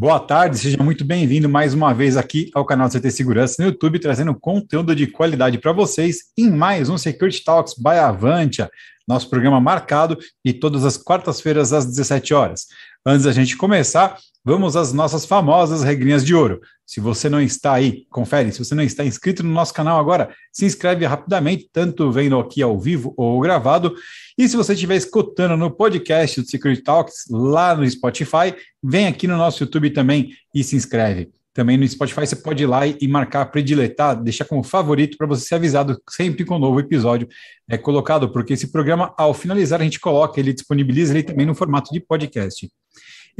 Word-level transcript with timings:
Boa 0.00 0.18
tarde, 0.18 0.56
seja 0.56 0.82
muito 0.82 1.04
bem-vindo 1.04 1.46
mais 1.46 1.74
uma 1.74 1.92
vez 1.92 2.16
aqui 2.16 2.50
ao 2.54 2.64
canal 2.64 2.88
CT 2.88 3.10
Segurança 3.10 3.56
no 3.58 3.68
YouTube, 3.68 3.98
trazendo 3.98 4.34
conteúdo 4.34 4.96
de 4.96 5.06
qualidade 5.06 5.58
para 5.58 5.72
vocês 5.72 6.32
em 6.38 6.50
mais 6.50 6.88
um 6.88 6.96
Security 6.96 7.44
Talks 7.44 7.74
by 7.74 7.98
Avantia, 7.98 8.70
nosso 9.06 9.28
programa 9.28 9.60
marcado 9.60 10.16
e 10.42 10.54
todas 10.54 10.86
as 10.86 10.96
quartas-feiras 10.96 11.74
às 11.74 11.84
17 11.84 12.32
horas. 12.32 12.66
Antes 13.04 13.26
da 13.26 13.32
gente 13.32 13.58
começar, 13.58 14.16
vamos 14.44 14.76
às 14.76 14.92
nossas 14.92 15.24
famosas 15.24 15.82
regrinhas 15.82 16.24
de 16.24 16.34
ouro. 16.34 16.60
Se 16.86 17.00
você 17.00 17.28
não 17.28 17.40
está 17.40 17.74
aí, 17.74 18.06
confere, 18.10 18.50
se 18.52 18.58
você 18.58 18.74
não 18.74 18.82
está 18.82 19.04
inscrito 19.04 19.42
no 19.42 19.50
nosso 19.50 19.72
canal 19.72 19.98
agora, 19.98 20.34
se 20.52 20.64
inscreve 20.64 21.06
rapidamente, 21.06 21.68
tanto 21.72 22.10
vendo 22.10 22.38
aqui 22.38 22.62
ao 22.62 22.78
vivo 22.78 23.14
ou 23.16 23.40
gravado. 23.40 23.94
E 24.36 24.48
se 24.48 24.56
você 24.56 24.72
estiver 24.72 24.96
escutando 24.96 25.56
no 25.56 25.70
podcast 25.70 26.40
do 26.40 26.48
Security 26.48 26.82
Talks 26.82 27.26
lá 27.30 27.74
no 27.74 27.88
Spotify, 27.88 28.54
vem 28.82 29.06
aqui 29.06 29.26
no 29.26 29.36
nosso 29.36 29.62
YouTube 29.62 29.90
também 29.90 30.30
e 30.54 30.64
se 30.64 30.74
inscreve. 30.74 31.30
Também 31.52 31.76
no 31.76 31.86
Spotify 31.86 32.26
você 32.26 32.36
pode 32.36 32.62
ir 32.62 32.66
lá 32.66 32.86
e 32.86 33.08
marcar 33.08 33.44
prediletar, 33.46 34.20
deixar 34.22 34.44
como 34.44 34.62
favorito 34.62 35.16
para 35.18 35.26
você 35.26 35.46
ser 35.46 35.56
avisado 35.56 36.00
sempre 36.08 36.44
com 36.44 36.56
um 36.56 36.60
novo 36.60 36.78
episódio 36.78 37.28
é 37.68 37.76
colocado, 37.76 38.30
porque 38.30 38.52
esse 38.52 38.68
programa, 38.72 39.12
ao 39.16 39.34
finalizar, 39.34 39.80
a 39.80 39.84
gente 39.84 40.00
coloca 40.00 40.40
ele, 40.40 40.52
disponibiliza 40.52 41.12
ele 41.12 41.22
também 41.22 41.46
no 41.46 41.54
formato 41.54 41.92
de 41.92 42.00
podcast. 42.00 42.68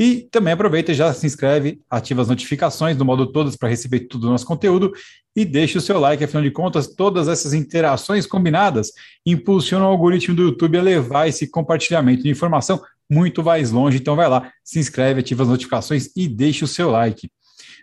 E 0.01 0.27
também 0.31 0.55
aproveita 0.55 0.93
e 0.93 0.95
já 0.95 1.13
se 1.13 1.27
inscreve, 1.27 1.79
ativa 1.91 2.23
as 2.23 2.29
notificações 2.29 2.97
no 2.97 3.05
modo 3.05 3.27
todas 3.27 3.55
para 3.55 3.69
receber 3.69 4.01
todo 4.01 4.25
o 4.25 4.31
nosso 4.31 4.47
conteúdo 4.47 4.95
e 5.37 5.45
deixe 5.45 5.77
o 5.77 5.81
seu 5.81 6.01
like, 6.01 6.25
afinal 6.25 6.43
de 6.43 6.51
contas, 6.51 6.87
todas 6.87 7.29
essas 7.29 7.53
interações 7.53 8.27
combinadas 8.27 8.93
impulsionam 9.27 9.87
o 9.87 9.91
algoritmo 9.91 10.35
do 10.35 10.45
YouTube 10.45 10.79
a 10.79 10.83
levar 10.83 11.29
esse 11.29 11.47
compartilhamento 11.47 12.23
de 12.23 12.31
informação 12.31 12.81
muito 13.11 13.45
mais 13.45 13.73
longe. 13.73 13.99
Então 13.99 14.17
vai 14.17 14.27
lá, 14.27 14.51
se 14.65 14.79
inscreve, 14.79 15.21
ativa 15.21 15.43
as 15.43 15.51
notificações 15.51 16.09
e 16.17 16.27
deixe 16.27 16.65
o 16.65 16.69
seu 16.69 16.91
like. 16.91 17.31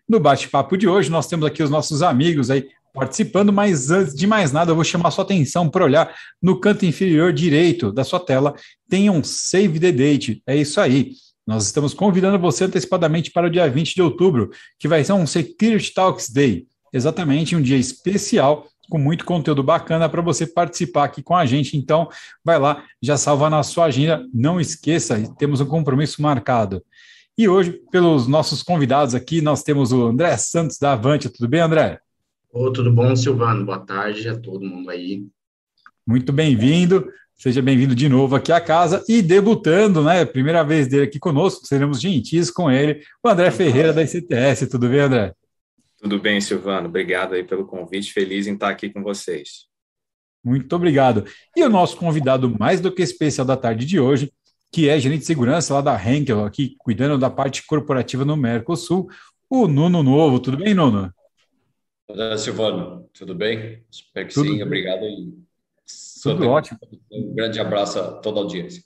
No 0.10 0.20
bate-papo 0.20 0.76
de 0.76 0.88
hoje, 0.88 1.12
nós 1.12 1.28
temos 1.28 1.46
aqui 1.46 1.62
os 1.62 1.70
nossos 1.70 2.02
amigos 2.02 2.50
aí 2.50 2.68
participando, 2.96 3.54
mas 3.54 3.92
antes 3.92 4.16
de 4.16 4.26
mais 4.26 4.52
nada, 4.52 4.72
eu 4.72 4.76
vou 4.76 4.84
chamar 4.84 5.12
sua 5.12 5.24
atenção 5.24 5.70
para 5.70 5.86
olhar 5.86 6.12
no 6.42 6.60
canto 6.60 6.84
inferior 6.84 7.32
direito 7.32 7.92
da 7.92 8.04
sua 8.04 8.20
tela, 8.20 8.56
tem 8.90 9.08
um 9.08 9.24
Save 9.24 9.80
the 9.80 9.92
Date. 9.92 10.42
É 10.48 10.56
isso 10.56 10.82
aí. 10.82 11.12
Nós 11.48 11.64
estamos 11.64 11.94
convidando 11.94 12.38
você 12.38 12.66
antecipadamente 12.66 13.32
para 13.32 13.48
o 13.48 13.50
dia 13.50 13.70
20 13.70 13.96
de 13.96 14.02
outubro, 14.02 14.52
que 14.78 14.86
vai 14.86 15.02
ser 15.02 15.14
um 15.14 15.26
Security 15.26 15.94
Talks 15.94 16.30
Day. 16.30 16.68
Exatamente, 16.92 17.56
um 17.56 17.62
dia 17.62 17.78
especial 17.78 18.68
com 18.90 18.98
muito 18.98 19.24
conteúdo 19.24 19.64
bacana 19.64 20.10
para 20.10 20.22
você 20.22 20.46
participar 20.46 21.06
aqui 21.06 21.24
com 21.24 21.36
a 21.36 21.46
gente. 21.46 21.78
Então, 21.78 22.10
vai 22.44 22.60
lá, 22.60 22.84
já 23.02 23.16
salva 23.16 23.50
na 23.50 23.64
sua 23.64 23.86
agenda. 23.86 24.26
Não 24.34 24.60
esqueça, 24.60 25.18
temos 25.38 25.62
um 25.62 25.66
compromisso 25.66 26.22
marcado. 26.22 26.84
E 27.38 27.48
hoje, 27.48 27.80
pelos 27.92 28.28
nossos 28.28 28.62
convidados 28.62 29.16
aqui, 29.16 29.42
nós 29.42 29.64
temos 29.64 29.94
o 29.94 30.06
André 30.06 30.36
Santos 30.36 30.78
da 30.78 30.94
Avante. 30.94 31.30
Tudo 31.30 31.48
bem, 31.48 31.62
André? 31.62 32.00
Oh, 32.52 32.72
tudo 32.72 32.92
bom, 32.92 33.16
Silvano? 33.16 33.66
Boa 33.66 33.80
tarde 33.80 34.28
a 34.28 34.38
todo 34.38 34.66
mundo 34.66 34.90
aí. 34.90 35.26
Muito 36.06 36.34
bem-vindo. 36.34 37.08
Seja 37.38 37.62
bem-vindo 37.62 37.94
de 37.94 38.10
novo 38.10 38.36
aqui 38.36 38.52
à 38.52 38.60
casa 38.60 39.04
e 39.08 39.22
debutando, 39.22 40.04
né? 40.04 40.26
Primeira 40.26 40.64
vez 40.64 40.88
dele 40.88 41.04
aqui 41.04 41.20
conosco, 41.20 41.68
seremos 41.68 42.02
gentis 42.02 42.50
com 42.50 42.72
ele, 42.72 43.04
o 43.24 43.30
André 43.30 43.52
Ferreira 43.52 43.94
da 43.94 44.02
ICTS. 44.02 44.68
Tudo 44.68 44.90
bem, 44.90 45.02
André? 45.02 45.34
Tudo 46.02 46.20
bem, 46.20 46.42
Silvano. 46.42 46.88
Obrigado 46.88 47.36
aí 47.36 47.44
pelo 47.44 47.66
convite. 47.66 48.12
Feliz 48.12 48.48
em 48.48 48.54
estar 48.56 48.70
aqui 48.70 48.90
com 48.90 49.04
vocês. 49.04 49.68
Muito 50.44 50.76
obrigado. 50.76 51.26
E 51.56 51.64
o 51.64 51.70
nosso 51.70 51.98
convidado 51.98 52.50
mais 52.58 52.82
do 52.82 52.92
que 52.92 53.04
especial 53.04 53.46
da 53.46 53.56
tarde 53.56 53.86
de 53.86 54.00
hoje 54.00 54.32
que 54.72 54.90
é 54.90 55.00
gerente 55.00 55.22
de 55.22 55.26
segurança 55.26 55.74
lá 55.74 55.82
da 55.82 55.96
Henkel, 55.96 56.44
aqui 56.44 56.76
cuidando 56.78 57.18
da 57.18 57.30
parte 57.30 57.66
corporativa 57.66 58.26
no 58.26 58.36
Mercosul, 58.36 59.10
o 59.50 59.68
Nuno 59.68 60.04
Novo. 60.04 60.40
Tudo 60.40 60.58
bem, 60.58 60.74
Nuno? 60.74 61.14
Olá, 62.08 62.38
Silvano. 62.38 63.08
Tudo 63.14 63.34
bem? 63.34 63.84
Espero 63.92 64.28
que 64.28 64.34
Tudo 64.34 64.48
sim. 64.48 64.56
Bem. 64.56 64.64
Obrigado. 64.64 65.04
E 65.04 65.47
Tudo 66.34 66.50
ótimo. 66.50 66.80
Um 67.12 67.34
grande 67.34 67.60
abraço 67.60 68.00
a 68.00 68.12
toda 68.14 68.40
a 68.40 68.44
audiência. 68.44 68.84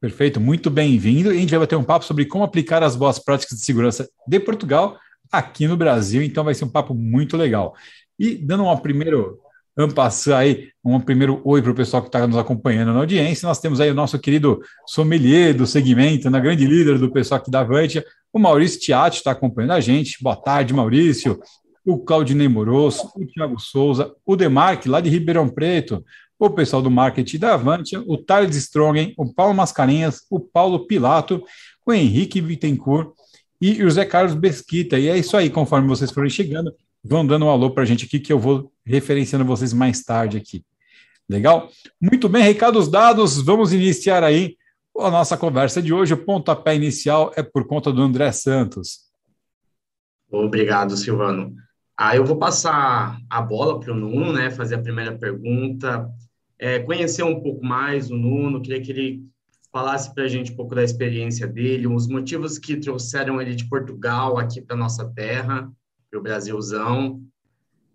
Perfeito, 0.00 0.40
muito 0.40 0.70
bem-vindo. 0.70 1.32
E 1.32 1.36
a 1.36 1.40
gente 1.40 1.50
vai 1.50 1.60
bater 1.60 1.76
um 1.76 1.84
papo 1.84 2.04
sobre 2.04 2.26
como 2.26 2.44
aplicar 2.44 2.82
as 2.82 2.94
boas 2.94 3.18
práticas 3.18 3.58
de 3.58 3.64
segurança 3.64 4.08
de 4.26 4.40
Portugal 4.40 4.98
aqui 5.32 5.66
no 5.66 5.76
Brasil. 5.76 6.22
Então 6.22 6.44
vai 6.44 6.54
ser 6.54 6.64
um 6.64 6.70
papo 6.70 6.94
muito 6.94 7.36
legal. 7.36 7.74
E 8.18 8.34
dando 8.34 8.64
uma 8.64 8.80
primeiro 8.80 9.40
Vamos 9.78 9.92
passar 9.92 10.38
aí 10.38 10.70
um 10.82 10.98
primeiro 10.98 11.42
oi 11.44 11.60
para 11.60 11.70
o 11.70 11.74
pessoal 11.74 12.00
que 12.02 12.08
está 12.08 12.26
nos 12.26 12.38
acompanhando 12.38 12.94
na 12.94 13.00
audiência. 13.00 13.46
Nós 13.46 13.60
temos 13.60 13.78
aí 13.78 13.90
o 13.90 13.94
nosso 13.94 14.18
querido 14.18 14.62
sommelier 14.86 15.52
do 15.52 15.66
segmento, 15.66 16.30
na 16.30 16.38
né, 16.38 16.44
grande 16.44 16.66
líder 16.66 16.98
do 16.98 17.12
pessoal 17.12 17.38
aqui 17.38 17.50
da 17.50 17.60
Avante, 17.60 18.02
o 18.32 18.38
Maurício 18.38 18.80
Tiati 18.80 19.18
está 19.18 19.32
acompanhando 19.32 19.72
a 19.72 19.80
gente. 19.80 20.22
Boa 20.22 20.34
tarde, 20.34 20.72
Maurício. 20.72 21.38
O 21.84 21.98
Claudinei 21.98 22.48
Moroso, 22.48 23.12
o 23.14 23.26
Thiago 23.26 23.60
Souza, 23.60 24.14
o 24.24 24.34
Demarque, 24.34 24.88
lá 24.88 24.98
de 24.98 25.10
Ribeirão 25.10 25.46
Preto, 25.46 26.02
o 26.38 26.50
pessoal 26.50 26.82
do 26.82 26.90
marketing 26.90 27.38
da 27.38 27.54
Avante, 27.54 27.96
o 27.96 28.18
Thales 28.18 28.56
Strongen, 28.56 29.14
o 29.16 29.32
Paulo 29.32 29.54
Mascarenhas, 29.54 30.22
o 30.30 30.38
Paulo 30.38 30.86
Pilato, 30.86 31.42
o 31.84 31.92
Henrique 31.92 32.40
Bittencourt 32.40 33.12
e 33.60 33.82
o 33.82 33.90
Zé 33.90 34.04
Carlos 34.04 34.34
Besquita. 34.34 34.98
E 34.98 35.08
é 35.08 35.16
isso 35.16 35.36
aí, 35.36 35.48
conforme 35.48 35.88
vocês 35.88 36.10
forem 36.10 36.30
chegando, 36.30 36.74
vão 37.02 37.26
dando 37.26 37.46
um 37.46 37.50
alô 37.50 37.70
para 37.70 37.84
a 37.84 37.86
gente 37.86 38.04
aqui 38.04 38.20
que 38.20 38.32
eu 38.32 38.38
vou 38.38 38.70
referenciando 38.84 39.44
vocês 39.44 39.72
mais 39.72 40.02
tarde 40.02 40.36
aqui. 40.36 40.64
Legal? 41.28 41.70
Muito 42.00 42.28
bem, 42.28 42.42
recados 42.42 42.88
dados, 42.88 43.40
vamos 43.40 43.72
iniciar 43.72 44.22
aí 44.22 44.56
a 44.98 45.10
nossa 45.10 45.36
conversa 45.36 45.82
de 45.82 45.92
hoje. 45.92 46.14
O 46.14 46.24
pontapé 46.24 46.74
inicial 46.74 47.32
é 47.36 47.42
por 47.42 47.66
conta 47.66 47.92
do 47.92 48.02
André 48.02 48.30
Santos. 48.32 49.06
Obrigado, 50.30 50.96
Silvano. 50.96 51.54
Ah, 51.96 52.14
eu 52.14 52.24
vou 52.24 52.36
passar 52.36 53.18
a 53.28 53.40
bola 53.40 53.80
para 53.80 53.92
o 53.92 53.96
Nuno, 53.96 54.32
né? 54.32 54.50
Fazer 54.50 54.74
a 54.74 54.82
primeira 54.82 55.16
pergunta, 55.16 56.10
é, 56.58 56.78
conhecer 56.80 57.22
um 57.22 57.40
pouco 57.40 57.64
mais 57.64 58.10
o 58.10 58.16
Nuno, 58.16 58.62
queria 58.62 58.80
que 58.80 58.90
ele 58.90 59.26
falasse 59.70 60.14
para 60.14 60.24
a 60.24 60.28
gente 60.28 60.52
um 60.52 60.56
pouco 60.56 60.74
da 60.74 60.82
experiência 60.82 61.46
dele, 61.46 61.86
os 61.86 62.06
motivos 62.06 62.58
que 62.58 62.76
trouxeram 62.76 63.40
ele 63.40 63.54
de 63.54 63.68
Portugal 63.68 64.38
aqui 64.38 64.60
para 64.60 64.74
nossa 64.76 65.04
terra 65.12 65.70
para 66.10 66.18
o 66.18 66.22
Brasilzão. 66.22 67.22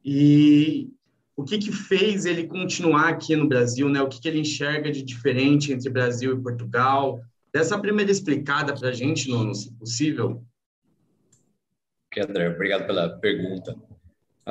E 0.06 0.90
o 1.36 1.44
que, 1.44 1.58
que 1.58 1.72
fez 1.72 2.26
ele 2.26 2.46
continuar 2.46 3.10
aqui 3.10 3.36
no 3.36 3.48
Brasil, 3.48 3.90
né? 3.90 4.02
O 4.02 4.08
que, 4.08 4.22
que 4.22 4.28
ele 4.28 4.40
enxerga 4.40 4.92
de 4.92 5.02
diferente 5.02 5.72
entre 5.72 5.90
Brasil 5.90 6.38
e 6.38 6.42
Portugal? 6.42 7.20
Dessa 7.54 7.80
primeira 7.80 8.12
explicada 8.12 8.74
para 8.74 8.90
a 8.90 8.94
gente, 8.94 9.30
Nuno, 9.30 9.54
se 9.56 9.72
possível. 9.74 10.44
Ok, 12.08 12.24
André, 12.24 12.50
obrigado 12.50 12.86
pela 12.86 13.10
pergunta. 13.18 13.76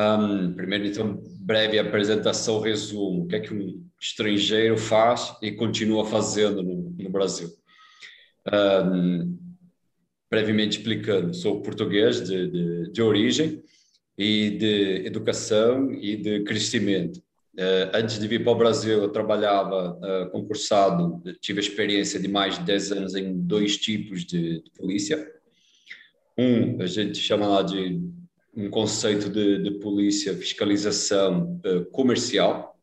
Um, 0.00 0.54
primeiro, 0.54 0.86
então, 0.86 1.22
breve 1.40 1.78
apresentação, 1.78 2.58
resumo. 2.60 3.24
O 3.24 3.26
que 3.26 3.36
é 3.36 3.40
que 3.40 3.52
um 3.52 3.84
estrangeiro 4.00 4.78
faz 4.78 5.36
e 5.42 5.52
continua 5.52 6.06
fazendo 6.06 6.62
no, 6.62 6.94
no 6.98 7.10
Brasil? 7.10 7.50
Um, 8.50 9.38
brevemente 10.30 10.78
explicando, 10.78 11.34
sou 11.34 11.60
português 11.60 12.26
de, 12.26 12.50
de, 12.50 12.92
de 12.92 13.02
origem 13.02 13.62
e 14.16 14.50
de 14.50 15.06
educação 15.06 15.92
e 15.92 16.16
de 16.16 16.44
crescimento. 16.44 17.18
Uh, 17.58 17.92
antes 17.92 18.18
de 18.18 18.26
vir 18.26 18.42
para 18.42 18.52
o 18.52 18.56
Brasil, 18.56 19.02
eu 19.02 19.08
trabalhava 19.10 19.98
uh, 19.98 20.30
concursado, 20.30 21.20
tive 21.42 21.60
experiência 21.60 22.18
de 22.18 22.28
mais 22.28 22.58
de 22.58 22.64
10 22.64 22.92
anos 22.92 23.14
em 23.14 23.38
dois 23.38 23.76
tipos 23.76 24.24
de, 24.24 24.62
de 24.62 24.70
polícia. 24.78 25.30
Um, 26.38 26.80
a 26.80 26.86
gente 26.86 27.18
chama 27.18 27.46
lá 27.46 27.62
de 27.62 28.00
um 28.54 28.68
conceito 28.68 29.28
de, 29.28 29.62
de 29.62 29.70
polícia 29.78 30.34
fiscalização 30.34 31.60
uh, 31.64 31.84
comercial, 31.86 32.76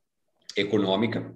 económica, 0.55 1.33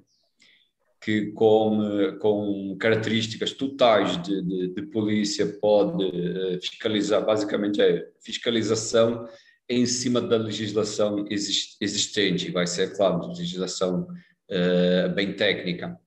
que 1.04 1.32
com, 1.32 2.18
com 2.20 2.78
características 2.80 3.52
totais 3.52 4.22
de, 4.22 4.42
de, 4.42 4.68
de 4.74 4.82
polícia 4.84 5.46
pode 5.46 6.04
uh, 6.06 6.62
fiscalizar, 6.62 7.26
basicamente 7.26 7.82
é 7.82 8.08
fiscalização 8.24 9.28
em 9.68 9.86
cima 9.86 10.20
da 10.20 10.38
legislação 10.38 11.26
existente, 11.30 12.52
vai 12.52 12.68
ser, 12.68 12.96
claro, 12.96 13.28
legislação 13.28 14.08
uh, 14.50 15.14
bem 15.14 15.34
técnica. 15.34 15.98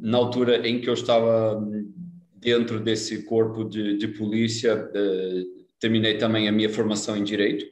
Na 0.00 0.18
altura 0.18 0.68
em 0.68 0.80
que 0.80 0.88
eu 0.88 0.94
estava 0.94 1.60
dentro 2.36 2.78
desse 2.78 3.24
corpo 3.24 3.64
de, 3.64 3.98
de 3.98 4.06
polícia, 4.06 4.88
terminei 5.82 6.16
também 6.16 6.48
a 6.48 6.52
minha 6.52 6.70
formação 6.70 7.16
em 7.16 7.24
Direito, 7.24 7.66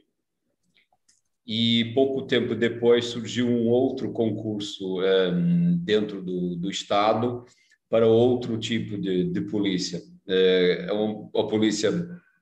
e 1.47 1.93
pouco 1.93 2.23
tempo 2.23 2.53
depois 2.53 3.05
surgiu 3.05 3.47
um 3.47 3.69
outro 3.69 4.11
concurso 4.11 4.99
um, 4.99 5.03
ehm, 5.03 5.77
dentro 5.77 6.21
do, 6.21 6.57
do, 6.57 6.69
Estado 6.69 7.45
para 7.89 8.05
outro 8.05 8.57
tipo 8.57 8.97
de, 8.97 9.23
de 9.31 9.41
polícia. 9.41 10.01
Eh, 10.27 10.85
é 10.89 10.91
uma, 10.91 11.47
polícia 11.47 11.89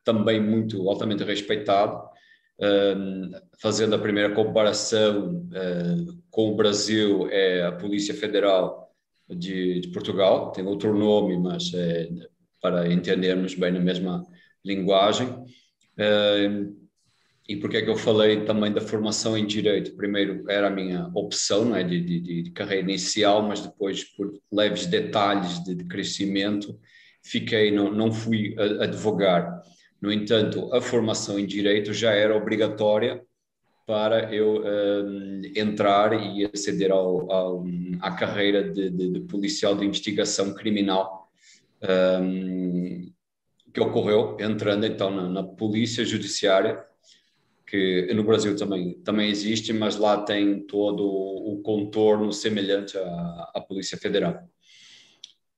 também 0.04 0.42
muito 0.42 0.90
altamente 0.90 1.24
respeitada, 1.24 1.96
um, 2.60 2.66
ehm, 2.66 3.32
fazendo 3.62 3.94
a 3.96 4.00
primeira 4.00 4.34
comparação 4.34 5.48
com 6.32 6.52
o 6.52 6.56
Brasil, 6.56 7.28
é 7.30 7.64
a 7.64 7.72
Polícia 7.72 8.14
Federal 8.14 8.92
de, 9.30 9.82
de 9.82 9.88
Portugal, 9.90 10.52
tem 10.52 10.66
outro 10.66 10.98
nome, 10.98 11.38
mas 11.38 11.72
é, 11.76 12.10
para 12.62 12.92
entendermos 12.92 13.54
bem 13.56 13.72
na 13.72 13.80
mesma, 13.80 14.26
linguagem. 14.64 15.28
E 17.48 17.56
porque 17.56 17.78
é 17.78 17.82
que 17.82 17.90
eu 17.90 17.96
falei 17.96 18.46
também 18.46 18.72
da 18.72 18.80
formação 18.80 19.36
em 19.36 19.46
direito? 19.46 19.96
Primeiro, 19.96 20.46
era 20.48 20.68
a 20.68 20.72
minha 20.72 21.10
opção 21.16 21.66
não 21.66 21.76
é? 21.76 21.84
de, 21.84 22.00
de, 22.00 22.44
de 22.44 22.52
carreira 22.52 22.84
inicial, 22.84 23.42
mas 23.42 23.62
depois, 23.62 24.04
por 24.04 24.32
leves 24.52 24.86
detalhes 24.86 25.64
de, 25.64 25.74
de 25.74 25.84
crescimento, 25.86 26.80
fiquei, 27.24 27.72
não, 27.72 27.92
não 27.92 28.12
fui 28.12 28.56
advogar. 28.80 29.62
No 30.00 30.12
entanto, 30.12 30.74
a 30.74 30.80
formação 30.80 31.40
em 31.40 31.46
direito 31.46 31.92
já 31.92 32.12
era 32.12 32.38
obrigatória 32.38 33.22
para 33.90 34.32
eu 34.32 34.64
um, 34.64 35.42
entrar 35.56 36.14
e 36.14 36.46
aceder 36.46 36.92
ao, 36.92 37.32
ao, 37.32 37.66
à 38.00 38.12
carreira 38.12 38.64
de, 38.64 38.92
de, 38.92 39.10
de, 39.14 39.20
policial 39.22 39.76
de 39.76 39.84
investigação 39.84 40.54
criminal 40.54 41.28
um, 42.22 43.12
que 43.74 43.80
ocorreu 43.80 44.38
entrando 44.40 44.86
então 44.86 45.10
na, 45.10 45.30
na, 45.30 45.44
polícia 45.44 46.04
judiciária 46.04 46.84
que 47.66 48.12
no 48.14 48.24
Brasil 48.24 48.56
também 48.56 48.94
também 49.02 49.30
existe 49.30 49.72
mas 49.74 49.96
lá 49.96 50.22
tem 50.22 50.66
todo 50.66 51.04
o 51.06 51.62
contorno 51.64 52.32
semelhante 52.32 52.98
à, 52.98 53.52
à 53.56 53.62
polícia 53.62 53.98
federal. 53.98 54.40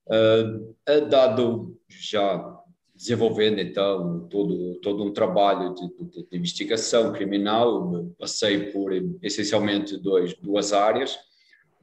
Uh, 0.06 0.74
dado 1.08 1.78
já 1.88 2.62
desenvolvendo 2.94 3.60
então 3.60 4.26
todo 4.28 4.74
todo 4.80 5.04
um 5.04 5.12
trabalho 5.12 5.74
de, 5.74 5.88
de, 5.88 6.28
de, 6.28 6.36
investigação 6.36 7.12
criminal 7.12 8.12
passei 8.18 8.70
por 8.70 8.92
essencialmente 9.22 9.96
dois 9.96 10.34
duas 10.34 10.72
áreas 10.72 11.18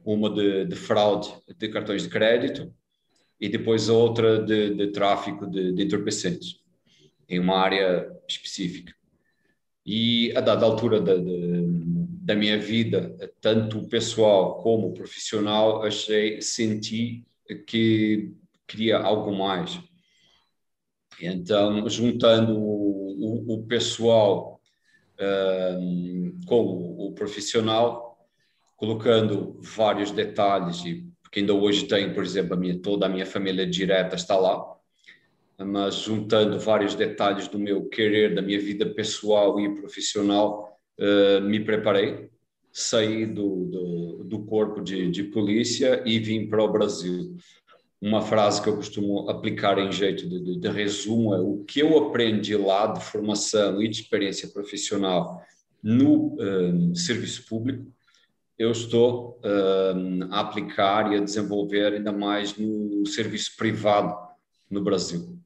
uma 0.04 0.30
de, 0.30 0.66
de, 0.66 0.76
fraude 0.76 1.30
de 1.58 1.68
cartões 1.68 2.02
de 2.02 2.08
crédito 2.08 2.72
e 3.40 3.48
depois 3.48 3.88
outra 3.88 4.42
de, 4.42 4.74
de 4.74 4.88
tráfico 4.88 5.46
de, 5.46 5.72
de 5.72 5.82
entorpecentes 5.84 6.60
em 7.28 7.38
uma 7.38 7.56
área 7.56 8.10
específica. 8.28 8.94
E 9.86 10.32
a 10.36 10.40
dada 10.40 10.66
altura 10.66 11.00
da, 11.00 11.14
da 11.16 12.34
minha 12.34 12.58
vida 12.58 13.16
tanto 13.40 13.88
pessoal 13.88 14.62
como 14.62 14.92
profissional 14.92 15.82
achei 15.82 16.42
senti 16.42 17.24
que 17.66 18.32
queria 18.66 18.98
algo 18.98 19.34
mais. 19.34 19.80
Então, 21.20 21.88
juntando 21.88 22.56
o, 22.56 23.52
o, 23.52 23.54
o 23.54 23.66
pessoal 23.66 24.60
uh, 25.18 26.46
com 26.46 27.06
o 27.06 27.12
profissional, 27.12 28.18
colocando 28.76 29.60
vários 29.60 30.10
detalhes, 30.10 30.84
e 30.84 31.09
porque 31.30 31.40
ainda 31.40 31.54
hoje 31.54 31.86
tenho, 31.86 32.12
por 32.12 32.24
exemplo, 32.24 32.54
a 32.54 32.56
minha, 32.56 32.76
toda 32.76 33.06
a 33.06 33.08
minha 33.08 33.24
família 33.24 33.64
direta 33.64 34.16
está 34.16 34.36
lá, 34.36 34.76
mas 35.56 35.94
juntando 35.94 36.58
vários 36.58 36.96
detalhes 36.96 37.46
do 37.46 37.56
meu 37.56 37.84
querer, 37.84 38.34
da 38.34 38.42
minha 38.42 38.58
vida 38.58 38.84
pessoal 38.84 39.60
e 39.60 39.76
profissional, 39.76 40.76
uh, 40.98 41.40
me 41.42 41.60
preparei, 41.60 42.28
saí 42.72 43.26
do, 43.26 43.64
do, 43.66 44.24
do 44.24 44.44
corpo 44.44 44.80
de, 44.80 45.08
de 45.08 45.22
polícia 45.22 46.02
e 46.04 46.18
vim 46.18 46.48
para 46.48 46.64
o 46.64 46.72
Brasil. 46.72 47.36
Uma 48.00 48.22
frase 48.22 48.60
que 48.60 48.68
eu 48.68 48.74
costumo 48.74 49.30
aplicar 49.30 49.78
em 49.78 49.92
jeito 49.92 50.28
de, 50.28 50.40
de, 50.42 50.58
de, 50.58 50.68
resumo 50.68 51.32
é 51.32 51.38
o 51.38 51.62
que 51.64 51.78
eu 51.80 51.96
aprendi 51.96 52.56
lá 52.56 52.88
de 52.88 53.04
formação 53.04 53.80
e 53.80 53.88
de 53.88 54.00
experiência 54.00 54.48
profissional 54.48 55.40
no 55.80 56.36
um, 56.40 56.94
serviço 56.94 57.46
público, 57.46 57.86
eu 58.60 58.72
estou 58.72 59.40
um, 59.42 60.28
a 60.30 60.40
aplicar 60.40 61.10
e 61.10 61.16
a 61.16 61.20
desenvolver 61.20 61.94
ainda 61.94 62.12
mais 62.12 62.58
no 62.58 63.06
serviço 63.06 63.56
privado 63.56 64.14
no 64.70 64.82
Brasil. 64.82 65.38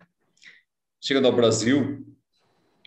Chegando 1.00 1.28
ao 1.28 1.32
Brasil, 1.32 2.05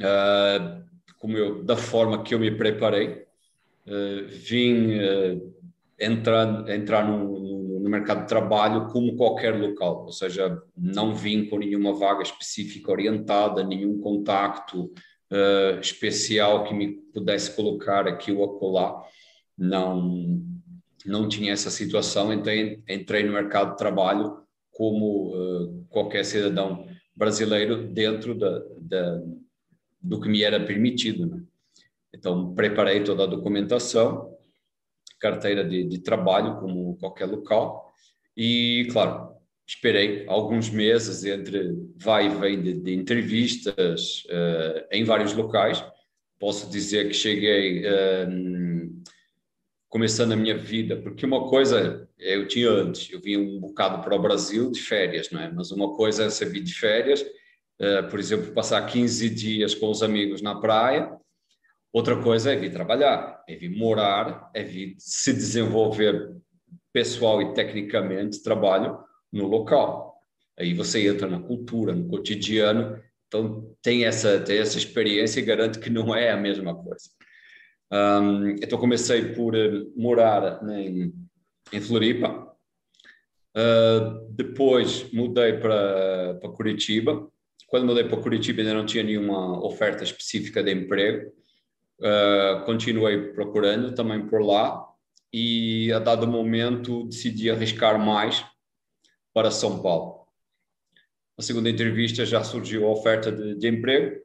uh, 0.02 0.84
como 1.18 1.38
eu, 1.38 1.64
da 1.64 1.78
forma 1.78 2.24
que 2.24 2.36
eu 2.36 2.40
me 2.40 2.52
preparei, 2.52 3.26
uh, 3.88 4.28
vim 4.28 4.98
uh, 4.98 5.56
entrar, 5.98 6.68
entrar 6.72 7.08
num, 7.08 7.80
no 7.80 7.90
mercado 7.90 8.24
de 8.24 8.28
trabalho 8.28 8.88
como 8.88 9.16
qualquer 9.16 9.58
local, 9.58 10.04
ou 10.04 10.12
seja, 10.12 10.62
não 10.76 11.16
vim 11.16 11.46
com 11.46 11.58
nenhuma 11.58 11.94
vaga 11.94 12.22
específica 12.22 12.92
orientada, 12.92 13.64
nenhum 13.64 14.02
contacto 14.02 14.92
uh, 15.32 15.80
especial 15.80 16.66
que 16.66 16.74
me 16.74 16.96
pudesse 17.14 17.56
colocar 17.56 18.10
aqui 18.10 18.30
ou 18.34 18.44
acolá, 18.44 19.08
não, 19.58 20.42
não 21.06 21.28
tinha 21.28 21.54
essa 21.54 21.70
situação, 21.70 22.32
então 22.32 22.54
entrei 22.88 23.24
no 23.24 23.34
mercado 23.34 23.72
de 23.72 23.78
trabalho 23.78 24.42
como 24.72 25.34
uh, 25.36 25.86
qualquer 25.90 26.24
cidadão 26.24 26.88
brasileiro 27.16 27.88
dentro 27.88 28.36
da, 28.36 28.62
da, 28.80 29.24
do 30.00 30.22
que 30.22 30.30
me 30.30 30.44
era 30.44 30.64
permitido. 30.64 31.26
Né? 31.26 31.44
Então, 32.14 32.54
preparei 32.54 33.04
toda 33.04 33.24
a 33.24 33.28
documentação, 33.28 34.38
carteira 35.20 35.68
de, 35.68 35.84
de 35.84 36.00
trabalho, 36.00 36.60
como 36.60 36.96
qualquer 36.98 37.26
local, 37.26 37.92
e, 38.36 38.88
claro, 38.92 39.36
esperei 39.68 40.26
alguns 40.28 40.70
meses 40.70 41.26
entre 41.26 41.76
vai 41.96 42.28
e 42.28 42.30
vem 42.30 42.62
de, 42.62 42.74
de 42.80 42.94
entrevistas 42.94 44.24
uh, 44.26 44.88
em 44.92 45.04
vários 45.04 45.34
locais. 45.34 45.84
Posso 46.40 46.70
dizer 46.70 47.08
que 47.08 47.14
cheguei 47.14 47.84
uh, 47.84 49.02
começando 49.90 50.34
a 50.34 50.36
minha 50.36 50.58
vida, 50.58 50.98
porque 50.98 51.26
uma 51.26 51.50
coisa 51.50 52.08
eu 52.18 52.48
tinha 52.48 52.70
antes, 52.70 53.12
eu 53.12 53.22
vim 53.22 53.38
um 53.38 53.60
bocado 53.60 54.04
para 54.04 54.16
o 54.16 54.22
Brasil 54.22 54.72
de 54.72 54.82
férias, 54.82 55.30
não 55.32 55.40
é? 55.40 55.52
Mas 55.52 55.72
uma 55.72 55.96
coisa 55.96 56.26
é 56.26 56.30
saber 56.30 56.62
de 56.62 56.74
férias, 56.74 57.22
uh, 57.22 58.10
por 58.10 58.20
exemplo, 58.20 58.52
passar 58.54 58.86
15 58.86 59.30
dias 59.30 59.74
com 59.74 59.90
os 59.90 60.04
amigos 60.04 60.42
na 60.42 60.56
praia, 60.56 61.18
Outra 61.98 62.22
coisa 62.22 62.54
é 62.54 62.56
vir 62.56 62.72
trabalhar, 62.72 63.44
é 63.48 63.56
vir 63.56 63.70
morar, 63.70 64.52
é 64.54 64.62
vir 64.62 64.96
se 65.00 65.34
desenvolver 65.34 66.36
pessoal 66.94 67.42
e 67.42 67.54
tecnicamente 67.56 68.44
trabalho 68.44 69.00
no 69.32 69.48
local. 69.48 70.22
Aí 70.60 70.76
você 70.76 71.08
entra 71.08 71.28
na 71.28 71.40
cultura, 71.40 71.96
no 71.96 72.08
cotidiano, 72.08 73.02
então 73.28 73.76
tem 73.82 74.06
essa, 74.06 74.40
tem 74.40 74.60
essa 74.60 74.78
experiência 74.78 75.40
e 75.40 75.44
garanto 75.44 75.80
que 75.80 75.90
não 75.90 76.14
é 76.14 76.30
a 76.30 76.38
mesma 76.38 76.76
coisa. 76.76 77.10
Um, 77.92 78.50
então 78.62 78.78
comecei 78.78 79.34
por 79.34 79.56
uh, 79.56 79.94
morar 79.96 80.62
em, 80.70 81.14
em 81.72 81.82
Floripa, 81.82 82.54
uh, 83.56 84.30
depois 84.32 85.12
mudei 85.14 85.54
para, 85.54 86.36
para 86.36 86.52
Curitiba. 86.52 87.30
Quando 87.68 87.86
mudei 87.86 88.04
para 88.04 88.22
Curitiba 88.22 88.62
ainda 88.62 88.74
não 88.74 88.86
tinha 88.86 89.04
nenhuma 89.04 89.64
oferta 89.66 90.04
específica 90.04 90.64
de 90.64 90.72
emprego, 90.72 91.32
Uh, 92.00 92.64
continuei 92.64 93.34
procurando 93.34 93.96
também 93.96 94.28
por 94.28 94.40
lá 94.44 94.88
e 95.34 95.92
a 95.92 95.98
dado 95.98 96.28
momento 96.28 97.06
decidi 97.06 97.50
arriscar 97.50 97.98
mais 98.00 98.46
para 99.34 99.50
São 99.50 99.82
Paulo. 99.82 100.28
Na 101.36 101.44
segunda 101.44 101.72
entrevista 101.72 102.24
já 102.24 102.44
surgiu 102.44 102.86
a 102.86 102.92
oferta 102.92 103.32
de, 103.32 103.56
de 103.56 103.68
emprego, 103.68 104.24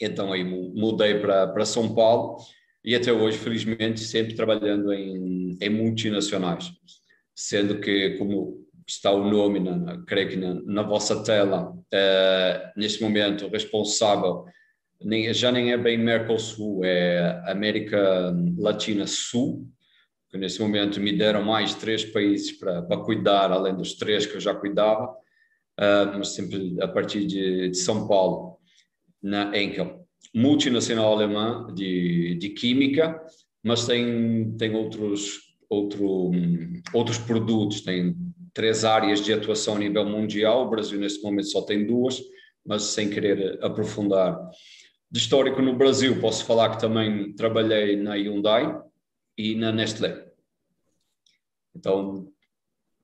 então 0.00 0.32
aí 0.32 0.44
mudei 0.44 1.18
para, 1.18 1.48
para 1.48 1.64
São 1.64 1.92
Paulo 1.92 2.36
e 2.86 2.94
até 2.94 3.12
hoje, 3.12 3.36
felizmente, 3.36 3.98
sempre 3.98 4.36
trabalhando 4.36 4.92
em, 4.92 5.58
em 5.60 5.68
multinacionais, 5.68 6.70
sendo 7.34 7.80
que, 7.80 8.10
como 8.10 8.64
está 8.86 9.10
o 9.10 9.28
nome, 9.28 9.58
na, 9.58 10.00
creio 10.06 10.28
que 10.28 10.36
na, 10.36 10.54
na 10.54 10.82
vossa 10.82 11.24
tela, 11.24 11.72
uh, 11.72 12.78
neste 12.80 13.02
momento 13.02 13.48
responsável 13.48 14.44
nem, 15.02 15.34
já 15.34 15.50
nem 15.50 15.72
é 15.72 15.76
bem 15.76 15.98
Mercosul, 15.98 16.84
é 16.84 17.42
América 17.46 18.32
Latina 18.56 19.04
Sul, 19.06 19.68
que 20.30 20.38
nesse 20.38 20.60
momento 20.60 21.00
me 21.00 21.12
deram 21.12 21.44
mais 21.44 21.74
três 21.74 22.04
países 22.04 22.52
para, 22.52 22.82
para 22.82 23.02
cuidar, 23.02 23.50
além 23.50 23.74
dos 23.74 23.94
três 23.94 24.26
que 24.26 24.36
eu 24.36 24.40
já 24.40 24.54
cuidava, 24.54 25.06
uh, 25.08 26.16
mas 26.16 26.34
sempre 26.34 26.76
a 26.80 26.86
partir 26.86 27.26
de, 27.26 27.70
de 27.70 27.76
São 27.76 28.06
Paulo, 28.06 28.58
na 29.20 29.56
Enkel. 29.60 30.05
Multinacional 30.34 31.12
alemã 31.12 31.66
de, 31.74 32.36
de 32.38 32.50
química, 32.50 33.20
mas 33.64 33.86
tem, 33.86 34.54
tem 34.56 34.74
outros, 34.74 35.56
outro, 35.68 36.30
outros 36.92 37.18
produtos, 37.18 37.80
tem 37.80 38.14
três 38.52 38.84
áreas 38.84 39.24
de 39.24 39.32
atuação 39.32 39.76
a 39.76 39.78
nível 39.78 40.04
mundial, 40.04 40.66
o 40.66 40.70
Brasil 40.70 40.98
nesse 40.98 41.22
momento 41.22 41.48
só 41.48 41.62
tem 41.62 41.86
duas, 41.86 42.20
mas 42.64 42.82
sem 42.84 43.08
querer 43.08 43.58
aprofundar 43.62 44.38
de 45.10 45.18
histórico 45.18 45.62
no 45.62 45.76
Brasil, 45.76 46.20
posso 46.20 46.44
falar 46.44 46.70
que 46.70 46.80
também 46.80 47.32
trabalhei 47.34 47.96
na 47.96 48.14
Hyundai 48.14 48.80
e 49.38 49.54
na 49.54 49.70
Nestlé. 49.70 50.26
Então, 51.74 52.28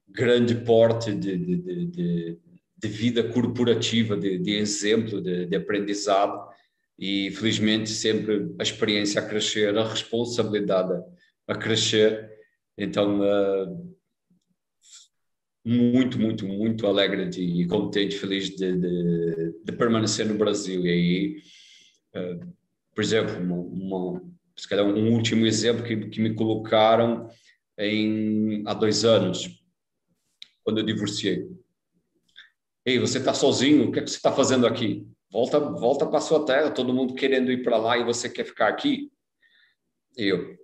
grande 0.09 0.55
porte 0.55 1.15
de, 1.15 1.37
de, 1.37 1.87
de, 1.87 2.39
de 2.77 2.89
vida 2.89 3.23
corporativa, 3.23 4.17
de, 4.17 4.53
exemplo, 4.57 5.21
de, 5.21 5.55
aprendizado 5.55 6.51
e, 7.03 7.33
felizmente, 7.33 7.91
sempre 7.91 8.55
a 8.61 8.63
experiência 8.63 9.21
a 9.21 9.27
crescer, 9.27 9.77
a 9.77 9.89
responsabilidade 9.89 11.03
a 11.49 11.55
crescer. 11.57 12.31
Então, 12.79 13.19
uh, 13.21 13.97
muito, 15.65 16.17
muito, 16.17 16.47
muito 16.47 16.87
alegre 16.87 17.29
de, 17.29 17.43
e 17.43 17.67
contente, 17.67 18.17
feliz 18.17 18.51
de, 18.51 18.79
de, 18.79 19.53
de, 19.65 19.73
permanecer 19.73 20.27
no 20.27 20.39
Brasil. 20.39 20.87
E 20.87 20.89
aí, 20.89 21.43
uh, 22.15 22.55
por 22.95 23.03
exemplo, 23.03 23.35
uma, 23.37 23.57
uma, 23.57 24.23
se 24.57 24.69
calhar 24.69 24.87
um 24.87 25.13
último 25.13 25.45
exemplo 25.45 25.83
que, 25.83 26.09
que 26.09 26.21
me 26.21 26.37
colocaram 26.37 27.29
em, 27.77 28.63
há 28.65 28.75
dois 28.75 29.05
anos, 29.05 29.61
quando 30.63 30.79
eu 30.79 30.87
divorciei. 30.87 31.49
Ei, 32.87 33.01
você 33.01 33.19
está 33.19 33.35
sozinho? 33.35 33.89
O 33.89 33.93
que, 33.93 33.99
é 33.99 34.03
que 34.05 34.11
você 34.11 34.19
está 34.19 34.31
fazendo 34.31 34.69
aqui? 34.69 35.05
Volta, 35.33 35.59
volta 35.59 36.07
para 36.07 36.21
sua 36.21 36.45
terra. 36.45 36.71
Todo 36.71 36.93
mundo 36.93 37.15
querendo 37.15 37.51
ir 37.51 37.63
para 37.63 37.77
lá 37.77 37.97
e 37.97 38.05
você 38.05 38.29
quer 38.29 38.45
ficar 38.45 38.69
aqui? 38.69 39.11
Eu 40.17 40.63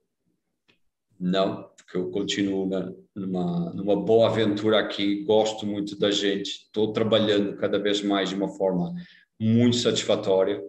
não, 1.18 1.68
porque 1.76 1.96
eu 1.96 2.10
continuo 2.10 2.68
na, 2.68 2.92
numa, 3.14 3.72
numa 3.74 3.96
boa 3.96 4.28
aventura 4.28 4.78
aqui. 4.78 5.24
Gosto 5.24 5.66
muito 5.66 5.98
da 5.98 6.10
gente. 6.10 6.48
Estou 6.48 6.92
trabalhando 6.92 7.56
cada 7.56 7.78
vez 7.78 8.02
mais 8.02 8.28
de 8.28 8.36
uma 8.36 8.48
forma 8.48 8.94
muito 9.40 9.76
satisfatória. 9.76 10.62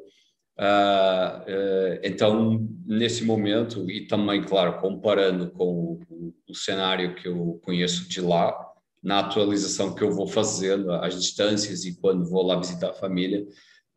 Uh, 0.58 1.42
uh, 1.42 2.00
então, 2.04 2.68
nesse 2.86 3.24
momento, 3.24 3.90
e 3.90 4.08
também, 4.08 4.44
claro, 4.44 4.80
comparando 4.80 5.52
com 5.52 6.00
o, 6.10 6.34
o, 6.50 6.56
cenário 6.56 7.16
que 7.16 7.28
eu 7.28 7.62
conheço 7.64 8.10
de 8.10 8.20
lá, 8.20 8.54
na 9.02 9.20
atualização 9.20 9.96
que 9.96 10.04
eu 10.04 10.12
vou 10.12 10.28
fazendo, 10.28 10.92
às 10.92 11.16
distâncias 11.16 11.86
e 11.86 11.98
quando 11.98 12.30
vou 12.30 12.46
lá 12.46 12.58
visitar 12.58 12.90
a 12.90 12.94
família, 12.94 13.48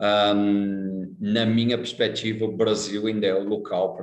um, 0.03 1.17
na 1.21 1.47
minha 1.47 1.79
perspectiva, 1.79 2.45
o 2.45 2.57
Brasil 2.57 3.07
ainda 3.07 3.27
é 3.27 3.35
o 3.35 3.45
local 3.45 3.97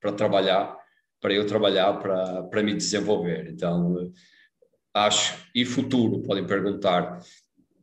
para 0.00 0.12
trabalhar, 0.12 0.76
para 1.20 1.32
eu 1.32 1.46
trabalhar, 1.46 1.92
para 2.00 2.62
me 2.62 2.74
desenvolver. 2.74 3.48
Então, 3.48 4.12
acho, 4.92 5.36
e 5.54 5.64
futuro, 5.64 6.22
podem 6.22 6.44
perguntar, 6.44 7.20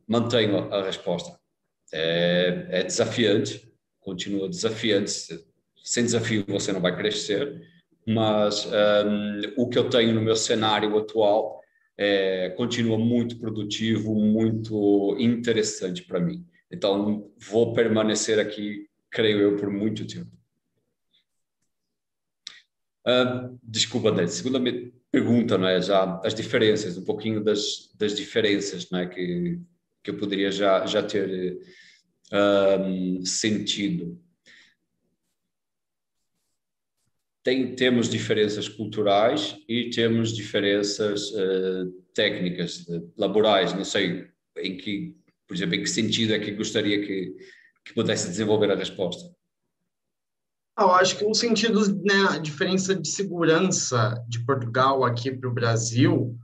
mantenho 0.06 0.72
a 0.72 0.84
resposta. 0.84 1.38
É, 1.92 2.66
é 2.70 2.82
desafiante, 2.84 3.72
continua 4.00 4.48
desafiante. 4.48 5.12
Sem 5.82 6.04
desafio 6.04 6.44
você 6.46 6.72
não 6.72 6.80
vai 6.80 6.94
crescer, 6.94 7.60
mas 8.06 8.66
um, 8.66 9.40
o 9.56 9.68
que 9.68 9.78
eu 9.78 9.88
tenho 9.88 10.14
no 10.14 10.20
meu 10.20 10.36
cenário 10.36 10.96
atual 10.98 11.60
é, 11.96 12.50
continua 12.50 12.98
muito 12.98 13.38
produtivo, 13.38 14.14
muito 14.14 15.16
interessante 15.18 16.02
para 16.02 16.20
mim. 16.20 16.46
Então, 16.72 17.30
vou 17.38 17.74
permanecer 17.74 18.38
aqui, 18.38 18.88
creio 19.10 19.40
eu, 19.40 19.56
por 19.56 19.70
muito 19.70 20.06
tempo. 20.06 20.30
Uh, 23.06 23.58
desculpa, 23.62 24.10
Dé, 24.10 24.26
segunda 24.26 24.58
pergunta, 25.10 25.58
não 25.58 25.68
é? 25.68 25.82
Já 25.82 26.18
as 26.24 26.34
diferenças, 26.34 26.96
um 26.96 27.04
pouquinho 27.04 27.44
das, 27.44 27.92
das 27.98 28.16
diferenças, 28.16 28.88
não 28.90 29.00
é? 29.00 29.06
Que, 29.06 29.60
que 30.02 30.10
eu 30.10 30.16
poderia 30.16 30.50
já, 30.50 30.86
já 30.86 31.02
ter 31.02 31.60
um, 32.32 33.24
sentido. 33.26 34.18
Tem, 37.42 37.74
temos 37.74 38.08
diferenças 38.08 38.68
culturais 38.68 39.58
e 39.68 39.90
temos 39.90 40.34
diferenças 40.34 41.32
uh, 41.32 41.90
técnicas, 42.14 42.86
laborais, 43.18 43.74
não 43.74 43.84
sei 43.84 44.30
em 44.58 44.76
que, 44.76 45.16
por 45.52 45.56
exemplo, 45.56 45.74
em 45.74 45.82
que 45.82 45.90
sentido 45.90 46.32
é 46.32 46.38
que 46.38 46.50
gostaria 46.52 47.06
que, 47.06 47.36
que 47.84 47.92
pudesse 47.92 48.26
desenvolver 48.26 48.70
a 48.70 48.74
resposta. 48.74 49.30
Ah, 50.74 50.84
eu 50.84 50.94
acho 50.94 51.18
que 51.18 51.24
o 51.26 51.34
sentido, 51.34 51.94
né, 52.02 52.28
a 52.30 52.38
diferença 52.38 52.94
de 52.94 53.06
segurança 53.06 54.24
de 54.26 54.42
Portugal 54.46 55.04
aqui 55.04 55.30
para 55.30 55.50
o 55.50 55.52
Brasil, 55.52 56.34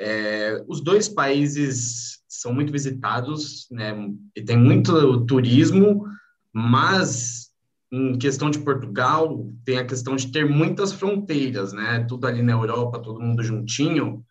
é, 0.00 0.64
os 0.66 0.80
dois 0.80 1.06
países 1.06 2.22
são 2.26 2.54
muito 2.54 2.72
visitados, 2.72 3.68
né? 3.70 3.94
E 4.34 4.42
tem 4.42 4.56
muito 4.56 5.26
turismo, 5.26 6.06
mas 6.50 7.50
em 7.92 8.16
questão 8.16 8.50
de 8.50 8.60
Portugal, 8.60 9.46
tem 9.62 9.76
a 9.76 9.86
questão 9.86 10.16
de 10.16 10.32
ter 10.32 10.48
muitas 10.48 10.90
fronteiras, 10.90 11.74
né? 11.74 12.06
Tudo 12.08 12.26
ali 12.26 12.40
na 12.40 12.52
Europa, 12.52 12.98
todo 12.98 13.20
mundo 13.20 13.42
juntinho, 13.42 14.24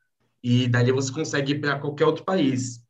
e 0.44 0.68
dali 0.68 0.92
você 0.92 1.14
consegue 1.14 1.52
ir 1.52 1.62
para 1.62 1.78
qualquer 1.78 2.06
outro 2.06 2.26
país. 2.26 2.83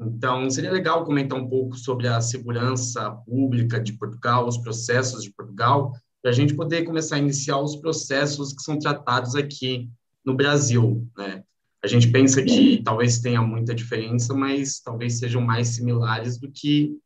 Então, 0.00 0.50
seria 0.50 0.72
legal 0.72 1.04
comentar 1.04 1.38
um 1.38 1.48
pouco 1.48 1.76
sobre 1.76 2.08
a 2.08 2.20
segurança 2.20 3.10
pública 3.26 3.80
de 3.80 3.92
Portugal, 3.92 4.46
os 4.46 4.58
processos 4.58 5.22
de 5.22 5.32
Portugal, 5.32 5.92
para 6.20 6.30
a 6.30 6.34
gente 6.34 6.54
poder 6.54 6.84
começar 6.84 7.16
a 7.16 7.20
iniciar 7.20 7.60
os 7.60 7.76
processos 7.76 8.52
que 8.52 8.62
são 8.62 8.78
tratados 8.78 9.34
aqui 9.34 9.88
no 10.24 10.34
Brasil, 10.34 11.06
né? 11.16 11.44
a 11.84 11.86
gente 11.86 12.10
pensa 12.10 12.42
que 12.42 12.82
talvez 12.82 13.20
tenha 13.20 13.42
muita 13.42 13.74
diferença, 13.74 14.32
mas 14.32 14.80
talvez 14.80 15.18
sejam 15.18 15.42
mais 15.42 15.68
similares 15.68 16.38
do 16.38 16.50
que 16.50 16.96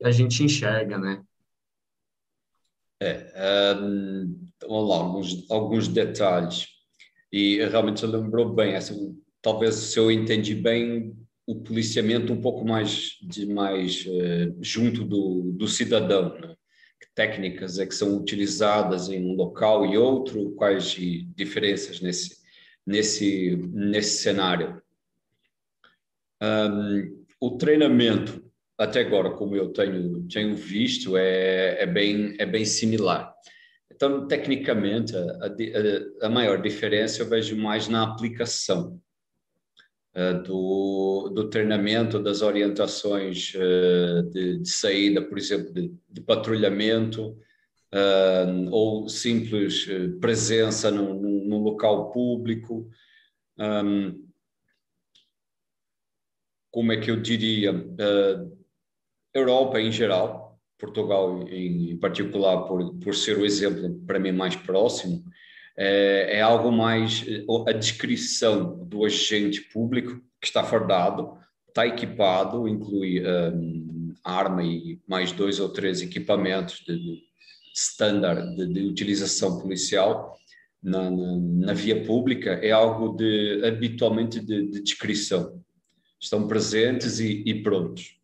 a 0.00 0.12
gente 0.12 0.44
enxerga, 0.44 0.96
né? 0.96 1.20
É, 3.00 3.74
um, 3.74 4.48
vamos 4.60 4.88
lá, 4.88 4.96
alguns, 4.96 5.50
alguns 5.50 5.88
detalhes. 5.88 6.68
E 7.32 7.56
realmente 7.66 7.98
você 7.98 8.06
lembrou 8.06 8.54
bem, 8.54 8.76
assim, 8.76 9.20
talvez 9.42 9.74
se 9.74 9.98
eu 9.98 10.08
entendi 10.08 10.54
bem, 10.54 11.16
o 11.46 11.56
policiamento 11.56 12.32
um 12.32 12.40
pouco 12.40 12.64
mais, 12.64 13.18
de, 13.22 13.46
mais 13.46 14.06
uh, 14.06 14.56
junto 14.60 15.04
do, 15.04 15.52
do 15.52 15.66
cidadão, 15.66 16.38
né? 16.38 16.54
que 17.00 17.08
técnicas 17.14 17.78
é 17.78 17.86
que 17.86 17.94
são 17.94 18.16
utilizadas 18.16 19.08
em 19.08 19.24
um 19.24 19.34
local 19.34 19.84
e 19.86 19.98
outro, 19.98 20.52
quais 20.52 20.96
diferenças 21.34 22.00
nesse, 22.00 22.36
nesse, 22.86 23.56
nesse 23.72 24.22
cenário. 24.22 24.80
Um, 26.40 27.24
o 27.40 27.56
treinamento, 27.56 28.44
até 28.78 29.00
agora, 29.00 29.30
como 29.30 29.56
eu 29.56 29.72
tenho, 29.72 30.26
tenho 30.28 30.54
visto, 30.54 31.16
é, 31.16 31.82
é, 31.82 31.86
bem, 31.86 32.36
é 32.38 32.46
bem 32.46 32.64
similar. 32.64 33.34
Então, 33.92 34.28
tecnicamente, 34.28 35.12
a, 35.16 35.20
a, 35.20 36.26
a 36.26 36.28
maior 36.28 36.62
diferença 36.62 37.20
eu 37.20 37.28
vejo 37.28 37.56
mais 37.56 37.88
na 37.88 38.04
aplicação 38.04 39.00
do, 40.44 41.30
do 41.34 41.48
treinamento, 41.48 42.18
das 42.18 42.42
orientações 42.42 43.54
uh, 43.54 44.22
de, 44.30 44.58
de, 44.58 44.68
saída, 44.68 45.22
por 45.22 45.38
exemplo, 45.38 45.72
de, 45.72 45.92
de 46.08 46.20
patrulhamento, 46.20 47.30
uh, 47.92 48.70
ou 48.70 49.08
simples 49.08 49.86
eh, 49.88 50.08
presença 50.20 50.90
num, 50.90 51.62
local 51.62 52.10
público. 52.10 52.90
Como 56.70 56.92
é 56.92 56.96
que 56.96 57.10
eu 57.10 57.20
diria? 57.20 57.72
Europa 59.34 59.80
em 59.80 59.92
geral, 59.92 60.58
Portugal 60.78 61.46
em 61.48 61.96
particular, 61.98 62.64
por, 62.66 62.94
por 62.96 63.14
ser 63.14 63.38
o 63.38 63.44
exemplo 63.44 64.00
para 64.06 64.18
mim 64.18 64.32
mais 64.32 64.56
próximo, 64.56 65.22
é, 65.76 66.38
é 66.38 66.40
algo 66.40 66.70
mais 66.70 67.24
a 67.66 67.72
descrição 67.72 68.84
do 68.86 69.04
agente 69.04 69.60
público 69.72 70.20
que 70.40 70.46
está 70.46 70.62
fardado, 70.64 71.38
está 71.68 71.86
equipado, 71.86 72.68
inclui 72.68 73.22
um, 73.26 74.14
arma 74.24 74.62
e 74.62 75.00
mais 75.08 75.32
dois 75.32 75.58
ou 75.58 75.68
três 75.68 76.02
equipamentos 76.02 76.82
de, 76.86 76.96
de 76.98 77.22
standard 77.74 78.54
de, 78.56 78.66
de 78.66 78.80
utilização 78.82 79.58
policial 79.58 80.36
na, 80.82 81.10
na, 81.10 81.36
na, 81.38 81.72
via 81.72 82.04
pública 82.04 82.54
é 82.54 82.72
algo 82.72 83.16
de 83.16 83.64
habitualmente 83.64 84.40
de, 84.40 84.68
de 84.68 84.82
descrição. 84.82 85.62
Estão 86.20 86.46
presentes 86.48 87.20
e, 87.20 87.42
e, 87.46 87.62
prontos. 87.62 88.16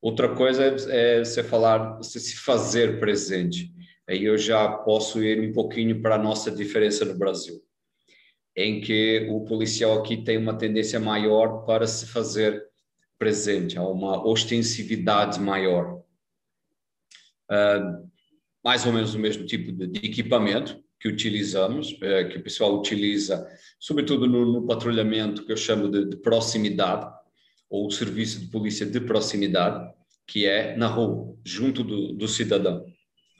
Outra 0.00 0.34
coisa 0.34 0.64
é, 0.64 1.20
é 1.20 1.24
se 1.24 1.42
falar, 1.42 2.02
se, 2.02 2.20
se 2.20 2.36
fazer 2.36 3.00
presente. 3.00 3.72
Aí 4.08 4.24
eu 4.24 4.36
já 4.36 4.68
posso 4.68 5.22
ir 5.22 5.40
um 5.40 5.52
pouquinho 5.52 6.00
para 6.02 6.16
a 6.16 6.22
nossa 6.22 6.50
diferença 6.50 7.04
no 7.04 7.16
Brasil, 7.16 7.62
em 8.56 8.80
que 8.80 9.28
o 9.30 9.44
policial 9.44 9.98
aqui 9.98 10.16
tem 10.16 10.36
uma 10.36 10.58
tendência 10.58 10.98
maior 10.98 11.64
para 11.64 11.86
se 11.86 12.06
fazer 12.06 12.62
presente, 13.18 13.78
há 13.78 13.86
uma 13.86 14.26
ostensividade 14.26 15.40
maior. 15.40 16.02
Uh, 17.50 18.10
mais 18.64 18.86
ou 18.86 18.92
menos 18.92 19.14
o 19.14 19.18
mesmo 19.18 19.44
tipo 19.46 19.72
de, 19.72 19.86
de 19.86 20.06
equipamento 20.06 20.82
que 21.02 21.08
utilizamos, 21.08 21.98
é, 22.00 22.24
que 22.24 22.38
o 22.38 22.42
pessoal 22.42 22.78
utiliza, 22.78 23.44
sobretudo 23.80 24.28
no, 24.28 24.46
no 24.52 24.66
patrulhamento 24.66 25.44
que 25.44 25.50
eu 25.50 25.56
chamo 25.56 25.90
de, 25.90 26.08
de, 26.10 26.16
proximidade, 26.16 27.12
ou 27.68 27.90
serviço 27.90 28.38
de 28.38 28.46
polícia 28.46 28.86
de 28.86 29.00
proximidade, 29.00 29.92
que 30.26 30.46
é 30.46 30.76
na 30.76 30.86
rua, 30.86 31.36
junto 31.44 31.82
do, 31.82 32.12
do 32.12 32.28
cidadão, 32.28 32.86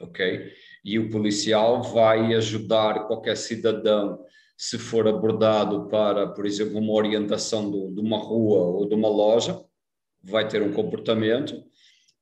ok? 0.03 0.51
E 0.85 0.99
o 0.99 1.11
policial 1.11 1.83
vai 1.83 2.35
ajudar 2.35 3.07
qualquer 3.07 3.37
cidadão 3.37 4.19
se 4.57 4.79
for 4.79 5.09
abordado 5.09 5.89
para, 5.89 6.29
por 6.29 6.47
exemplo, 6.47 6.79
uma 6.79 6.93
orientação 6.93 7.71
do, 7.71 7.93
de 7.93 8.01
uma 8.01 8.19
rua 8.19 8.61
ou 8.61 8.89
de 8.89 8.95
uma 8.95 9.09
loja, 9.09 9.61
vai 10.23 10.47
ter 10.47 10.63
um 10.63 10.73
comportamento 10.73 11.63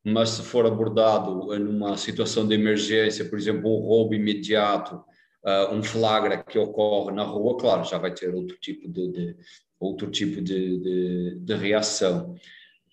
mas 0.05 0.31
se 0.31 0.43
for 0.43 0.67
abordado 0.67 1.59
numa 1.59 1.97
situação 1.97 2.47
de 2.47 2.55
emergência, 2.55 3.25
por 3.29 3.39
exemplo, 3.39 3.71
um 3.71 3.87
roubo 3.87 4.15
imediato, 4.15 4.97
uh, 5.45 5.75
um 5.75 5.83
flagra 5.83 6.43
que 6.43 6.59
ocorre 6.59 7.15
na 7.15 7.23
rua, 7.23 7.59
claro, 7.59 7.85
já 7.85 7.99
vai 7.99 8.13
ter 8.13 8.35
outro 8.35 8.57
tipo 8.59 8.89
de, 8.89 9.13
de, 9.13 9.37
outro 9.79 10.11
tipo 10.11 10.41
de, 10.41 10.79
de, 10.79 11.39
de 11.41 11.55
reação. 11.55 12.35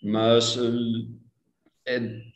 Mas 0.03 0.57
é, 0.57 0.61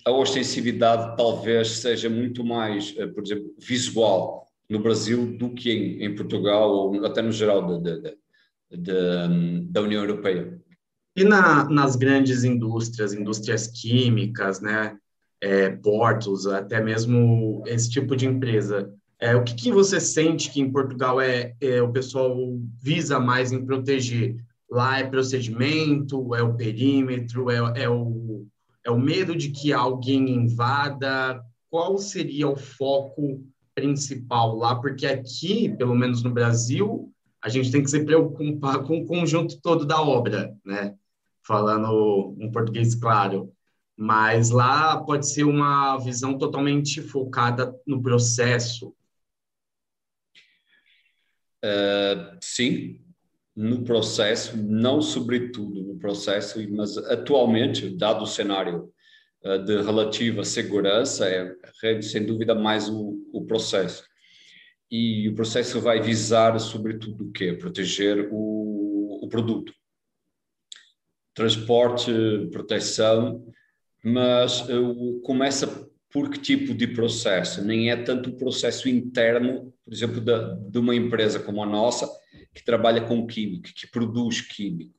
a 0.06 0.12
ostensividade 0.12 1.16
talvez 1.18 1.70
seja 1.70 2.10
muito 2.10 2.44
mais, 2.44 2.92
por 2.92 3.24
exemplo, 3.24 3.54
visual 3.58 4.48
no 4.70 4.80
Brasil 4.80 5.38
do 5.38 5.50
que 5.50 5.72
em, 5.72 6.06
em 6.06 6.16
Portugal 6.16 6.72
ou 6.72 7.06
até 7.06 7.22
no 7.22 7.32
geral 7.32 7.82
de, 7.82 8.02
de, 8.02 8.18
de, 8.72 9.62
da 9.70 9.82
União 9.82 10.02
Europeia. 10.02 10.58
E 11.16 11.26
na, 11.26 11.70
nas 11.70 11.98
grandes 11.98 12.46
indústrias, 12.46 13.14
indústrias 13.14 13.68
químicas, 13.68 14.62
né, 14.62 14.98
é, 15.42 15.70
portos, 15.70 16.48
até 16.48 16.82
mesmo 16.82 17.64
esse 17.68 17.90
tipo 17.90 18.16
de 18.16 18.26
empresa, 18.26 18.94
é, 19.20 19.36
o 19.36 19.44
que, 19.44 19.54
que 19.54 19.72
você 19.72 20.00
sente 20.00 20.50
que 20.50 20.62
em 20.62 20.72
Portugal 20.72 21.20
é, 21.20 21.54
é, 21.60 21.82
o 21.82 21.92
pessoal 21.92 22.36
visa 22.82 23.20
mais 23.20 23.52
em 23.52 23.66
proteger? 23.66 24.38
Lá 24.70 25.00
é 25.00 25.04
procedimento, 25.04 26.34
é 26.34 26.42
o 26.42 26.56
perímetro, 26.56 27.50
é, 27.50 27.84
é, 27.84 27.90
o, 27.90 28.31
é 28.86 28.92
o 28.92 29.00
medo 29.00 29.36
de 29.36 29.50
que 29.50 29.72
alguém 29.72 30.30
invada? 30.30 31.44
Qual 31.70 31.98
seria 31.98 32.48
o 32.50 32.56
foco 32.56 33.44
principal 33.74 34.56
lá? 34.56 34.76
Porque 34.76 35.06
aqui, 35.06 35.70
pelo 35.78 35.96
menos 35.96 36.24
no 36.24 36.32
Brasil, 36.32 37.12
a 37.42 37.50
gente 37.50 37.72
tem 37.72 37.84
que 37.84 37.90
se 37.90 38.04
preocupar 38.04 38.84
com 38.84 39.00
o 39.00 39.06
conjunto 39.06 39.60
todo 39.62 39.86
da 39.86 40.02
obra, 40.02 40.56
né? 40.66 40.96
falando 41.44 42.36
um 42.40 42.52
português 42.52 42.96
claro. 42.96 43.54
Mas 43.98 44.50
lá 44.50 45.04
pode 45.04 45.30
ser 45.30 45.44
uma 45.44 45.98
visão 45.98 46.38
totalmente 46.38 47.02
focada 47.02 47.76
no 47.86 48.02
processo. 48.02 48.96
Uh, 51.64 52.38
sim, 52.42 53.00
no 53.56 53.84
processo, 53.84 54.56
não 54.58 55.02
sobretudo 55.02 55.84
no 55.84 55.98
processo, 55.98 56.60
mas 56.72 56.98
atualmente, 56.98 57.90
dado 57.90 58.24
o 58.24 58.28
cenário 58.28 58.92
uh, 59.44 59.58
de 59.60 59.82
relativa 59.82 60.44
segurança, 60.44 61.28
é 61.28 62.02
sem 62.02 62.26
dúvida 62.26 62.56
mais 62.56 62.90
o, 62.90 63.18
o 63.34 63.46
processo. 63.46 64.04
E 64.90 65.30
o 65.30 65.36
processo 65.36 65.80
vai 65.80 66.02
visar, 66.02 66.60
sobretudo, 66.60 67.26
o 67.26 67.32
quê? 67.32 67.54
Proteger 67.54 68.30
o, 68.32 69.20
o 69.24 69.28
produto 69.30 69.74
transporte, 71.34 72.12
proteção, 72.52 73.46
mas 74.04 74.62
uh, 74.70 75.22
começa 75.22 75.90
por 76.12 76.30
que 76.30 76.40
tipo 76.40 76.74
de 76.74 76.88
processo? 76.88 77.64
Nem 77.64 77.90
é 77.90 77.96
tanto 77.96 78.30
o 78.30 78.38
processo 78.38 78.90
interno, 78.90 79.74
por 79.84 79.94
exemplo, 79.94 80.22
de, 80.22 80.70
de 80.70 80.78
uma 80.78 80.96
empresa 80.96 81.40
como 81.40 81.64
a 81.64 81.66
nossa, 81.66 82.10
que 82.54 82.64
trabalha 82.64 83.02
com 83.02 83.26
químico, 83.26 83.70
que 83.74 83.88
produz 83.88 84.42
químico. 84.42 84.94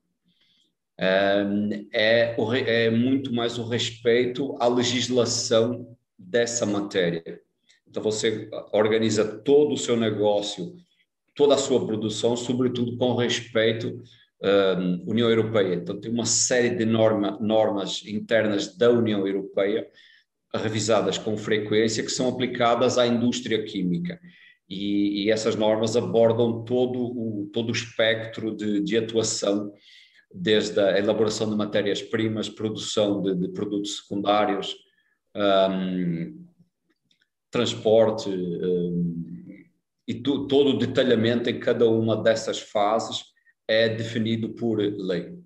Um, 0.99 1.89
é, 1.93 2.35
é 2.67 2.91
muito 2.91 3.33
mais 3.33 3.59
o 3.59 3.65
respeito 3.65 4.57
à 4.61 4.69
legislação 4.69 5.97
dessa 6.19 6.65
matéria. 6.65 7.41
Então, 7.87 8.03
você 8.03 8.49
organiza 8.73 9.25
todo 9.25 9.75
o 9.75 9.79
seu 9.79 9.97
negócio, 9.97 10.75
toda 11.35 11.55
a 11.55 11.59
sua 11.59 11.87
produção, 11.87 12.37
sobretudo 12.37 12.97
com 12.97 13.15
respeito 13.17 14.03
uh, 14.43 15.11
União 15.11 15.29
Europeia. 15.29 15.75
Então, 15.75 16.01
tem 16.01 16.11
uma 16.11 16.25
série 16.25 16.71
de 16.71 16.87
norma, 16.87 17.37
normas 17.41 18.03
internas 18.07 18.77
da 18.77 18.91
União 18.91 19.27
Europeia 19.27 19.87
revisadas 20.55 21.17
com 21.17 21.37
frequência 21.37 22.03
que 22.03 22.11
são 22.11 22.29
aplicadas 22.29 22.99
à 22.99 23.07
indústria 23.07 23.65
química. 23.65 24.21
E, 24.69 25.25
e 25.25 25.31
essas 25.31 25.57
normas 25.57 25.97
abordam 25.97 26.65
todo 26.65 26.99
o, 26.99 27.51
todo 27.53 27.71
o 27.71 27.73
espectro 27.73 28.55
de, 28.55 28.81
de 28.81 28.97
atuação, 28.97 29.73
desde 30.35 30.81
a 30.81 30.99
elaboração 30.99 31.49
de 31.49 31.57
matérias-primas, 31.57 32.49
produção 32.49 33.21
de, 33.21 33.35
de, 33.35 33.49
produtos 33.49 33.99
secundários, 33.99 34.75
um, 35.37 36.43
transporte 37.51 38.31
um, 38.31 39.65
e 40.09 40.15
todo 40.15 40.71
o 40.71 40.79
detalhamento 40.79 41.51
em 41.51 41.61
cada 41.61 41.89
uma 41.89 42.23
dessas 42.23 42.59
fases 42.59 43.25
é 43.69 43.89
definido 43.89 44.51
por 44.51 44.79
lei. 44.79 45.42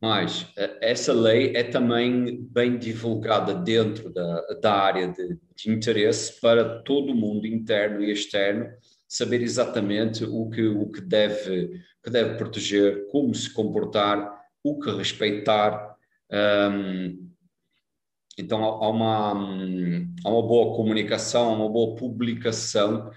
Mas 0.00 0.46
eh, 0.56 0.78
essa 0.80 1.12
lei 1.12 1.54
é 1.54 1.62
também 1.62 2.42
bem 2.44 2.78
divulgada 2.78 3.54
dentro 3.54 4.10
da, 4.10 4.40
da 4.62 4.72
área 4.72 5.08
de, 5.08 5.38
de 5.54 5.70
interesse 5.70 6.40
para 6.40 6.82
todo 6.82 7.14
mundo 7.14 7.46
interno 7.46 8.02
e 8.02 8.10
externo 8.10 8.70
saber 9.06 9.42
exatamente 9.42 10.24
o 10.24 10.48
que, 10.48 10.66
o 10.66 10.90
que, 10.90 11.00
deve, 11.00 11.82
que 12.02 12.08
deve 12.08 12.36
proteger, 12.36 13.08
como 13.08 13.34
se 13.34 13.52
comportar, 13.52 14.40
o 14.62 14.78
que 14.78 14.90
respeitar. 14.90 15.96
Um, 16.32 17.28
então 18.38 18.64
há 18.64 18.88
uma, 18.88 19.32
há 20.24 20.30
uma 20.30 20.46
boa 20.46 20.76
comunicação, 20.76 21.52
uma 21.52 21.68
boa 21.68 21.96
publicação 21.96 23.10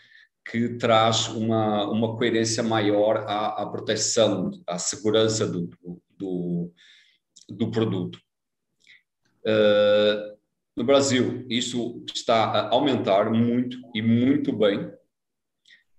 que 0.52 0.70
traz 0.78 1.30
uma, 1.30 1.90
uma 1.90 2.18
coerência 2.18 2.64
maior 2.64 3.18
à, 3.28 3.62
à 3.62 3.66
proteção, 3.68 4.52
à 4.68 4.78
segurança 4.78 5.48
do, 5.48 5.70
do 6.18 7.72
produto. 7.72 8.20
Uh, 9.46 10.34
no 10.76 10.84
Brasil, 10.84 11.46
isso 11.50 12.04
está 12.14 12.46
a 12.46 12.70
aumentar 12.70 13.32
muito 13.32 13.78
e 13.94 14.02
muito 14.02 14.52
bem, 14.52 14.92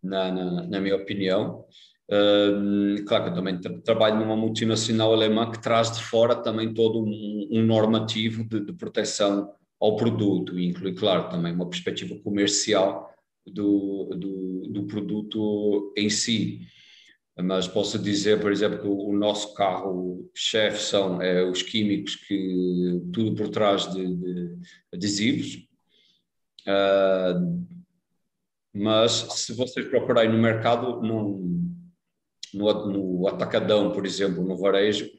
na, 0.03 0.33
na, 0.33 0.67
na 0.67 0.81
minha 0.81 0.97
opinião. 0.97 1.65
Uh, 2.11 3.03
claro 3.07 3.25
que 3.25 3.31
eu 3.31 3.35
também 3.35 3.61
trabalho 3.83 4.17
numa 4.17 4.37
multinacional 4.37 5.13
alemã 5.13 5.51
que 5.51 5.63
traz 5.63 5.91
de 5.93 6.03
fora 6.03 6.35
também 6.35 6.75
todo 6.75 7.01
um, 7.01 7.49
um 7.51 7.63
normativo 7.63 8.45
de, 8.45 8.61
de, 8.61 8.73
proteção 8.75 9.51
ao 9.81 9.97
produto, 9.97 10.59
e 10.59 10.67
inclui, 10.67 10.95
claro, 10.95 11.31
também 11.31 11.55
uma 11.55 11.69
perspectiva 11.69 12.15
comercial 12.23 13.11
do, 13.47 14.11
do, 14.17 14.69
do 14.71 14.87
produto 14.87 15.93
em 15.97 16.11
si. 16.11 16.61
Mas 17.37 17.67
posso 17.67 17.99
dizer, 17.99 18.41
por 18.41 18.53
exemplo, 18.53 18.79
que 18.81 18.87
o 18.87 19.13
nosso 19.13 19.55
carro-chefe 19.55 20.81
são 20.81 21.21
é, 21.21 21.43
os 21.43 21.63
químicos 21.63 22.15
que 22.15 23.03
tudo 23.13 23.35
por 23.35 23.49
trás 23.49 23.93
de, 23.93 24.17
de 24.17 24.59
adesivos. 24.93 25.67
Uh, 26.67 27.67
mas 28.73 29.13
se 29.13 29.53
vocês 29.53 29.87
procurarem 29.89 30.31
no 30.31 30.39
mercado, 30.39 31.03
no, 31.03 31.71
no, 32.55 32.87
no, 32.87 33.29
atacadão, 33.29 33.93
por 33.93 34.07
exemplo, 34.07 34.45
no 34.45 34.57
varejo, 34.57 35.11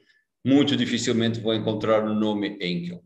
muito 0.44 0.74
dificilmente 0.74 1.40
vão 1.40 1.54
encontrar 1.54 2.04
o 2.04 2.14
nome 2.14 2.56
Enkel 2.60 3.02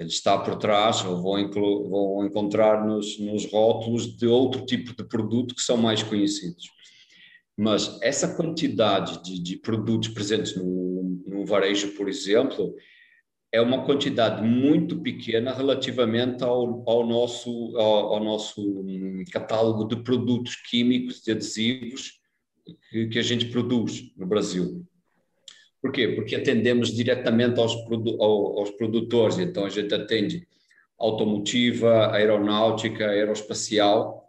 ele 0.00 0.08
está 0.08 0.38
por 0.38 0.56
trás, 0.56 1.04
ou 1.04 1.20
vão, 1.20 1.50
vão 1.90 2.24
encontrar 2.24 2.86
nos, 2.86 3.18
nos 3.20 3.44
rótulos 3.52 4.16
de 4.16 4.26
outro 4.26 4.64
tipo 4.64 4.96
de 4.96 5.06
produto 5.06 5.54
que 5.54 5.60
são 5.60 5.76
mais 5.76 6.02
conhecidos. 6.02 6.70
Mas 7.60 7.98
essa 8.00 8.34
quantidade 8.34 9.22
de, 9.22 9.38
de 9.38 9.56
produtos 9.58 10.08
presentes 10.08 10.56
no, 10.56 11.22
no, 11.26 11.44
varejo, 11.44 11.94
por 11.94 12.08
exemplo, 12.08 12.74
é 13.52 13.60
uma 13.60 13.84
quantidade 13.84 14.42
muito 14.42 15.02
pequena 15.02 15.52
relativamente 15.52 16.42
ao, 16.42 16.82
ao 16.88 17.06
nosso, 17.06 17.76
ao, 17.76 18.14
ao, 18.14 18.24
nosso 18.24 18.62
hum, 18.62 19.22
catálogo 19.30 19.84
de 19.84 20.02
produtos 20.02 20.56
químicos 20.56 21.26
e 21.26 21.32
adesivos 21.32 22.12
que, 22.88 23.08
que 23.08 23.18
a 23.18 23.22
gente 23.22 23.44
produz 23.50 24.10
no 24.16 24.26
Brasil. 24.26 24.82
Por 25.82 25.92
quê? 25.92 26.08
Porque 26.08 26.36
atendemos 26.36 26.88
diretamente 26.88 27.60
aos, 27.60 27.74
aos 27.74 28.70
produtores, 28.70 29.38
então 29.38 29.66
a 29.66 29.68
gente 29.68 29.92
atende 29.94 30.48
automotiva, 30.98 32.10
aeronáutica, 32.10 33.06
aeroespacial, 33.06 34.26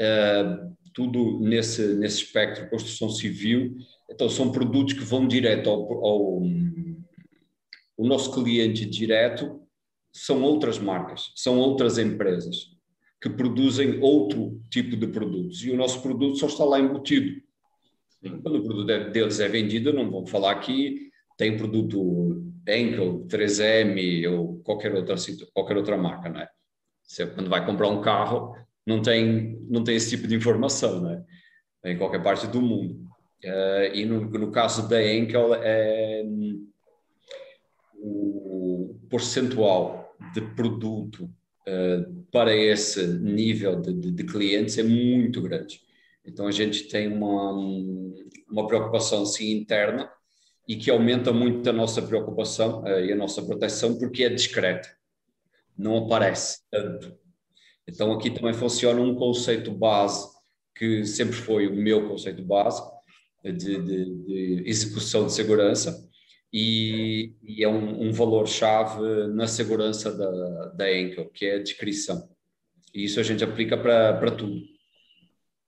uh, 0.00 0.70
tudo 0.94 1.40
nesse, 1.40 1.94
nesse 1.94 2.24
espectro, 2.24 2.68
construção 2.68 3.08
civil. 3.08 3.76
Então, 4.10 4.28
são 4.28 4.50
produtos 4.50 4.94
que 4.94 5.04
vão 5.04 5.26
direto 5.26 5.70
ao, 5.70 6.04
ao 6.04 6.42
o 7.96 8.06
nosso 8.06 8.32
cliente 8.32 8.86
direto, 8.86 9.60
são 10.10 10.42
outras 10.42 10.78
marcas, 10.78 11.32
são 11.36 11.58
outras 11.58 11.98
empresas 11.98 12.70
que 13.20 13.28
produzem 13.28 14.00
outro 14.00 14.58
tipo 14.70 14.96
de 14.96 15.06
produtos 15.06 15.62
e 15.62 15.70
o 15.70 15.76
nosso 15.76 16.00
produto 16.00 16.36
só 16.36 16.46
está 16.46 16.64
lá 16.64 16.80
embutido. 16.80 17.42
Quando 18.42 18.56
o 18.56 18.64
produto 18.64 18.90
é, 18.90 19.10
deles 19.10 19.38
é 19.38 19.48
vendido, 19.48 19.92
não 19.92 20.10
vão 20.10 20.26
falar 20.26 20.54
que 20.60 21.10
tem 21.36 21.58
produto 21.58 22.42
Enkel, 22.66 23.26
3M 23.26 24.30
ou 24.30 24.62
qualquer 24.62 24.94
outra, 24.94 25.16
qualquer 25.52 25.76
outra 25.76 25.98
marca, 25.98 26.30
não 26.30 26.40
é? 26.40 26.48
Você, 27.02 27.26
quando 27.26 27.50
vai 27.50 27.66
comprar 27.66 27.88
um 27.88 28.00
carro, 28.00 28.54
não 28.90 29.00
tem, 29.00 29.64
não 29.68 29.84
tem 29.84 29.94
esse 29.94 30.10
tipo 30.10 30.26
de 30.26 30.34
informação, 30.34 31.00
não 31.00 31.10
é? 31.12 31.92
Em 31.92 31.96
qualquer 31.96 32.22
parte 32.22 32.46
do 32.46 32.60
mundo. 32.60 32.94
Uh, 33.44 33.94
e 33.94 34.04
no, 34.04 34.20
no, 34.28 34.50
caso 34.50 34.86
da 34.86 35.02
Enkel, 35.02 35.54
é, 35.54 36.22
o 37.94 38.98
percentual 39.08 40.14
de 40.34 40.42
produto 40.54 41.24
uh, 41.66 42.24
para 42.30 42.54
esse 42.54 43.06
nível 43.06 43.80
de, 43.80 43.94
de, 43.94 44.10
de 44.10 44.24
clientes 44.24 44.76
é 44.76 44.82
muito 44.82 45.40
grande 45.40 45.80
Então 46.22 46.46
a 46.46 46.50
gente 46.50 46.86
tem 46.88 47.08
uma, 47.08 47.52
uma 48.50 48.66
preocupação 48.66 49.24
sim 49.24 49.52
interna 49.52 50.10
e 50.68 50.76
que 50.76 50.90
aumenta 50.90 51.32
muito 51.32 51.68
a 51.70 51.72
nossa 51.72 52.02
preocupação 52.02 52.82
uh, 52.82 53.00
e 53.00 53.10
a 53.10 53.16
nossa 53.16 53.42
proteção 53.42 53.98
porque 53.98 54.24
é 54.24 54.28
discreta, 54.28 54.88
não 55.78 55.96
aparece 55.96 56.60
tanto. 56.70 57.19
Então 57.88 58.12
aqui 58.12 58.30
também 58.30 58.54
funciona 58.54 59.00
um 59.00 59.14
conceito 59.14 59.70
base 59.70 60.28
que 60.76 61.04
sempre 61.04 61.34
foi 61.34 61.66
o 61.66 61.76
meu 61.76 62.08
conceito 62.08 62.42
base 62.42 62.82
de, 63.44 63.52
de, 63.52 64.24
de 64.24 64.62
execução 64.64 65.26
de 65.26 65.32
segurança 65.32 66.08
e, 66.52 67.34
e 67.42 67.62
é 67.62 67.68
um, 67.68 68.08
um 68.08 68.12
valor-chave 68.12 69.26
na 69.28 69.46
segurança 69.46 70.16
da, 70.16 70.66
da 70.68 70.98
Enkel, 70.98 71.30
que 71.30 71.46
é 71.46 71.56
a 71.56 71.62
descrição. 71.62 72.28
E 72.94 73.04
isso 73.04 73.20
a 73.20 73.22
gente 73.22 73.44
aplica 73.44 73.76
para 73.76 74.30
tudo. 74.30 74.60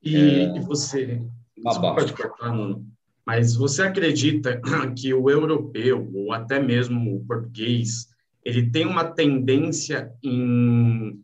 E, 0.02 0.16
é, 0.16 0.56
e 0.56 0.60
você, 0.60 1.22
pode 1.62 2.12
cortar, 2.12 2.52
Nuno, 2.52 2.84
mas 3.24 3.54
você 3.54 3.82
acredita 3.82 4.60
que 4.98 5.14
o 5.14 5.30
europeu, 5.30 6.10
ou 6.12 6.32
até 6.32 6.58
mesmo 6.58 7.16
o 7.16 7.24
português, 7.24 8.08
ele 8.44 8.70
tem 8.70 8.84
uma 8.86 9.04
tendência 9.04 10.12
em, 10.22 11.22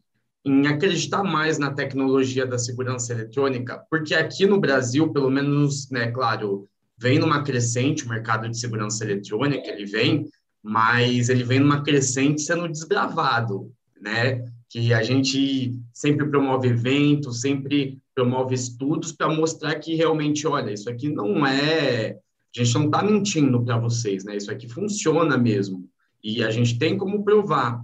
em 0.49 0.67
acreditar 0.67 1.23
mais 1.23 1.59
na 1.59 1.73
tecnologia 1.73 2.47
da 2.47 2.59
segurança 2.59 3.13
eletrônica? 3.13 3.85
Porque 3.91 4.15
aqui 4.15 4.47
no 4.47 4.59
Brasil, 4.59 5.13
pelo 5.13 5.31
menos, 5.31 5.91
né, 5.91 6.11
claro, 6.11 6.67
vem 6.97 7.19
numa 7.19 7.43
crescente 7.43 8.05
o 8.05 8.09
mercado 8.09 8.49
de 8.49 8.59
segurança 8.59 9.05
eletrônica, 9.05 9.69
ele 9.69 9.85
vem, 9.85 10.27
mas 10.63 11.29
ele 11.29 11.45
vem 11.45 11.61
numa 11.61 11.83
crescente 11.83 12.41
sendo 12.41 12.67
desbravado, 12.69 13.71
né? 14.01 14.45
Que 14.71 14.93
a 14.93 15.03
gente 15.03 15.75
sempre 15.93 16.27
promove 16.29 16.69
eventos, 16.69 17.41
sempre 17.41 17.99
promove 18.15 18.55
estudos 18.55 19.13
para 19.13 19.29
mostrar 19.29 19.75
que 19.77 19.95
realmente, 19.95 20.47
olha, 20.47 20.73
isso 20.73 20.91
aqui 20.91 21.09
não 21.09 21.47
é. 21.47 22.19
A 22.57 22.63
gente 22.63 22.75
não 22.75 22.87
está 22.87 23.03
mentindo 23.03 23.63
para 23.63 23.79
vocês, 23.79 24.25
né? 24.25 24.37
Isso 24.37 24.51
aqui 24.51 24.69
funciona 24.69 25.37
mesmo. 25.39 25.89
E 26.23 26.43
a 26.43 26.51
gente 26.51 26.79
tem 26.79 26.97
como 26.99 27.23
provar. 27.23 27.81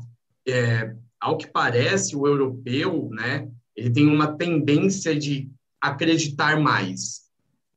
É, 0.46 0.94
ao 1.24 1.38
que 1.38 1.46
parece, 1.46 2.14
o 2.14 2.26
europeu, 2.26 3.08
né? 3.10 3.50
Ele 3.74 3.90
tem 3.90 4.06
uma 4.06 4.36
tendência 4.36 5.16
de 5.18 5.50
acreditar 5.80 6.60
mais, 6.60 7.22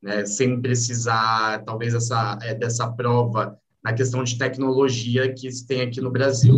né? 0.02 0.26
Sem 0.26 0.60
precisar, 0.60 1.64
talvez, 1.64 1.94
essa, 1.94 2.38
é, 2.42 2.54
dessa 2.54 2.92
prova 2.92 3.58
na 3.82 3.94
questão 3.94 4.22
de 4.22 4.36
tecnologia 4.36 5.32
que 5.32 5.50
se 5.50 5.66
tem 5.66 5.80
aqui 5.80 5.98
no 5.98 6.10
Brasil. 6.10 6.56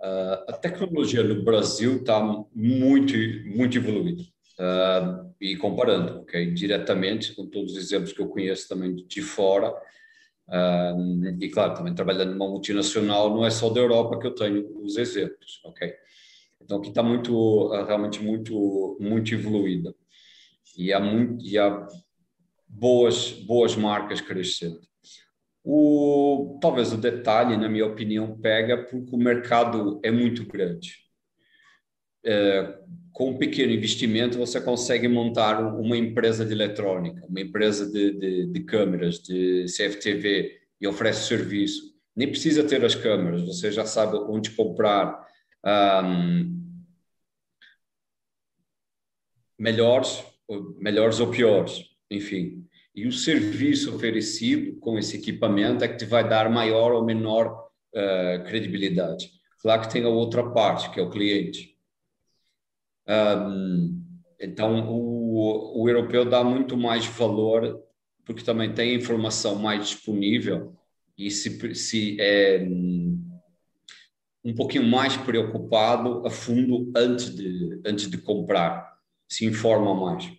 Uh, 0.00 0.42
a 0.48 0.52
tecnologia 0.54 1.22
no 1.22 1.44
Brasil 1.44 1.98
está 1.98 2.20
muito, 2.52 3.14
muito 3.46 3.78
evoluída. 3.78 4.24
Uh, 4.58 5.32
e 5.40 5.56
comparando, 5.56 6.22
ok? 6.22 6.52
Diretamente 6.52 7.36
com 7.36 7.46
todos 7.46 7.74
os 7.74 7.78
exemplos 7.78 8.12
que 8.12 8.20
eu 8.20 8.26
conheço 8.26 8.68
também 8.68 8.96
de 8.96 9.22
fora, 9.22 9.72
uh, 10.48 11.36
e 11.40 11.48
claro, 11.50 11.74
também 11.74 11.94
trabalhando 11.94 12.32
numa 12.32 12.48
multinacional, 12.48 13.30
não 13.30 13.44
é 13.44 13.50
só 13.50 13.70
da 13.70 13.80
Europa 13.80 14.18
que 14.18 14.26
eu 14.26 14.34
tenho 14.34 14.82
os 14.82 14.96
exemplos, 14.96 15.60
ok? 15.64 15.92
Então 16.60 16.78
aqui 16.78 16.88
está 16.88 17.02
muito, 17.02 17.68
realmente 17.86 18.22
muito, 18.22 18.98
muito 19.00 19.32
evoluída. 19.32 19.94
E 20.76 20.92
há, 20.92 21.00
muito, 21.00 21.44
e 21.44 21.58
há 21.58 21.88
boas, 22.68 23.32
boas 23.32 23.74
marcas 23.74 24.20
crescendo. 24.20 24.80
O, 25.64 26.58
talvez 26.60 26.92
o 26.92 26.96
detalhe, 26.96 27.56
na 27.56 27.68
minha 27.68 27.86
opinião, 27.86 28.38
pega 28.38 28.84
porque 28.84 29.14
o 29.14 29.18
mercado 29.18 30.00
é 30.02 30.10
muito 30.10 30.46
grande. 30.46 30.96
É, 32.24 32.78
com 33.12 33.30
um 33.30 33.38
pequeno 33.38 33.72
investimento, 33.72 34.38
você 34.38 34.60
consegue 34.60 35.08
montar 35.08 35.60
uma 35.60 35.96
empresa 35.96 36.44
de 36.44 36.52
eletrônica, 36.52 37.24
uma 37.26 37.40
empresa 37.40 37.90
de, 37.90 38.12
de, 38.12 38.46
de 38.46 38.60
câmeras, 38.60 39.18
de 39.18 39.66
CFTV, 39.66 40.58
e 40.80 40.86
oferece 40.86 41.26
serviço. 41.26 41.94
Nem 42.14 42.28
precisa 42.28 42.62
ter 42.64 42.84
as 42.84 42.94
câmeras, 42.94 43.42
você 43.42 43.72
já 43.72 43.84
sabe 43.84 44.16
onde 44.16 44.50
comprar 44.50 45.26
um, 46.04 46.62
melhores, 49.58 50.24
melhores 50.78 51.20
ou 51.20 51.30
piores, 51.30 51.84
enfim 52.10 52.68
e 52.98 53.06
o 53.06 53.12
serviço 53.12 53.94
oferecido 53.94 54.76
com 54.80 54.98
esse 54.98 55.18
equipamento 55.18 55.84
é 55.84 55.88
que 55.88 55.98
te 55.98 56.04
vai 56.04 56.28
dar 56.28 56.50
maior 56.50 56.90
ou 56.90 57.04
menor 57.04 57.68
uh, 57.94 58.42
credibilidade. 58.44 59.30
Claro 59.62 59.82
que 59.82 59.92
tem 59.92 60.02
a 60.02 60.08
outra 60.08 60.50
parte, 60.50 60.90
que 60.90 60.98
é 60.98 61.02
o 61.04 61.08
cliente. 61.08 61.77
Então, 64.40 64.88
o, 64.88 65.82
o 65.82 65.88
europeu 65.88 66.24
dá 66.24 66.44
muito 66.44 66.76
mais 66.76 67.06
valor, 67.06 67.82
porque 68.24 68.44
também 68.44 68.72
tem 68.72 68.94
informação 68.94 69.56
mais 69.56 69.88
disponível 69.88 70.76
e 71.16 71.30
se, 71.30 71.74
se 71.74 72.16
é 72.20 72.64
um 74.44 74.54
pouquinho 74.54 74.84
mais 74.84 75.16
preocupado 75.16 76.24
a 76.26 76.30
fundo 76.30 76.92
antes 76.96 77.34
de, 77.34 77.80
antes 77.84 78.08
de 78.08 78.18
comprar, 78.18 78.96
se 79.28 79.44
informa 79.44 79.94
mais, 79.94 80.30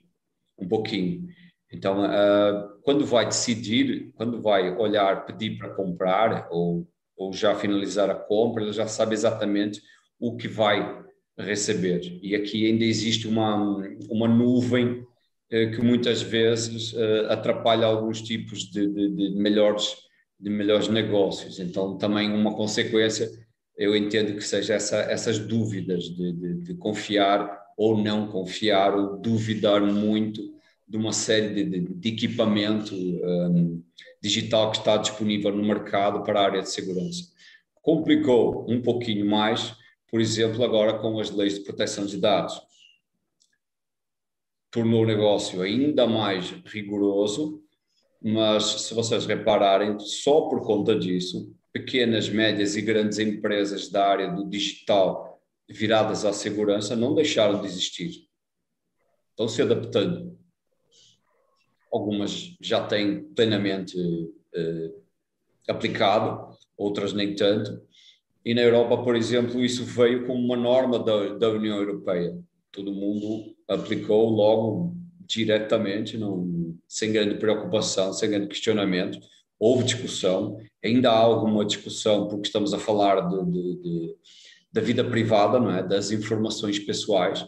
um 0.57 0.67
pouquinho. 0.67 1.27
Então, 1.71 2.03
uh, 2.05 2.81
quando 2.83 3.05
vai 3.05 3.25
decidir, 3.25 4.11
quando 4.15 4.41
vai 4.41 4.75
olhar, 4.75 5.25
pedir 5.25 5.57
para 5.57 5.69
comprar 5.75 6.47
ou, 6.49 6.87
ou 7.15 7.33
já 7.33 7.53
finalizar 7.53 8.09
a 8.09 8.15
compra, 8.15 8.63
ele 8.63 8.73
já 8.73 8.87
sabe 8.87 9.13
exatamente 9.13 9.81
o 10.19 10.35
que 10.35 10.47
vai 10.47 11.03
receber. 11.43 12.19
E 12.21 12.35
aqui 12.35 12.65
ainda 12.65 12.83
existe 12.83 13.27
uma, 13.27 13.55
uma 14.09 14.27
nuvem 14.27 15.01
uh, 15.51 15.71
que 15.71 15.81
muitas 15.81 16.21
vezes 16.21 16.93
uh, 16.93 17.27
atrapalha 17.29 17.85
alguns 17.85 18.21
tipos 18.21 18.69
de, 18.69 18.87
de, 18.87 19.09
de, 19.09 19.29
melhores, 19.39 19.95
de 20.39 20.49
melhores 20.49 20.87
negócios. 20.87 21.59
Então, 21.59 21.97
também 21.97 22.31
uma 22.31 22.55
consequência, 22.55 23.29
eu 23.77 23.95
entendo 23.95 24.35
que 24.35 24.43
seja 24.43 24.73
essa, 24.73 24.97
essas 24.97 25.39
dúvidas 25.39 26.03
de, 26.03 26.31
de, 26.33 26.53
de 26.61 26.73
confiar 26.75 27.59
ou 27.79 27.97
não 27.97 28.27
confiar, 28.27 28.93
ou 28.93 29.17
duvidar 29.17 29.81
muito 29.81 30.41
de 30.85 30.97
uma 30.97 31.13
série 31.13 31.63
de, 31.63 32.09
equipamento 32.09 32.93
um, 32.93 33.81
digital 34.21 34.71
que 34.71 34.79
está 34.79 34.97
disponível 34.97 35.55
no 35.55 35.63
mercado 35.63 36.23
para 36.23 36.41
a 36.41 36.43
área 36.43 36.61
de 36.61 36.69
segurança. 36.69 37.31
Complicou 37.81 38.65
um 38.69 38.81
pouquinho 38.81 39.25
mais, 39.25 39.73
por 40.09 40.21
exemplo, 40.21 40.63
agora 40.63 40.97
com 40.99 41.19
as 41.19 41.31
leis 41.31 41.55
de 41.55 41.61
proteção 41.61 42.05
de 42.05 42.17
dados. 42.17 42.59
Tornou 44.71 45.03
o 45.03 45.05
negócio 45.05 45.61
ainda 45.61 46.05
mais 46.05 46.51
rigoroso, 46.65 47.63
mas 48.21 48.63
se 48.81 48.93
vocês 48.93 49.25
repararem, 49.25 49.99
só 49.99 50.41
por 50.41 50.65
conta 50.65 50.97
disso, 50.97 51.55
pequenas, 51.71 52.29
médias 52.29 52.75
e 52.75 52.81
grandes 52.81 53.19
empresas 53.19 53.89
da 53.89 54.07
área 54.07 54.31
do 54.31 54.47
digital 54.47 55.41
viradas 55.67 56.25
à 56.25 56.33
segurança 56.33 56.95
não 56.95 57.15
deixaram 57.15 57.61
de 57.61 57.67
existir. 57.67 58.27
Estão 59.31 59.47
se 59.47 59.61
adaptando 59.61 60.39
algumas 61.91 62.55
já 62.61 62.85
têm 62.85 63.23
plenamente 63.33 63.97
uh, 63.99 65.03
aplicado, 65.67 66.55
outras 66.77 67.13
nem 67.13 67.35
tanto. 67.35 67.81
E 68.43 68.53
na 68.53 68.61
Europa, 68.61 69.03
por 69.03 69.15
exemplo, 69.15 69.63
isso 69.63 69.83
veio 69.83 70.25
como 70.25 70.39
uma 70.43 70.55
norma 70.55 70.97
da, 70.99 71.35
da 71.35 71.49
União 71.49 71.77
Europeia. 71.77 72.37
Todo 72.71 72.93
mundo 72.93 73.53
aplicou 73.67 74.29
logo 74.29 74.95
diretamente, 75.25 76.17
não, 76.17 76.75
sem 76.87 77.11
grande 77.11 77.35
preocupação, 77.35 78.13
sem 78.13 78.29
grande 78.29 78.47
questionamento. 78.47 79.19
Houve 79.59 79.83
discussão, 79.83 80.57
ainda 80.83 81.11
há 81.11 81.17
alguma 81.17 81.65
discussão, 81.65 82.27
porque 82.27 82.47
estamos 82.47 82.73
a 82.73 82.79
falar 82.79 83.21
de, 83.27 83.45
de, 83.51 83.75
de, 83.81 84.15
da 84.71 84.81
vida 84.81 85.03
privada, 85.03 85.59
não 85.59 85.71
é? 85.71 85.83
das 85.83 86.11
informações 86.11 86.79
pessoais 86.79 87.45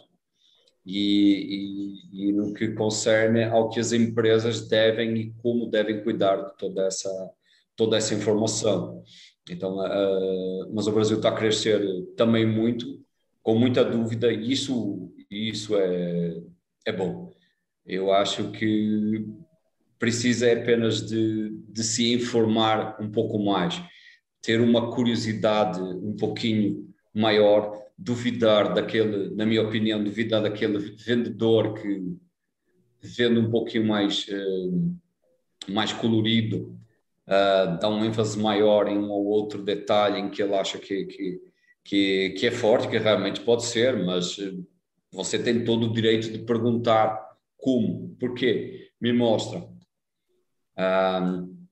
e, 0.84 2.02
e, 2.12 2.28
e, 2.28 2.32
no 2.32 2.52
que 2.52 2.68
concerne 2.72 3.44
ao 3.44 3.70
que 3.70 3.80
as 3.80 3.92
empresas 3.92 4.68
devem 4.68 5.16
e 5.16 5.32
como 5.42 5.70
devem 5.70 6.02
cuidar 6.02 6.36
de 6.36 6.56
toda 6.56 6.84
essa, 6.86 7.30
toda 7.76 7.96
essa 7.96 8.14
informação. 8.14 9.02
Então, 9.50 9.78
uh, 9.78 10.72
mas 10.72 10.86
o 10.86 10.92
Brasil 10.92 11.16
está 11.16 11.30
a 11.30 11.36
crescer 11.36 11.80
também 12.16 12.46
muito, 12.46 13.02
com 13.42 13.56
muita 13.56 13.84
dúvida, 13.84 14.32
e 14.32 14.52
isso, 14.52 15.12
isso 15.30 15.76
é, 15.76 16.40
é 16.86 16.92
bom. 16.92 17.32
Eu 17.84 18.12
acho 18.12 18.52
que 18.52 19.26
precisa 19.98 20.52
apenas 20.52 21.04
de, 21.06 21.50
de 21.68 21.82
se 21.82 22.12
informar 22.12 23.00
um 23.00 23.10
pouco 23.10 23.38
mais, 23.38 23.82
ter 24.40 24.60
uma 24.60 24.92
curiosidade 24.92 25.80
um 25.80 26.16
pouquinho 26.16 26.92
maior 27.14 27.80
duvidar 27.98 28.74
daquele, 28.74 29.34
na 29.34 29.44
minha 29.46 29.62
opinião, 29.62 30.02
duvidar 30.02 30.42
daquele 30.42 30.78
vendedor 30.96 31.74
que 31.74 32.16
vende 33.00 33.38
um 33.38 33.50
pouquinho 33.50 33.86
mais, 33.86 34.26
uh, 34.28 34.96
mais 35.68 35.92
colorido, 35.92 36.76
uh, 37.28 37.78
dá 37.78 37.88
um 37.88 38.04
ênfase 38.04 38.38
maior 38.38 38.88
em 38.88 38.98
um 38.98 39.10
ou 39.10 39.26
outro 39.26 39.62
detalhe 39.62 40.20
em 40.20 40.30
que 40.30 40.42
ele 40.42 40.54
acha 40.54 40.78
que, 40.78 41.04
que, 41.06 41.40
que, 41.84 42.30
que 42.30 42.46
é 42.46 42.50
forte, 42.50 42.88
que 42.88 42.98
realmente 42.98 43.40
pode 43.40 43.64
ser, 43.64 43.96
mas 44.04 44.38
uh, 44.38 44.66
Você 45.12 45.38
tem 45.38 45.64
todo 45.64 45.86
o 45.86 45.92
direito 45.92 46.30
de 46.32 46.38
perguntar 46.38 47.20
como, 47.56 48.16
porquê, 48.18 48.90
me 49.00 49.12
mostra. 49.12 49.68
Um, 50.78 51.62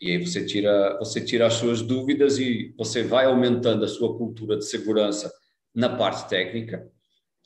e 0.00 0.12
aí 0.12 0.24
você 0.24 0.44
tira, 0.44 0.98
você 0.98 1.20
tira 1.20 1.46
as 1.46 1.54
suas 1.54 1.82
dúvidas 1.82 2.38
e 2.38 2.74
você 2.76 3.02
vai 3.02 3.26
aumentando 3.26 3.84
a 3.84 3.88
sua 3.88 4.16
cultura 4.16 4.56
de 4.56 4.64
segurança 4.64 5.32
na 5.74 5.96
parte 5.96 6.28
técnica 6.28 6.88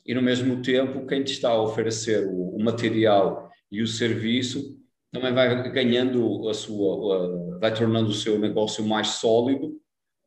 e 0.05 0.13
no 0.13 0.21
mesmo 0.21 0.61
tempo 0.61 1.05
quem 1.07 1.23
te 1.23 1.33
está 1.33 1.49
a 1.49 1.61
oferecer 1.61 2.27
o, 2.27 2.55
o 2.55 2.63
material 2.63 3.49
e 3.71 3.81
o 3.81 3.87
serviço 3.87 4.77
também 5.13 5.33
vai 5.33 5.69
ganhando 5.71 6.49
a 6.49 6.53
sua, 6.53 7.57
vai 7.59 7.73
tornando 7.73 8.09
o 8.09 8.13
seu 8.13 8.37
negócio 8.39 8.83
mais 8.85 9.07
sólido 9.09 9.79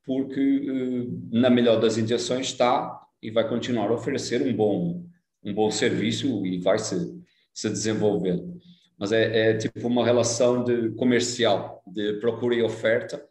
porque 0.04 0.40
eh, 0.40 1.38
na 1.38 1.50
melhor 1.50 1.80
das 1.80 1.98
intenções 1.98 2.46
está 2.46 3.00
e 3.20 3.30
vai 3.30 3.48
continuar 3.48 3.90
a 3.90 3.94
oferecer 3.94 4.40
um 4.42 4.54
bom 4.54 5.04
um 5.44 5.52
bom 5.52 5.70
serviço 5.70 6.46
e 6.46 6.58
vai 6.58 6.78
se, 6.78 7.20
se 7.52 7.68
desenvolvendo 7.68 8.56
mas 8.98 9.12
é, 9.12 9.50
é, 9.50 9.56
tipo 9.56 9.86
uma 9.86 10.04
relação 10.04 10.64
de 10.64 10.90
comercial, 10.92 11.82
de 11.86 12.14
procura 12.14 12.54
e 12.54 12.62
oferta, 12.62 13.22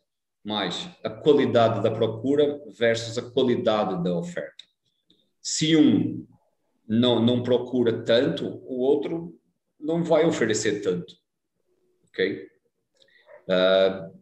mais 0.44 0.88
a 1.04 1.10
qualidade 1.10 1.82
da 1.82 1.90
procura 1.90 2.62
versus 2.78 3.18
a 3.18 3.32
qualidade 3.32 4.04
da 4.04 4.16
oferta. 4.16 4.64
Se 5.42 5.76
um 5.76 6.26
não, 6.88 7.20
não 7.20 7.42
procura 7.42 8.04
tanto, 8.04 8.62
o 8.68 8.80
outro 8.80 9.36
não 9.80 10.04
vai 10.04 10.24
oferecer 10.24 10.82
tanto. 10.82 11.16
Ok? 12.16 12.48
Uh, 13.50 14.16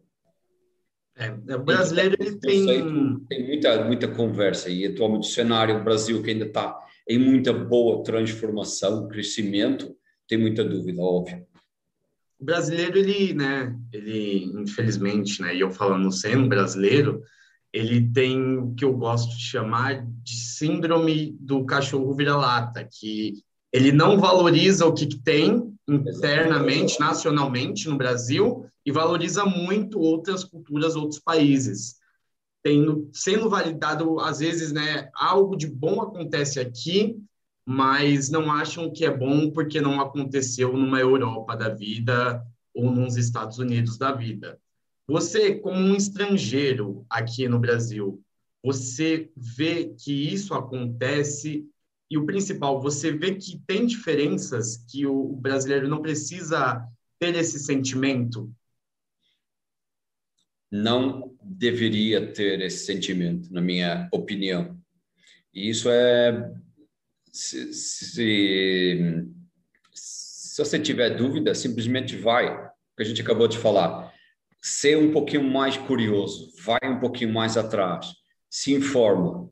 é, 1.16 1.54
o 1.54 1.62
brasileiro 1.62 2.16
ele 2.18 2.36
tem... 2.38 2.66
tem 3.28 3.46
muita, 3.46 3.84
muita 3.84 4.08
conversa 4.08 4.68
e 4.68 4.84
atualmente 4.84 5.28
o 5.28 5.30
cenário 5.30 5.78
o 5.78 5.84
Brasil 5.84 6.20
que 6.22 6.30
ainda 6.30 6.46
está 6.46 6.76
em 7.08 7.18
muita 7.18 7.52
boa 7.52 8.02
transformação, 8.02 9.06
crescimento, 9.06 9.94
tem 10.26 10.38
muita 10.38 10.64
dúvida, 10.64 11.00
óbvio. 11.00 11.46
O 12.40 12.44
brasileiro, 12.44 12.98
ele, 12.98 13.32
né, 13.32 13.78
ele, 13.92 14.44
infelizmente, 14.60 15.40
né, 15.40 15.54
e 15.54 15.60
eu 15.60 15.70
falando 15.70 16.10
sendo 16.10 16.48
brasileiro, 16.48 17.22
ele 17.72 18.10
tem 18.12 18.58
o 18.58 18.74
que 18.74 18.84
eu 18.84 18.96
gosto 18.96 19.36
de 19.36 19.42
chamar 19.42 20.04
de 20.22 20.36
síndrome 20.36 21.36
do 21.38 21.64
cachorro 21.64 22.14
vira-lata, 22.14 22.88
que 22.90 23.34
ele 23.72 23.92
não 23.92 24.18
valoriza 24.18 24.86
o 24.86 24.94
que, 24.94 25.06
que 25.06 25.22
tem 25.22 25.73
internamente, 25.88 26.98
nacionalmente 26.98 27.88
no 27.88 27.96
Brasil 27.96 28.66
e 28.84 28.92
valoriza 28.92 29.44
muito 29.44 29.98
outras 29.98 30.44
culturas, 30.44 30.96
outros 30.96 31.20
países. 31.20 31.96
Tendo, 32.62 33.10
sendo 33.12 33.50
validado, 33.50 34.18
às 34.20 34.38
vezes, 34.38 34.72
né, 34.72 35.10
algo 35.14 35.56
de 35.56 35.66
bom 35.66 36.00
acontece 36.00 36.58
aqui, 36.58 37.18
mas 37.66 38.30
não 38.30 38.50
acham 38.50 38.90
que 38.90 39.04
é 39.04 39.14
bom 39.14 39.50
porque 39.50 39.80
não 39.80 40.00
aconteceu 40.00 40.72
numa 40.72 41.00
Europa 41.00 41.56
da 41.56 41.68
vida 41.68 42.42
ou 42.74 42.90
nos 42.90 43.16
Estados 43.16 43.58
Unidos 43.58 43.98
da 43.98 44.12
vida. 44.12 44.58
Você, 45.06 45.54
como 45.56 45.78
um 45.78 45.94
estrangeiro 45.94 47.04
aqui 47.10 47.46
no 47.46 47.58
Brasil, 47.58 48.22
você 48.62 49.30
vê 49.36 49.94
que 49.98 50.32
isso 50.32 50.54
acontece 50.54 51.68
e 52.14 52.16
o 52.16 52.24
principal, 52.24 52.80
você 52.80 53.10
vê 53.10 53.34
que 53.34 53.60
tem 53.66 53.86
diferenças 53.86 54.76
que 54.88 55.04
o 55.04 55.32
brasileiro 55.32 55.88
não 55.88 56.00
precisa 56.00 56.86
ter 57.18 57.34
esse 57.34 57.58
sentimento? 57.58 58.54
Não 60.70 61.36
deveria 61.42 62.32
ter 62.32 62.60
esse 62.60 62.86
sentimento, 62.86 63.52
na 63.52 63.60
minha 63.60 64.08
opinião. 64.12 64.78
E 65.52 65.68
isso 65.68 65.88
é 65.90 66.52
se, 67.32 67.72
se, 67.72 69.26
se 69.92 70.62
você 70.62 70.78
tiver 70.78 71.16
dúvida, 71.16 71.52
simplesmente 71.52 72.16
vai, 72.16 72.64
que 72.96 73.02
a 73.02 73.04
gente 73.04 73.20
acabou 73.20 73.48
de 73.48 73.58
falar. 73.58 74.14
Ser 74.62 74.96
um 74.96 75.10
pouquinho 75.10 75.42
mais 75.42 75.76
curioso, 75.76 76.52
vai 76.62 76.78
um 76.84 77.00
pouquinho 77.00 77.32
mais 77.32 77.56
atrás, 77.56 78.06
se 78.48 78.72
informa, 78.72 79.50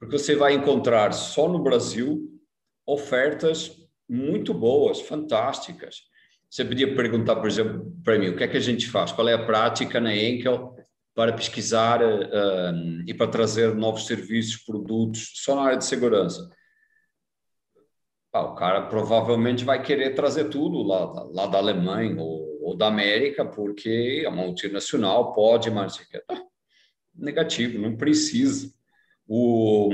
porque 0.00 0.18
você 0.18 0.34
vai 0.34 0.54
encontrar 0.54 1.12
só 1.12 1.46
no 1.46 1.62
Brasil 1.62 2.28
ofertas 2.84 3.76
muito 4.08 4.52
boas, 4.52 5.00
fantásticas. 5.00 6.02
Você 6.50 6.64
podia 6.64 6.96
perguntar, 6.96 7.36
por 7.36 7.46
exemplo, 7.46 7.94
para 8.02 8.18
mim, 8.18 8.30
o 8.30 8.36
que 8.36 8.42
é 8.42 8.48
que 8.48 8.56
a 8.56 8.60
gente 8.60 8.88
faz? 8.90 9.12
Qual 9.12 9.28
é 9.28 9.34
a 9.34 9.46
prática 9.46 10.00
na 10.00 10.12
Enkel 10.16 10.74
para 11.14 11.32
pesquisar 11.32 12.02
uh, 12.02 13.04
e 13.06 13.14
para 13.14 13.28
trazer 13.28 13.72
novos 13.76 14.06
serviços, 14.06 14.56
produtos, 14.56 15.30
só 15.36 15.54
na 15.54 15.62
área 15.62 15.78
de 15.78 15.84
segurança? 15.84 16.50
ah, 18.32 18.42
o 18.42 18.54
cara 18.54 18.82
provavelmente 18.82 19.64
vai 19.64 19.82
querer 19.82 20.14
trazer 20.14 20.44
tudo 20.48 20.82
lá, 20.82 21.04
lá 21.32 21.46
da 21.46 21.58
Alemanha 21.58 22.16
ou, 22.20 22.62
ou 22.62 22.76
da 22.76 22.86
América, 22.86 23.44
porque 23.44 24.22
é 24.24 24.30
multinacional, 24.30 25.32
pode, 25.32 25.70
mas 25.70 25.98
ah, 26.28 26.42
negativo, 27.14 27.78
não 27.78 27.96
precisa. 27.96 28.72
O, 29.32 29.90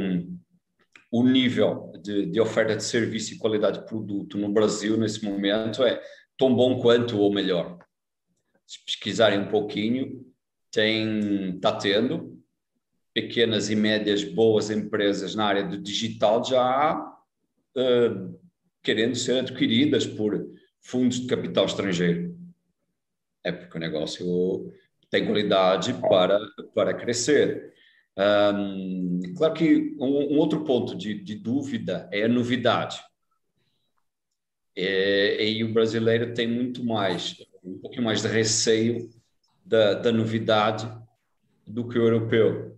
o 1.13 1.23
nível 1.23 1.93
de, 2.03 2.25
de 2.25 2.41
oferta 2.41 2.75
de 2.75 2.83
serviço 2.83 3.35
e 3.35 3.39
qualidade 3.39 3.81
de 3.81 3.87
produto 3.87 4.39
no 4.39 4.49
Brasil 4.49 4.97
nesse 4.97 5.23
momento 5.23 5.85
é 5.85 6.01
tão 6.39 6.55
bom 6.57 6.81
quanto 6.81 7.19
ou 7.19 7.31
melhor. 7.31 7.79
Se 8.67 8.83
pesquisarem 8.83 9.39
um 9.41 9.49
pouquinho, 9.49 10.25
tem 10.71 11.57
está 11.57 11.77
tendo 11.77 12.43
pequenas 13.13 13.69
e 13.69 13.77
médias 13.77 14.25
boas 14.25 14.71
empresas 14.71 15.35
na 15.35 15.45
área 15.45 15.65
do 15.65 15.77
digital 15.77 16.43
já 16.43 16.97
uh, 16.97 18.41
querendo 18.83 19.17
ser 19.17 19.41
adquiridas 19.41 20.07
por 20.07 20.51
fundos 20.81 21.21
de 21.21 21.27
capital 21.27 21.67
estrangeiro. 21.67 22.35
É 23.45 23.53
porque 23.53 23.77
o 23.77 23.81
negócio 23.81 24.73
tem 25.11 25.27
qualidade 25.27 25.93
para, 26.09 26.39
para 26.75 26.95
crescer. 26.95 27.75
Um, 28.19 29.21
claro 29.37 29.53
que 29.53 29.95
um, 29.99 30.35
um 30.35 30.39
outro 30.39 30.65
ponto 30.65 30.97
de, 30.97 31.15
de, 31.23 31.35
dúvida 31.35 32.09
é 32.11 32.25
a 32.25 32.29
novidade. 32.29 32.99
É, 34.75 35.45
e 35.45 35.65
o 35.65 35.73
brasileiro 35.73 36.35
tem 36.35 36.47
muito 36.47 36.85
mais, 36.85 37.37
um 37.63 37.79
pouquinho 37.79 38.05
mais 38.05 38.23
de 38.23 38.29
receio 38.29 39.11
da, 39.65 39.95
da 39.95 40.13
novidade 40.13 40.91
do 41.67 41.87
que 41.89 41.99
o 41.99 42.03
europeu. 42.03 42.77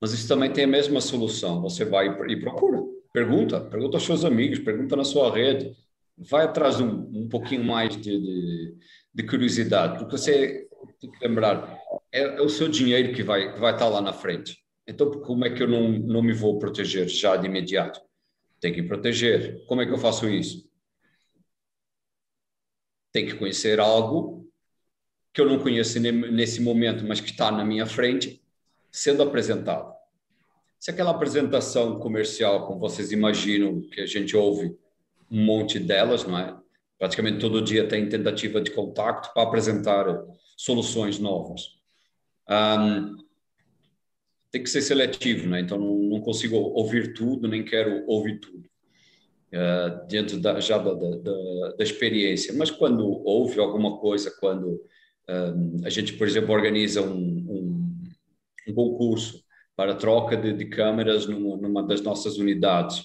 Mas 0.00 0.12
isso 0.12 0.26
também 0.26 0.52
tem 0.52 0.64
a 0.64 0.68
mesma 0.68 1.00
solução. 1.00 1.62
Você 1.62 1.84
vai 1.84 2.08
e 2.28 2.40
procura. 2.40 2.82
Pergunta, 3.12 3.60
pergunta 3.60 3.96
aos 3.96 4.04
seus 4.04 4.24
amigos, 4.24 4.58
pergunta 4.58 4.96
na 4.96 5.04
sua 5.04 5.32
rede. 5.32 5.76
Vai 6.18 6.44
atrás 6.44 6.80
um, 6.80 7.08
um 7.14 7.28
pouquinho 7.28 7.62
mais 7.62 7.96
de, 7.96 8.18
de, 8.18 8.76
de, 9.14 9.22
curiosidade, 9.26 9.98
porque 9.98 10.16
você 10.16 10.66
tem 11.00 11.10
que 11.10 11.26
lembrar, 11.26 11.78
é, 12.12 12.20
é, 12.20 12.40
o 12.40 12.48
seu 12.48 12.68
dinheiro 12.68 13.14
que 13.14 13.22
vai, 13.22 13.58
vai 13.58 13.72
estar 13.72 13.88
lá 13.88 14.00
na 14.00 14.12
frente. 14.12 14.62
Então, 14.86 15.10
como 15.22 15.44
é 15.44 15.50
que 15.50 15.62
eu 15.62 15.68
não, 15.68 15.88
não 15.88 16.22
me 16.22 16.32
vou 16.32 16.58
proteger 16.58 17.08
já 17.08 17.36
de 17.36 17.46
imediato? 17.46 18.00
Tem 18.60 18.72
que 18.72 18.82
proteger. 18.82 19.64
Como 19.66 19.80
é 19.80 19.86
que 19.86 19.92
eu 19.92 19.98
faço 19.98 20.28
isso? 20.28 20.68
Tem 23.12 23.26
que 23.26 23.34
conhecer 23.34 23.80
algo 23.80 24.48
que 25.32 25.40
eu 25.40 25.46
não 25.46 25.58
conheço 25.58 25.98
nesse 25.98 26.60
momento, 26.60 27.04
mas 27.06 27.20
que 27.20 27.30
está 27.30 27.50
na 27.50 27.64
minha 27.64 27.86
frente, 27.86 28.42
sendo 28.90 29.22
apresentado. 29.22 29.92
Se 30.78 30.90
aquela 30.90 31.10
apresentação 31.10 31.98
comercial, 31.98 32.66
como 32.66 32.80
vocês 32.80 33.12
imaginam, 33.12 33.80
que 33.80 34.00
a 34.00 34.06
gente 34.06 34.36
ouve 34.36 34.76
um 35.30 35.44
monte 35.44 35.78
delas, 35.78 36.24
não 36.24 36.38
é? 36.38 36.54
Praticamente 36.98 37.38
todo 37.38 37.62
dia 37.62 37.88
tem 37.88 38.08
tentativa 38.08 38.60
de 38.60 38.70
contato 38.70 39.32
para 39.32 39.42
apresentar 39.42 40.04
soluções 40.56 41.18
novas. 41.18 41.81
Um, 42.48 43.16
tem 44.50 44.62
que 44.62 44.70
ser 44.70 44.82
seletivo, 44.82 45.48
né? 45.48 45.60
Então 45.60 45.78
não, 45.78 46.20
consigo 46.20 46.56
ouvir 46.56 47.14
tudo, 47.14 47.48
nem 47.48 47.64
quero 47.64 48.04
ouvir 48.06 48.38
tudo. 48.38 48.70
Uh, 49.52 50.06
dentro 50.08 50.40
da, 50.40 50.60
já 50.60 50.78
da, 50.78 50.94
da, 50.94 51.74
da, 51.76 51.84
experiência. 51.84 52.54
Mas 52.54 52.70
quando 52.70 53.06
houve 53.24 53.60
alguma 53.60 53.98
coisa, 53.98 54.34
quando 54.40 54.80
um, 55.28 55.84
a 55.84 55.90
gente, 55.90 56.14
por 56.14 56.26
exemplo, 56.26 56.54
organiza 56.54 57.02
um, 57.02 57.16
um, 57.16 58.02
um 58.68 58.74
concurso 58.74 59.42
para 59.76 59.94
troca 59.94 60.36
de, 60.36 60.52
de 60.52 60.66
câmeras 60.66 61.26
numa, 61.26 61.56
numa, 61.56 61.82
das 61.82 62.00
nossas 62.00 62.38
unidades. 62.38 63.00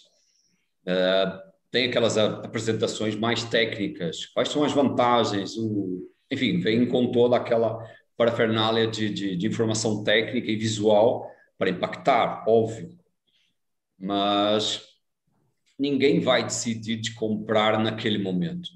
Uh, 0.86 1.48
tem 1.70 1.90
aquelas 1.90 2.18
apresentações 2.18 3.16
mais 3.16 3.44
técnicas, 3.44 4.26
quais 4.28 4.50
são 4.50 4.64
as 4.64 4.72
vantagens, 4.72 5.58
o, 5.58 6.10
enfim, 6.32 6.60
vem 6.60 6.86
com 6.88 7.12
toda 7.12 7.36
aquela 7.36 7.86
parafernália 8.18 8.88
de, 8.88 9.10
de, 9.10 9.36
de 9.36 9.48
informação 9.48 10.04
técnica 10.04 10.50
e 10.52 10.56
visual 10.56 11.32
para 11.58 11.70
impactar, 11.70 12.44
óbvio. 12.48 12.98
Mas 13.98 14.84
ninguém 15.78 16.20
vai 16.20 16.44
decidir 16.44 16.98
de 16.98 17.14
comprar 17.14 17.80
naquele 17.80 18.18
momento. 18.18 18.70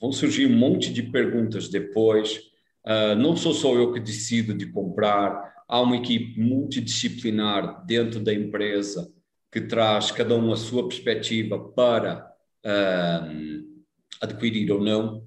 Vão 0.00 0.12
surgir 0.12 0.46
um 0.46 0.56
monte 0.56 0.92
de 0.92 1.02
perguntas 1.02 1.68
depois. 1.68 2.38
Uh, 2.84 3.14
não 3.16 3.34
sou 3.34 3.54
só 3.54 3.74
eu 3.74 3.92
que 3.92 4.00
decido 4.00 4.52
de 4.52 4.66
comprar, 4.66 5.64
há 5.66 5.80
uma 5.80 5.96
equipe 5.96 6.38
multidisciplinar 6.38 7.84
dentro 7.86 8.20
da 8.20 8.34
empresa 8.34 9.10
que 9.50 9.62
traz 9.62 10.10
cada 10.10 10.34
um 10.34 10.52
a 10.52 10.56
sua 10.56 10.86
perspectiva 10.86 11.58
para 11.58 12.30
uh, 12.66 13.84
adquirir 14.20 14.70
ou 14.70 14.82
não 14.82 15.26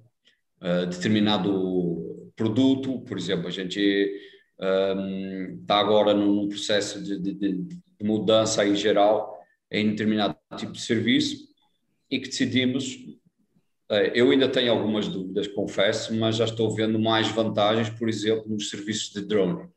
uh, 0.61 0.85
determinado 0.85 1.96
produto. 2.37 3.01
Por 3.01 3.17
exemplo, 3.17 3.47
a 3.47 3.51
gente 3.51 3.79
está 5.61 5.77
agora 5.77 6.13
num 6.13 6.47
processo 6.47 7.03
de, 7.03 7.19
de, 7.19 7.33
de, 7.33 7.67
mudança 8.01 8.65
em 8.65 8.75
geral 8.75 9.35
em 9.69 9.89
determinado 9.89 10.37
tipo 10.55 10.71
de 10.71 10.81
serviço 10.81 11.47
e 12.09 12.19
que 12.19 12.29
decidimos. 12.29 12.95
Uh, 13.89 14.11
eu 14.13 14.31
ainda 14.31 14.49
tenho 14.49 14.71
algumas 14.71 15.07
dúvidas, 15.07 15.47
confesso, 15.47 16.13
mas 16.13 16.35
já 16.35 16.45
estou 16.45 16.73
vendo 16.75 16.99
mais 16.99 17.27
vantagens, 17.29 17.89
por 17.89 18.09
exemplo, 18.09 18.49
nos 18.49 18.69
serviços 18.69 19.13
de 19.13 19.21
drone. 19.25 19.67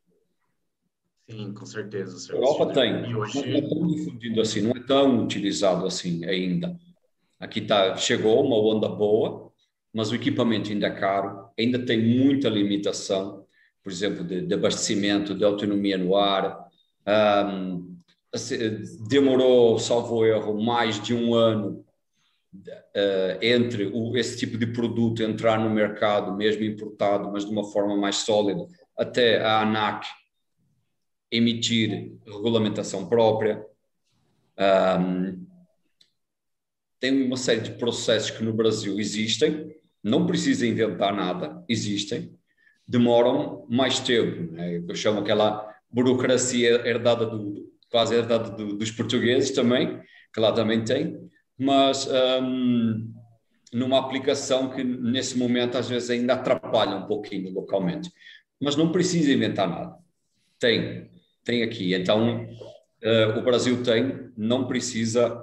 Sim, 1.28 1.52
com 1.54 1.64
certeza. 1.64 2.32
A 2.32 2.36
Europa 2.36 2.72
tem, 2.72 3.14
hoje... 3.14 3.46
não 3.46 3.56
é 3.56 3.68
tão 3.68 3.86
difundido 3.86 4.40
assim, 4.40 4.60
não 4.62 4.72
é 4.72 4.80
tão 4.80 5.24
utilizado 5.24 5.86
assim 5.86 6.24
ainda. 6.24 6.76
Aqui 7.38 7.60
tá, 7.60 7.96
chegou 7.96 8.44
uma 8.44 8.56
onda 8.56 8.88
boa, 8.88 9.49
mas 9.92 10.10
o 10.10 10.14
equipamento 10.14 10.70
ainda 10.70 10.86
é 10.86 10.90
caro, 10.90 11.48
ainda 11.58 11.84
tem 11.84 12.00
muita 12.00 12.48
limitação, 12.48 13.44
por 13.82 13.92
exemplo, 13.92 14.24
de, 14.24 14.42
de 14.42 14.54
abastecimento, 14.54 15.34
de 15.34 15.44
autonomia 15.44 15.98
no 15.98 16.16
ar. 16.16 16.68
Um, 17.52 17.96
demorou, 19.08 19.78
salvo 19.78 20.24
erro, 20.24 20.62
mais 20.62 21.02
de 21.02 21.12
um 21.12 21.34
ano 21.34 21.84
uh, 22.54 23.42
entre 23.42 23.86
o, 23.86 24.16
esse 24.16 24.38
tipo 24.38 24.56
de 24.56 24.66
produto 24.66 25.22
entrar 25.22 25.58
no 25.58 25.70
mercado, 25.70 26.36
mesmo 26.36 26.62
importado, 26.62 27.30
mas 27.32 27.44
de 27.44 27.50
uma 27.50 27.64
forma 27.64 27.96
mais 27.96 28.16
sólida, 28.16 28.66
até 28.96 29.42
a 29.42 29.62
ANAC 29.62 30.06
emitir 31.30 32.12
regulamentação 32.26 33.08
própria. 33.08 33.64
Um, 34.58 35.46
tem 36.98 37.24
uma 37.24 37.36
série 37.36 37.60
de 37.60 37.72
processos 37.72 38.30
que 38.30 38.44
no 38.44 38.52
Brasil 38.52 38.98
existem, 39.00 39.69
não 40.02 40.26
precisa 40.26 40.66
inventar 40.66 41.14
nada, 41.14 41.62
existem, 41.68 42.32
demoram 42.86 43.66
mais 43.68 44.00
tempo. 44.00 44.52
Né? 44.52 44.82
Eu 44.86 44.94
chamo 44.94 45.20
aquela 45.20 45.68
burocracia 45.90 46.86
herdada 46.86 47.26
do, 47.26 47.70
quase 47.90 48.14
herdada 48.14 48.50
do, 48.50 48.76
dos 48.76 48.90
portugueses 48.90 49.50
também, 49.50 50.00
que 50.32 50.40
lá 50.40 50.52
também 50.52 50.84
tem, 50.84 51.18
mas 51.58 52.08
um, 52.42 53.12
numa 53.72 53.98
aplicação 53.98 54.70
que 54.70 54.82
nesse 54.82 55.36
momento 55.36 55.76
às 55.76 55.88
vezes 55.88 56.10
ainda 56.10 56.34
atrapalha 56.34 56.96
um 56.96 57.06
pouquinho 57.06 57.52
localmente. 57.52 58.10
Mas 58.60 58.76
não 58.76 58.92
precisa 58.92 59.32
inventar 59.32 59.68
nada. 59.68 59.96
Tem 60.58 61.10
tem 61.44 61.62
aqui. 61.62 61.94
Então, 61.94 62.44
uh, 62.44 63.38
o 63.38 63.42
Brasil 63.42 63.82
tem, 63.82 64.30
não 64.36 64.66
precisa 64.66 65.42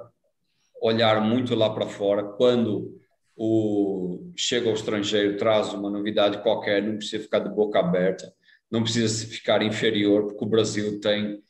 olhar 0.82 1.22
muito 1.22 1.56
lá 1.56 1.70
para 1.70 1.88
fora. 1.88 2.24
Quando 2.24 2.98
o 3.36 4.07
chega 4.48 4.70
ao 4.70 4.76
estrangeiro, 4.76 5.38
traz 5.38 5.74
uma 5.74 5.90
novidade 5.90 6.42
qualquer, 6.42 6.82
não 6.82 6.98
precisa 6.98 7.24
ficar 7.24 7.40
de 7.40 7.50
boca 7.50 7.80
aberta, 7.80 8.34
não 8.72 8.84
precisa 8.84 9.28
ficar 9.28 9.62
inferior, 9.62 10.28
porque 10.28 10.44
o 10.44 10.48
Brasil 10.48 11.00
tem 11.00 11.42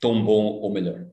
tão 0.00 0.24
bom 0.24 0.44
ou 0.44 0.72
melhor. 0.72 1.06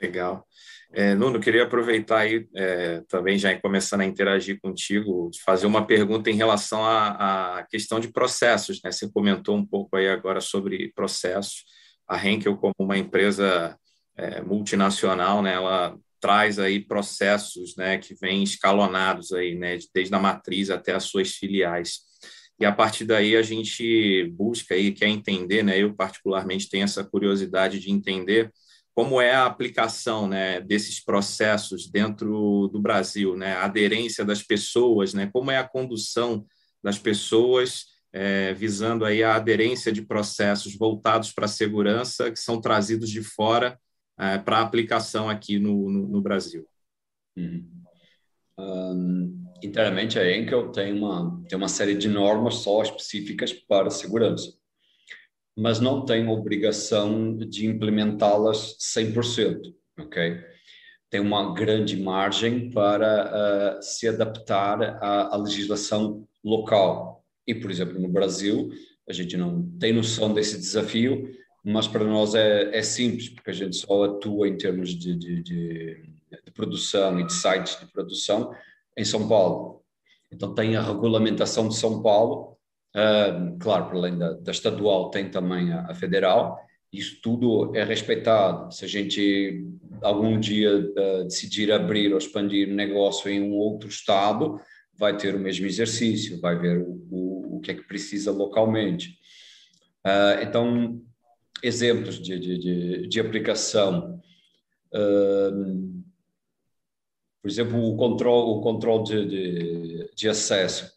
Legal. 0.00 0.46
É, 0.90 1.14
Nuno, 1.14 1.40
queria 1.40 1.64
aproveitar 1.64 2.20
aí 2.20 2.48
é, 2.54 3.02
também, 3.08 3.36
já 3.36 3.58
começando 3.60 4.00
a 4.00 4.06
interagir 4.06 4.58
contigo, 4.60 5.30
fazer 5.44 5.66
uma 5.66 5.86
pergunta 5.86 6.30
em 6.30 6.34
relação 6.34 6.82
à, 6.84 7.58
à, 7.58 7.62
questão 7.64 8.00
de 8.00 8.08
processos. 8.08 8.80
Né? 8.82 8.90
Você 8.90 9.10
comentou 9.10 9.56
um 9.56 9.66
pouco 9.66 9.96
aí 9.96 10.08
agora 10.08 10.40
sobre 10.40 10.92
processos. 10.94 11.64
A 12.06 12.26
Henkel, 12.26 12.56
como 12.56 12.74
uma 12.78 12.96
empresa 12.96 13.76
é, 14.16 14.40
multinacional, 14.40 15.42
né, 15.42 15.54
ela 15.54 15.94
traz 16.20 16.58
aí 16.58 16.80
processos 16.80 17.76
né, 17.76 17.98
que 17.98 18.14
vêm 18.14 18.42
escalonados 18.42 19.32
aí, 19.32 19.54
né, 19.54 19.78
desde 19.94 20.14
a 20.14 20.18
matriz 20.18 20.70
até 20.70 20.94
as 20.94 21.04
suas 21.04 21.30
filiais. 21.30 22.00
E 22.60 22.64
a 22.66 22.72
partir 22.72 23.04
daí 23.04 23.36
a 23.36 23.42
gente 23.42 24.24
busca 24.36 24.74
aí, 24.74 24.92
quer 24.92 25.08
entender, 25.08 25.62
né, 25.62 25.78
eu 25.78 25.94
particularmente 25.94 26.68
tenho 26.68 26.84
essa 26.84 27.04
curiosidade 27.04 27.78
de 27.78 27.90
entender 27.90 28.52
como 28.94 29.20
é 29.20 29.32
a 29.32 29.46
aplicação 29.46 30.26
né, 30.26 30.60
desses 30.60 31.04
processos 31.04 31.88
dentro 31.88 32.68
do 32.72 32.80
Brasil, 32.80 33.36
né, 33.36 33.52
a 33.52 33.64
aderência 33.64 34.24
das 34.24 34.42
pessoas, 34.42 35.14
né, 35.14 35.30
como 35.32 35.52
é 35.52 35.58
a 35.58 35.68
condução 35.68 36.44
das 36.82 36.98
pessoas 36.98 37.84
é, 38.12 38.52
visando 38.54 39.04
aí 39.04 39.22
a 39.22 39.36
aderência 39.36 39.92
de 39.92 40.02
processos 40.02 40.76
voltados 40.76 41.30
para 41.30 41.44
a 41.44 41.48
segurança 41.48 42.30
que 42.30 42.40
são 42.40 42.60
trazidos 42.60 43.10
de 43.10 43.22
fora 43.22 43.78
é, 44.18 44.38
para 44.38 44.60
aplicação 44.60 45.28
aqui 45.28 45.58
no, 45.58 45.90
no, 45.90 46.08
no 46.08 46.20
Brasil. 46.20 46.66
Uhum. 47.36 47.66
Um, 48.58 49.46
internamente 49.62 50.18
a 50.18 50.36
Enkel 50.36 50.72
tem 50.72 50.92
uma, 50.92 51.42
tem 51.48 51.56
uma 51.56 51.68
série 51.68 51.94
de 51.94 52.08
normas 52.08 52.56
só 52.56 52.82
específicas 52.82 53.52
para 53.52 53.90
segurança 53.90 54.58
mas 55.58 55.80
não 55.80 56.04
tem 56.04 56.28
obrigação 56.28 57.36
de 57.36 57.66
implementá-las 57.66 58.76
100%, 58.78 59.74
ok? 59.98 60.40
Tem 61.10 61.20
uma 61.20 61.52
grande 61.52 62.00
margem 62.00 62.70
para 62.70 63.78
uh, 63.78 63.82
se 63.82 64.06
adaptar 64.06 64.80
à, 65.02 65.34
à, 65.34 65.36
legislação 65.36 66.28
local. 66.44 67.24
E, 67.44 67.56
por 67.56 67.72
exemplo, 67.72 67.98
no 67.98 68.08
Brasil, 68.08 68.70
a 69.08 69.12
gente 69.12 69.36
não 69.36 69.68
tem 69.80 69.92
noção 69.92 70.32
desse 70.32 70.56
desafio, 70.56 71.28
mas 71.64 71.86
para 71.86 72.04
nós 72.04 72.34
é, 72.34 72.76
é 72.76 72.82
simples, 72.82 73.28
porque 73.28 73.50
a 73.50 73.54
gente 73.54 73.76
só 73.76 74.04
atua 74.04 74.48
em 74.48 74.56
termos 74.56 74.90
de, 74.90 75.16
de, 75.16 75.42
de, 75.42 76.02
de 76.44 76.50
produção 76.52 77.18
e 77.20 77.26
de 77.26 77.32
sites 77.32 77.78
de 77.78 77.86
produção 77.86 78.52
em 78.96 79.04
São 79.04 79.28
Paulo. 79.28 79.82
Então, 80.30 80.54
tem 80.54 80.76
a 80.76 80.82
regulamentação 80.82 81.68
de 81.68 81.76
São 81.76 82.02
Paulo, 82.02 82.58
Uh, 82.96 83.58
claro, 83.60 83.86
para 83.86 83.98
além 83.98 84.18
da, 84.18 84.32
da, 84.32 84.50
estadual, 84.50 85.10
tem 85.10 85.30
também 85.30 85.72
a, 85.72 85.90
a, 85.90 85.94
federal. 85.94 86.58
Isso 86.92 87.20
tudo 87.22 87.76
é 87.76 87.84
respeitado. 87.84 88.72
Se 88.72 88.84
a 88.84 88.88
gente 88.88 89.64
algum 90.02 90.40
dia 90.40 90.78
uh, 90.78 91.24
decidir 91.24 91.70
abrir 91.70 92.12
ou 92.12 92.18
expandir 92.18 92.66
negócio 92.66 93.30
em 93.30 93.42
um 93.42 93.52
outro 93.52 93.88
estado, 93.88 94.58
vai 94.98 95.16
ter 95.16 95.34
o 95.34 95.38
mesmo 95.38 95.66
exercício, 95.66 96.40
vai 96.40 96.58
ver 96.58 96.78
o, 96.80 97.06
o, 97.10 97.56
o 97.56 97.60
que 97.60 97.70
é 97.70 97.74
que 97.74 97.86
precisa 97.86 98.32
localmente. 98.32 99.18
Uh, 100.06 100.42
então, 100.42 101.02
exemplos 101.62 102.20
de, 102.20 102.38
de, 102.38 102.58
de, 102.58 103.08
de 103.08 103.20
aplicação. 103.20 104.20
por 107.42 107.50
exemplo, 107.50 107.82
o 107.82 107.96
controle, 107.96 108.50
o 108.50 108.60
controle 108.60 109.26
de, 109.26 110.10
de, 110.14 110.28
acesso. 110.28 110.92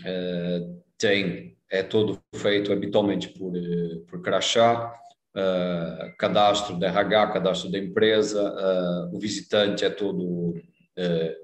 Uh, 0.00 0.80
tem, 0.98 1.56
é 1.70 1.82
todo 1.82 2.20
feito 2.34 2.72
habitualmente 2.72 3.28
por, 3.28 3.56
eh, 3.56 4.00
por 4.06 4.20
crachá, 4.20 4.94
uh, 5.34 6.16
cadastro 6.18 6.78
da 6.78 6.88
RH, 6.88 7.28
cadastro 7.28 7.70
da 7.70 7.78
empresa, 7.78 8.42
uh, 8.42 9.16
o 9.16 9.18
visitante 9.18 9.84
é 9.84 9.90
todo 9.90 10.50
uh, 10.50 11.34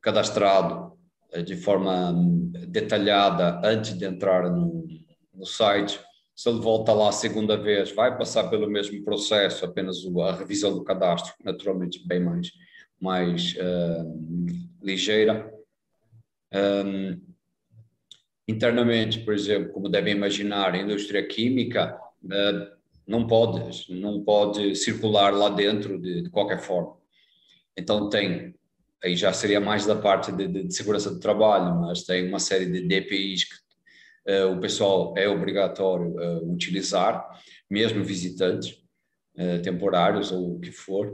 cadastrado 0.00 0.92
de 1.46 1.56
forma 1.56 2.12
detalhada 2.68 3.60
antes 3.64 3.96
de 3.96 4.04
entrar 4.04 4.50
no, 4.50 4.86
no 5.32 5.46
site. 5.46 5.98
Se 6.34 6.48
ele 6.48 6.60
volta 6.60 6.92
lá 6.92 7.10
a 7.10 7.12
segunda 7.12 7.56
vez, 7.56 7.92
vai 7.92 8.16
passar 8.16 8.48
pelo 8.48 8.68
mesmo 8.68 9.02
processo, 9.04 9.64
apenas 9.64 9.98
a 10.06 10.32
revisão 10.32 10.74
do 10.74 10.82
cadastro, 10.82 11.34
naturalmente 11.44 12.06
bem 12.06 12.20
mais, 12.20 12.50
mais 13.00 13.54
ligeira. 14.82 15.52
Um, 16.54 17.20
internamente, 18.48 19.20
por 19.20 19.34
exemplo, 19.34 19.72
como 19.72 19.88
devem 19.88 20.14
imaginar, 20.14 20.74
a 20.74 20.78
indústria 20.78 21.26
química 21.26 21.98
eh, 22.30 22.72
não 23.06 23.26
pode, 23.26 23.92
não 23.92 24.22
pode 24.22 24.74
circular 24.76 25.32
lá 25.32 25.48
dentro 25.48 25.98
de, 26.00 26.22
de 26.22 26.30
qualquer 26.30 26.60
forma. 26.60 26.96
Então 27.76 28.08
tem, 28.08 28.54
aí 29.02 29.16
já 29.16 29.32
seria 29.32 29.60
mais 29.60 29.86
da 29.86 29.96
parte 29.96 30.30
de, 30.32 30.46
de, 30.46 30.64
de 30.64 30.74
segurança 30.74 31.10
do 31.10 31.20
trabalho, 31.20 31.80
mas 31.80 32.02
tem 32.04 32.28
uma 32.28 32.38
série 32.38 32.66
de 32.66 32.86
DPIs 32.86 33.44
que 33.44 33.54
uh, 33.54 33.62
o 34.52 34.60
pessoal 34.60 35.14
é 35.16 35.28
obrigatório 35.28 36.14
uh, 36.14 36.52
utilizar, 36.52 37.28
mesmo 37.68 38.04
visitantes 38.04 38.70
uh, 39.36 39.60
temporários 39.62 40.30
ou 40.30 40.56
o 40.56 40.60
que 40.60 40.70
for, 40.70 41.12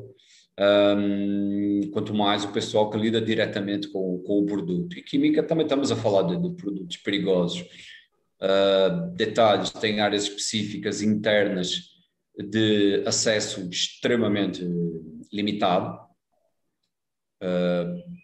um, 0.59 1.91
quanto 1.93 2.13
mais 2.13 2.45
o 2.45 2.53
pessoal 2.53 2.91
que 2.91 2.99
lida 2.99 3.21
diretamente 3.21 3.89
com, 3.89 4.23
com 4.27 4.41
o 4.41 4.47
produto. 4.47 4.99
E 4.99 5.03
química 5.03 5.43
também 5.43 5.65
estamos 5.65 5.93
a 5.93 5.97
falar 5.97 6.23
de, 6.23 6.37
de 6.37 6.57
produtos 6.57 6.97
perigosos. 6.97 7.61
Uh, 8.41 9.11
detalhes, 9.15 9.71
tem 9.71 10.01
áreas 10.01 10.25
específicas 10.25 11.03
internas 11.03 11.89
de 12.37 13.03
acesso 13.07 13.69
extremamente 13.69 14.65
limitado, 15.33 15.99
uh, 17.43 18.19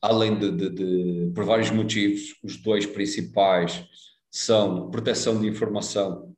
além 0.00 0.38
de, 0.38 0.50
de, 0.52 0.70
de, 0.70 1.32
por 1.34 1.44
vários 1.44 1.70
motivos, 1.70 2.36
os 2.42 2.56
dois 2.56 2.86
principais 2.86 3.84
são 4.30 4.90
proteção 4.90 5.40
de 5.40 5.48
informação 5.48 6.34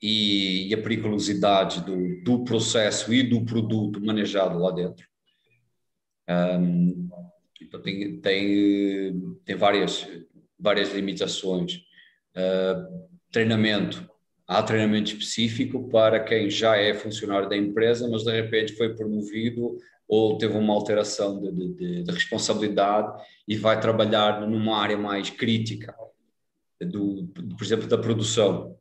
e, 0.00 0.68
e 0.68 0.74
a 0.74 0.82
periculosidade 0.82 1.80
do, 1.84 2.22
do 2.22 2.44
processo 2.44 3.12
e 3.14 3.22
do 3.22 3.44
produto 3.44 4.04
manejado 4.04 4.58
lá 4.58 4.72
dentro. 4.72 5.06
Um, 6.28 7.08
então 7.60 7.80
tem, 7.80 8.20
tem, 8.20 9.38
tem 9.44 9.56
várias, 9.56 10.06
várias 10.58 10.92
limitações. 10.92 11.76
Uh, 12.36 13.08
treinamento. 13.30 14.10
Há 14.46 14.62
treinamento 14.62 15.12
específico 15.12 15.88
para 15.88 16.20
quem 16.20 16.50
já 16.50 16.76
é 16.76 16.92
funcionário 16.92 17.48
da 17.48 17.56
empresa, 17.56 18.08
mas 18.08 18.24
de 18.24 18.32
repente 18.32 18.74
foi 18.74 18.94
promovido 18.94 19.78
ou 20.06 20.36
teve 20.36 20.58
uma 20.58 20.74
alteração 20.74 21.40
de, 21.40 21.50
de, 21.74 22.02
de 22.02 22.12
responsabilidade 22.12 23.22
e 23.48 23.56
vai 23.56 23.80
trabalhar 23.80 24.46
numa 24.46 24.76
área 24.76 24.98
mais 24.98 25.30
crítica, 25.30 25.94
do, 26.84 27.28
por 27.56 27.64
exemplo, 27.64 27.86
da 27.86 27.98
produção. 27.98 28.76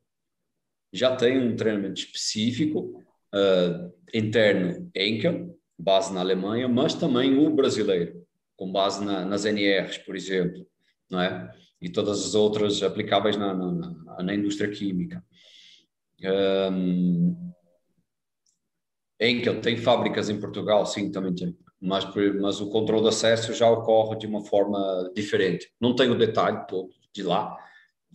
Já 0.93 1.15
tem 1.15 1.39
um 1.39 1.55
treinamento 1.55 1.99
específico, 1.99 3.03
uh, 3.33 3.93
interno 4.13 4.89
Enkel, 4.95 5.57
base 5.77 6.13
na 6.13 6.19
Alemanha, 6.19 6.67
mas 6.67 6.93
também 6.93 7.37
o 7.37 7.49
brasileiro, 7.55 8.25
com 8.55 8.71
base 8.71 9.03
na, 9.03 9.25
nas 9.25 9.45
NRs, 9.45 9.97
por 9.99 10.15
exemplo, 10.15 10.65
não 11.09 11.21
é? 11.21 11.51
E 11.81 11.89
todas 11.89 12.23
as 12.25 12.35
outras 12.35 12.83
aplicáveis 12.83 13.35
na, 13.37 13.53
na, 13.53 14.23
na 14.23 14.35
indústria 14.35 14.69
química. 14.69 15.23
Um, 16.23 17.51
Enkel 19.19 19.61
tem 19.61 19.77
fábricas 19.77 20.29
em 20.29 20.39
Portugal, 20.39 20.85
sim, 20.85 21.11
também 21.11 21.33
tem. 21.33 21.57
Mas, 21.79 22.05
mas 22.39 22.61
o 22.61 22.69
controle 22.69 23.03
de 23.03 23.09
acesso 23.09 23.53
já 23.53 23.69
ocorre 23.69 24.17
de 24.17 24.27
uma 24.27 24.43
forma 24.45 25.11
diferente. 25.15 25.71
Não 25.79 25.95
tenho 25.95 26.13
o 26.13 26.17
detalhe 26.17 26.65
todo 26.67 26.89
de 27.13 27.23
lá, 27.23 27.57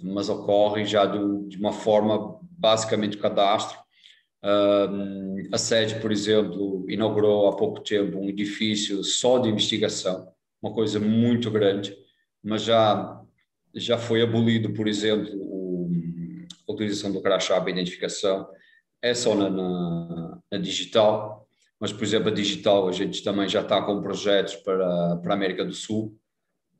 mas 0.03 0.29
ocorre 0.29 0.85
já 0.85 1.07
de, 1.07 1.49
de 1.49 1.57
uma 1.59 1.73
forma 1.73 2.39
basicamente 2.43 3.19
cadastro. 3.19 3.79
Um, 4.45 5.49
a 5.53 5.59
sede, 5.59 6.01
por 6.01 6.13
exemplo, 6.13 6.85
inaugurou 6.89 7.49
há 7.49 7.57
pouco 7.57 7.81
tempo 7.81 8.19
um 8.19 8.29
edifício 8.29 9.03
só 9.03 9.39
de 9.39 9.49
investigação, 9.49 10.29
uma 10.63 10.73
coisa 10.73 11.01
muito 11.01 11.51
grande, 11.51 11.97
mas 12.43 12.63
já 12.63 13.23
já 13.77 13.99
foi 13.99 14.23
abolido, 14.23 14.73
por 14.73 14.89
exemplo, 14.89 15.31
o, 15.35 15.91
a 16.67 16.73
utilização 16.73 17.13
do 17.13 17.21
crachá 17.21 17.61
para 17.61 17.71
identificação 17.71 18.49
é 19.03 19.13
só 19.13 19.35
na, 19.35 19.51
na, 19.51 20.39
na, 20.51 20.59
digital, 20.59 21.47
mas, 21.79 21.93
por 21.93 22.03
exemplo, 22.03 22.29
a 22.29 22.35
digital 22.35 22.89
a 22.89 22.93
gente 22.93 23.23
também 23.23 23.47
já 23.47 23.61
está 23.61 23.83
com 23.83 24.01
projetos 24.01 24.57
para, 24.57 25.17
para 25.17 25.35
a 25.35 25.37
América 25.37 25.63
do 25.63 25.75
Sul, 25.75 26.19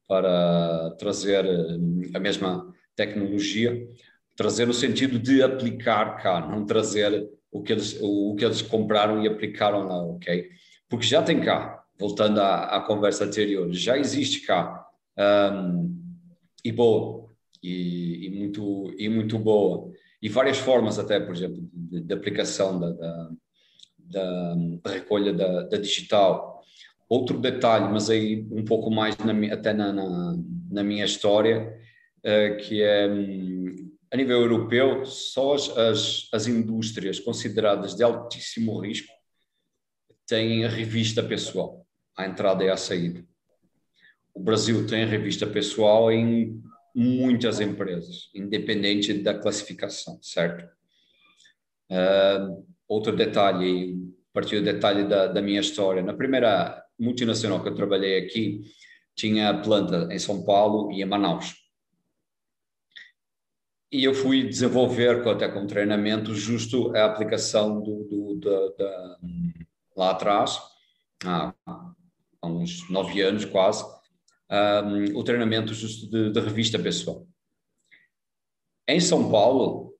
para 0.09 0.91
trazer 0.99 1.45
eh, 1.45 2.17
a 2.17 2.19
mesma 2.19 2.73
tecnologia, 2.97 3.87
trazer 4.35 4.67
no 4.67 4.75
sentido 4.75 5.19
de 5.19 5.43
aplicar 5.43 6.17
cá, 6.17 6.41
não 6.41 6.67
trazer 6.67 7.29
o 7.53 7.63
que 7.63 7.73
eles, 7.73 7.99
o, 8.01 8.35
que 8.35 8.45
eles 8.45 8.63
compraram 8.63 9.23
e 9.23 9.29
aplicaram 9.29 9.87
lá, 9.87 10.03
ok? 10.03 10.49
Porque 10.89 11.07
já 11.07 11.23
tem 11.23 11.41
cá, 11.41 11.83
voltando 11.99 12.41
à, 12.41 12.77
à 12.77 12.81
conversa 12.81 13.25
anterior, 13.25 13.73
já 13.73 13.97
existe 13.97 14.41
cá, 14.41 14.85
um, 15.53 15.97
e 16.65 16.73
boa, 16.73 17.27
e, 17.63 18.27
e, 18.27 18.31
muito, 18.31 18.95
e 18.99 19.09
muito 19.09 19.39
boa 19.39 19.93
e 20.21 20.29
várias 20.29 20.59
formas 20.59 20.99
até, 20.99 21.21
por 21.21 21.35
exemplo, 21.35 21.69
de, 21.73 22.01
de 22.01 22.15
aplicação 22.15 22.81
da, 22.81 22.91
da, 22.91 24.55
da, 24.83 24.91
recolha 24.91 25.33
da, 25.33 25.63
da, 25.63 25.77
digital. 25.77 26.63
Outro 27.09 27.39
detalhe, 27.39 27.93
mas 27.93 28.11
aí 28.11 28.47
um 28.51 28.65
pouco 28.65 28.91
mais 28.91 29.17
na, 29.19 29.33
até 29.53 29.73
na, 29.73 29.93
na, 29.93 30.37
na, 30.71 30.83
minha 30.83 31.05
história, 31.05 31.73
que 32.65 32.83
é 32.83 33.09
hum, 33.09 33.97
a 34.13 34.17
nível 34.17 34.41
europeu, 34.41 35.05
só 35.05 35.55
as, 35.55 35.69
as, 35.77 36.29
as 36.33 36.47
indústrias 36.47 37.21
consideradas 37.21 37.95
de 37.95 38.03
altíssimo 38.03 38.79
risco 38.81 39.13
têm 40.27 40.65
a 40.65 40.69
revista 40.69 41.23
pessoal, 41.23 41.87
à 42.17 42.27
entrada 42.27 42.65
e 42.65 42.71
à 42.71 42.77
saída. 42.77 43.25
O 44.35 44.41
Brasil 44.41 44.87
tem 44.87 45.03
a 45.05 45.07
revista 45.07 45.47
pessoal 45.47 46.11
em 46.11 46.63
muitas 46.95 47.61
empresas, 47.61 48.31
independente 48.35 49.13
da 49.15 49.39
classificação, 49.39 50.19
certo? 50.23 50.65
Uh, 51.91 52.67
outro 52.89 53.15
detalhe, 53.15 53.97
a 54.31 54.33
partir 54.33 54.59
do 54.59 54.65
detalhe 54.65 55.05
da, 55.05 55.27
da 55.27 55.43
minha 55.43 55.61
história, 55.61 56.03
na 56.03 56.15
primeira 56.15 56.83
multinacional 56.99 57.63
que 57.63 57.69
eu 57.69 57.75
trabalhei 57.75 58.19
aqui, 58.19 58.63
tinha 59.15 59.61
planta 59.63 60.09
em 60.11 60.19
São 60.19 60.45
Paulo 60.45 60.91
e 60.91 61.03
em 61.03 61.05
Manaus. 61.05 61.66
E 63.91 64.05
eu 64.05 64.15
fui 64.15 64.43
desenvolver, 64.43 65.27
até 65.29 65.49
com 65.49 65.67
treinamento, 65.67 66.35
justo 66.35 66.95
a 66.97 67.05
aplicação 67.05 67.81
do, 67.81 68.05
do 68.05 68.41
da, 68.41 69.19
lá 69.97 70.11
atrás, 70.11 70.59
há, 71.25 71.55
uns 72.43 72.89
nove 72.91 73.21
anos 73.23 73.45
quase, 73.45 73.85
um, 74.51 75.17
o 75.19 75.25
treinamento 75.25 75.73
justo 75.73 76.09
de, 76.11 76.31
de, 76.31 76.41
revista 76.41 76.79
pessoal. 76.79 77.27
Em 78.89 79.01
São 79.01 79.31
Paulo, 79.31 79.95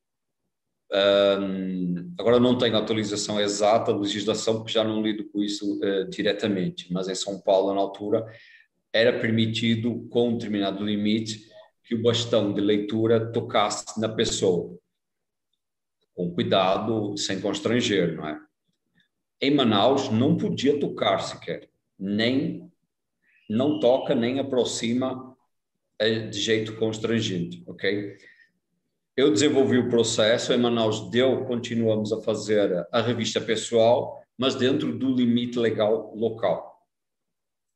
um, 1.41 2.15
agora 2.19 2.39
não 2.39 2.59
tenho 2.59 2.77
atualização 2.77 3.41
exata 3.41 3.93
da 3.93 3.99
legislação, 3.99 4.57
porque 4.59 4.73
já 4.73 4.85
não 4.85 5.03
lido 5.03 5.29
com 5.31 5.43
isso 5.43 5.81
uh, 5.81 6.09
diretamente, 6.09 6.93
mas 6.93 7.09
em 7.09 7.15
São 7.15 7.41
Paulo, 7.41 7.75
na 7.75 7.81
altura, 7.81 8.25
era 8.93 9.19
permitido, 9.19 10.07
com 10.11 10.29
um 10.29 10.33
determinado 10.35 10.85
limite, 10.85 11.51
que 11.87 11.95
o 11.95 12.03
bastão 12.03 12.53
de 12.53 12.61
leitura 12.61 13.33
tocasse 13.33 13.99
na 14.01 14.09
pessoa, 14.09 14.77
com 16.15 16.33
cuidado, 16.33 17.17
sem 17.17 17.41
constranger, 17.41 18.17
não 18.17 18.29
é? 18.29 18.41
Em 19.41 19.55
Manaus 19.55 20.11
não 20.11 20.37
podia 20.37 20.81
tocar 20.81 21.21
sequer, 21.21 21.69
nem 21.99 22.71
não 23.49 23.79
toca 23.79 24.15
nem 24.15 24.41
aproxima 24.41 25.37
eh, 25.99 26.27
de 26.27 26.41
jeito 26.41 26.77
constrangente, 26.77 27.63
ok? 27.67 28.17
Eu 29.17 29.31
desenvolvi 29.31 29.79
o 29.79 29.89
processo, 29.89 30.53
em 30.53 30.59
Manaus 30.59 31.09
deu, 31.11 31.45
continuamos 31.45 32.13
a 32.13 32.21
fazer 32.21 32.87
a 32.91 33.01
revista 33.01 33.41
pessoal, 33.41 34.23
mas 34.37 34.55
dentro 34.55 34.99
do 34.99 35.15
limite 35.15 35.59
legal 35.59 36.15
local, 36.15 36.85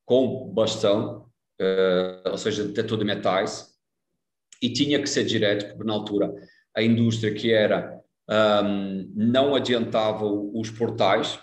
com 0.04 0.52
bastão, 0.52 1.30
uh, 1.60 2.30
ou 2.30 2.36
seja, 2.36 2.64
detetor 2.64 2.98
de 2.98 3.04
metais, 3.04 3.69
e 4.60 4.72
tinha 4.72 5.00
que 5.00 5.08
ser 5.08 5.24
direto, 5.24 5.68
porque 5.68 5.84
na 5.84 5.94
altura 5.94 6.32
a 6.76 6.82
indústria 6.82 7.34
que 7.34 7.52
era 7.52 8.00
um, 8.28 9.12
não 9.14 9.54
adiantava 9.54 10.24
os 10.24 10.70
portais, 10.70 11.40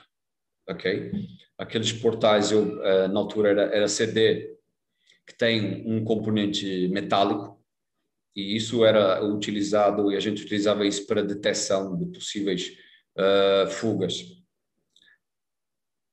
ok? 0.70 1.12
aqueles 1.58 1.92
portais, 1.92 2.52
eu 2.52 2.80
uh, 2.80 3.08
na 3.08 3.20
altura 3.20 3.50
era, 3.50 3.62
era 3.76 3.88
CD, 3.88 4.56
que 5.26 5.36
tem 5.38 5.84
um 5.88 6.04
componente 6.04 6.88
metálico, 6.90 7.58
e 8.36 8.56
isso 8.56 8.86
era 8.86 9.24
utilizado, 9.26 10.12
e 10.12 10.16
a 10.16 10.20
gente 10.20 10.44
utilizava 10.44 10.86
isso 10.86 11.08
para 11.08 11.24
detecção 11.24 11.98
de 11.98 12.06
possíveis 12.06 12.72
uh, 13.18 13.68
fugas. 13.68 14.24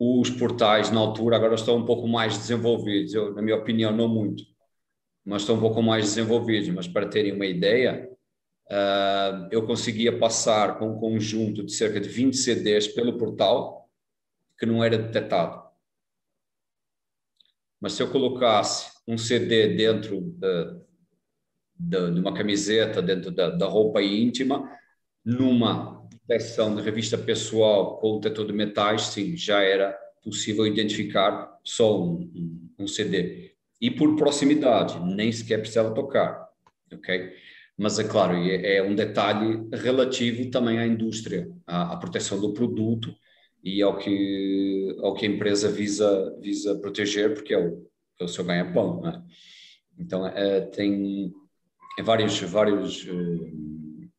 Os 0.00 0.30
portais, 0.30 0.90
na 0.90 1.00
altura, 1.00 1.36
agora 1.36 1.54
estão 1.54 1.76
um 1.76 1.84
pouco 1.84 2.08
mais 2.08 2.36
desenvolvidos, 2.38 3.12
eu, 3.12 3.34
na 3.34 3.42
minha 3.42 3.56
opinião, 3.56 3.94
não 3.94 4.08
muito, 4.08 4.42
mas 5.24 5.42
estão 5.42 5.56
um 5.56 5.60
pouco 5.60 5.82
mais 5.82 6.04
desenvolvidos. 6.04 6.68
Mas 6.70 6.86
para 6.86 7.08
terem 7.08 7.32
uma 7.32 7.46
ideia, 7.46 8.10
uh, 8.70 9.48
eu 9.50 9.66
conseguia 9.66 10.18
passar 10.18 10.78
com 10.78 10.90
um 10.90 10.98
conjunto 10.98 11.64
de 11.64 11.72
cerca 11.72 12.00
de 12.00 12.08
20 12.08 12.36
CDs 12.36 12.88
pelo 12.88 13.16
portal, 13.16 13.88
que 14.58 14.66
não 14.66 14.82
era 14.82 14.98
detectado. 14.98 15.64
Mas 17.80 17.92
se 17.92 18.02
eu 18.02 18.10
colocasse 18.10 18.92
um 19.06 19.18
CD 19.18 19.74
dentro 19.74 20.34
de, 21.78 22.20
uma 22.20 22.32
camiseta, 22.32 23.02
dentro 23.02 23.30
da, 23.30 23.50
da, 23.50 23.66
roupa 23.66 24.02
íntima, 24.02 24.70
numa 25.24 26.06
detecção 26.10 26.74
de 26.74 26.82
revista 26.82 27.18
pessoal 27.18 27.98
com 27.98 28.12
o 28.12 28.20
detector 28.20 28.46
de 28.46 28.52
metais, 28.52 29.02
sim, 29.02 29.36
já 29.36 29.62
era 29.62 29.92
possível 30.22 30.66
identificar 30.66 31.58
só 31.62 32.02
um, 32.02 32.72
um, 32.78 32.86
CD. 32.86 33.53
E 33.80 33.90
por 33.90 34.16
proximidade, 34.16 34.98
nem 35.04 35.30
sequer 35.32 35.58
precisava 35.58 35.94
tocar, 35.94 36.48
ok? 36.92 37.32
Mas 37.76 37.98
é 37.98 38.04
claro, 38.04 38.34
é, 38.34 38.76
é 38.76 38.82
um 38.82 38.94
detalhe 38.94 39.68
relativo 39.72 40.50
também 40.50 40.78
à 40.78 40.86
indústria, 40.86 41.50
à, 41.66 41.92
à 41.92 41.96
proteção 41.96 42.40
do 42.40 42.52
produto 42.54 43.14
e 43.62 43.82
ao 43.82 43.98
que, 43.98 44.96
ao 45.00 45.14
que 45.14 45.26
a 45.26 45.28
empresa 45.28 45.70
visa, 45.70 46.36
visa 46.40 46.78
proteger, 46.78 47.34
porque 47.34 47.52
é 47.52 47.58
o, 47.58 47.86
é 48.20 48.24
o 48.24 48.28
seu 48.28 48.44
ganha-pão. 48.44 49.06
É? 49.08 49.22
Então, 49.98 50.26
é, 50.26 50.60
tem 50.60 51.32
vários, 52.02 52.40
vários 52.40 53.04
uh, 53.04 54.10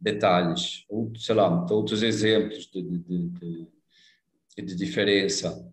detalhes, 0.00 0.84
ou, 0.88 1.12
sei 1.16 1.34
lá, 1.34 1.66
outros 1.70 2.02
exemplos 2.02 2.66
de, 2.66 2.82
de, 2.82 3.28
de, 3.28 4.62
de 4.62 4.76
diferença. 4.76 5.68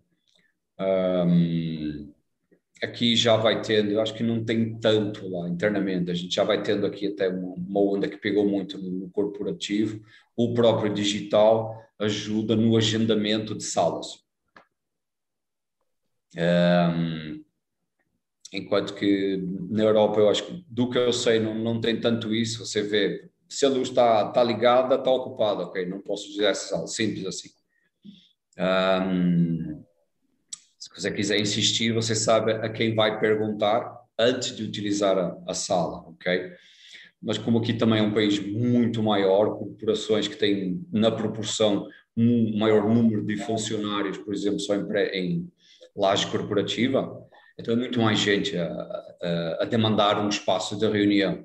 Um, 0.78 2.12
aqui 2.82 3.14
já 3.14 3.36
vai 3.36 3.60
tendo, 3.60 3.90
eu 3.90 4.00
acho 4.00 4.14
que 4.14 4.22
não 4.22 4.44
tem 4.44 4.78
tanto 4.78 5.28
lá 5.28 5.48
internamente, 5.48 6.10
a 6.10 6.14
gente 6.14 6.34
já 6.34 6.44
vai 6.44 6.62
tendo 6.62 6.86
aqui 6.86 7.08
até 7.08 7.28
uma, 7.28 7.80
onda 7.80 8.08
que 8.08 8.16
pegou 8.16 8.48
muito 8.48 8.78
no 8.78 9.10
corporativo, 9.10 10.02
o 10.36 10.54
próprio 10.54 10.92
digital 10.92 11.78
ajuda 11.98 12.56
no 12.56 12.76
agendamento 12.76 13.54
de 13.54 13.64
salas. 13.64 14.24
Um, 16.36 17.44
enquanto 18.52 18.94
que 18.94 19.36
na 19.68 19.82
Europa, 19.82 20.20
eu 20.20 20.30
acho 20.30 20.46
que 20.46 20.64
do 20.68 20.88
que 20.88 20.96
eu 20.96 21.12
sei, 21.12 21.38
não, 21.38 21.54
não 21.54 21.80
tem 21.80 22.00
tanto 22.00 22.34
isso. 22.34 22.64
Você 22.64 22.82
vê, 22.82 23.28
se 23.48 23.66
a 23.66 23.68
luz 23.68 23.88
está, 23.88 24.28
está 24.28 24.42
ligada, 24.42 24.94
está 24.94 25.10
ocupada, 25.10 25.64
ok, 25.64 25.84
não 25.86 26.00
posso 26.00 26.28
dizer 26.28 26.46
essa 26.46 26.68
sala, 26.68 26.86
simples 26.86 27.26
assim. 27.26 27.50
Um, 28.58 29.84
se 30.92 31.02
você 31.02 31.10
quiser 31.10 31.38
insistir, 31.38 31.92
você 31.92 32.14
sabe 32.14 32.52
a 32.52 32.68
quem 32.68 32.94
vai 32.94 33.20
perguntar 33.20 34.00
antes 34.18 34.56
de 34.56 34.62
utilizar 34.62 35.16
a, 35.16 35.36
a 35.46 35.54
sala, 35.54 35.98
ok? 36.08 36.52
Mas 37.22 37.38
como 37.38 37.58
aqui 37.58 37.74
também 37.74 38.00
é 38.00 38.02
um 38.02 38.14
país 38.14 38.38
muito 38.38 39.02
maior, 39.02 39.58
corporações 39.58 40.26
que 40.26 40.36
têm 40.36 40.84
na 40.90 41.10
proporção 41.10 41.86
um 42.16 42.58
maior 42.58 42.88
número 42.88 43.24
de 43.24 43.36
funcionários, 43.36 44.18
por 44.18 44.34
exemplo, 44.34 44.58
só 44.58 44.74
em, 44.74 44.86
em 45.12 45.52
laje 45.94 46.26
corporativa, 46.26 47.20
então 47.58 47.74
é 47.74 47.76
muito 47.76 48.00
mais 48.00 48.18
gente 48.18 48.56
a, 48.56 48.66
a, 48.66 49.58
a, 49.60 49.64
demandar 49.66 50.18
um 50.18 50.28
espaço 50.28 50.78
de 50.78 50.88
reunião. 50.88 51.44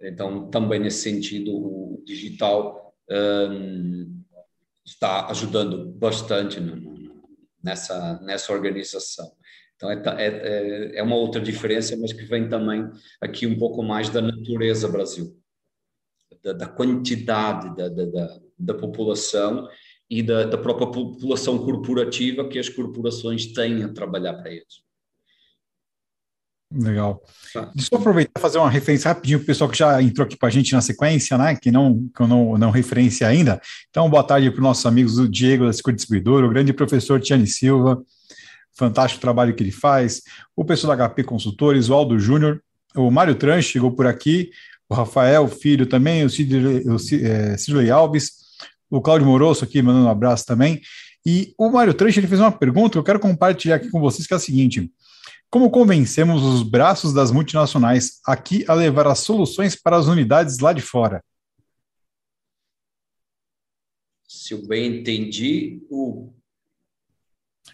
Então, 0.00 0.50
também 0.50 0.78
nesse 0.78 1.02
sentido, 1.02 1.50
o 1.56 2.02
digital 2.04 2.94
um, 3.10 4.22
está 4.84 5.26
ajudando 5.28 5.86
bastante 5.92 6.60
no, 6.60 6.95
nessa, 7.66 8.20
nessa 8.22 8.52
organização. 8.52 9.28
Então, 9.74 9.90
é, 9.90 10.00
é, 10.18 10.98
é 10.98 11.02
uma 11.02 11.16
outra 11.16 11.40
diferença, 11.40 11.96
mas 11.96 12.12
que 12.12 12.22
vem 12.22 12.48
também 12.48 12.88
aqui 13.20 13.46
um 13.46 13.58
pouco 13.58 13.82
mais 13.82 14.08
da 14.08 14.22
natureza 14.22 14.88
Brasil, 14.88 15.36
da, 16.42 16.52
da 16.52 16.68
quantidade 16.68 17.76
da, 17.76 17.88
da, 17.88 18.40
da, 18.56 18.74
população 18.74 19.68
e 20.08 20.22
da, 20.22 20.44
da 20.44 20.56
própria 20.56 20.86
população 20.86 21.58
corporativa 21.58 22.48
que 22.48 22.58
as 22.58 22.68
corporações 22.68 23.52
têm 23.52 23.82
a 23.82 23.92
trabalhar 23.92 24.34
para 24.34 24.50
eles. 24.50 24.85
Legal. 26.78 27.22
Tá. 27.52 27.70
Deixa 27.74 27.88
eu 27.92 27.98
aproveitar 27.98 28.38
e 28.38 28.40
fazer 28.40 28.58
uma 28.58 28.70
referência 28.70 29.08
rapidinho 29.08 29.38
para 29.38 29.44
o 29.44 29.46
pessoal 29.46 29.70
que 29.70 29.78
já 29.78 30.02
entrou 30.02 30.26
aqui 30.26 30.36
com 30.36 30.46
a 30.46 30.50
gente 30.50 30.72
na 30.72 30.80
sequência, 30.80 31.38
né? 31.38 31.56
Que 31.56 31.70
não, 31.70 32.08
que 32.14 32.22
eu 32.22 32.28
não, 32.28 32.58
não 32.58 32.70
referência 32.70 33.26
ainda. 33.26 33.60
Então, 33.88 34.10
boa 34.10 34.22
tarde 34.22 34.50
para 34.50 34.58
os 34.58 34.62
nossos 34.62 34.84
amigos 34.84 35.14
do 35.14 35.28
Diego 35.28 35.64
da 35.64 35.72
Secura 35.72 35.96
Distribuidor, 35.96 36.44
o 36.44 36.50
grande 36.50 36.72
professor 36.72 37.20
Tiane 37.20 37.46
Silva, 37.46 38.02
fantástico 38.74 39.20
trabalho 39.20 39.54
que 39.54 39.62
ele 39.62 39.72
faz, 39.72 40.22
o 40.54 40.64
pessoal 40.64 40.96
da 40.96 41.08
HP 41.08 41.24
Consultores, 41.24 41.88
o 41.88 41.94
Aldo 41.94 42.18
Júnior, 42.18 42.62
o 42.94 43.10
Mário 43.10 43.34
Tran 43.34 43.60
chegou 43.62 43.90
por 43.90 44.06
aqui, 44.06 44.50
o 44.88 44.94
Rafael 44.94 45.48
Filho 45.48 45.86
também, 45.86 46.24
o 46.24 46.30
Sidley, 46.30 46.84
o 46.86 47.80
é, 47.80 47.90
Alves, 47.90 48.32
o 48.90 49.00
Cláudio 49.00 49.26
Morosso 49.26 49.64
aqui 49.64 49.80
mandando 49.82 50.06
um 50.06 50.10
abraço 50.10 50.44
também. 50.44 50.80
E 51.24 51.52
o 51.58 51.68
Mário 51.70 51.92
Tranche 51.92 52.20
ele 52.20 52.28
fez 52.28 52.40
uma 52.40 52.52
pergunta 52.52 52.92
que 52.92 52.98
eu 52.98 53.02
quero 53.02 53.18
compartilhar 53.18 53.76
aqui 53.76 53.90
com 53.90 54.00
vocês, 54.00 54.28
que 54.28 54.32
é 54.32 54.36
a 54.36 54.40
seguinte: 54.40 54.88
como 55.50 55.70
convencemos 55.70 56.42
os 56.42 56.62
braços 56.62 57.12
das 57.12 57.30
multinacionais 57.30 58.20
aqui 58.26 58.64
a 58.68 58.74
levar 58.74 59.06
as 59.06 59.20
soluções 59.20 59.74
para 59.74 59.96
as 59.96 60.06
unidades 60.06 60.58
lá 60.58 60.72
de 60.72 60.82
fora? 60.82 61.22
Se 64.26 64.54
eu 64.54 64.66
bem 64.66 65.00
entendi, 65.00 65.80
o. 65.90 66.32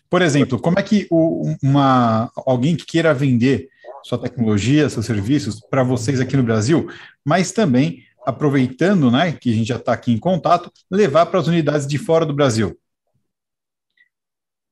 Por 0.08 0.22
exemplo, 0.22 0.60
como 0.60 0.78
é 0.78 0.82
que 0.82 1.08
uma, 1.10 2.30
alguém 2.46 2.76
que 2.76 2.84
queira 2.84 3.14
vender 3.14 3.70
sua 4.02 4.18
tecnologia, 4.18 4.88
seus 4.88 5.06
serviços 5.06 5.60
para 5.60 5.82
vocês 5.82 6.20
aqui 6.20 6.36
no 6.36 6.42
Brasil, 6.42 6.88
mas 7.24 7.52
também 7.52 8.04
aproveitando, 8.24 9.10
né, 9.10 9.32
que 9.32 9.50
a 9.50 9.54
gente 9.54 9.68
já 9.68 9.76
está 9.76 9.92
aqui 9.92 10.12
em 10.12 10.18
contato, 10.18 10.70
levar 10.90 11.26
para 11.26 11.40
as 11.40 11.46
unidades 11.46 11.86
de 11.86 11.98
fora 11.98 12.24
do 12.24 12.34
Brasil? 12.34 12.78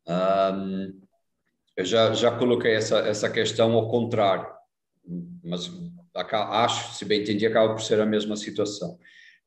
Um, 0.06 0.99
eu 1.80 1.84
já, 1.84 2.12
já 2.12 2.30
coloquei 2.30 2.74
essa, 2.74 2.98
essa 3.00 3.30
questão 3.30 3.72
ao 3.72 3.88
contrário, 3.88 4.46
mas 5.42 5.70
acho, 6.14 6.94
se 6.94 7.04
bem 7.04 7.22
entendi, 7.22 7.46
acaba 7.46 7.74
por 7.74 7.82
ser 7.82 8.00
a 8.00 8.06
mesma 8.06 8.36
situação. 8.36 8.98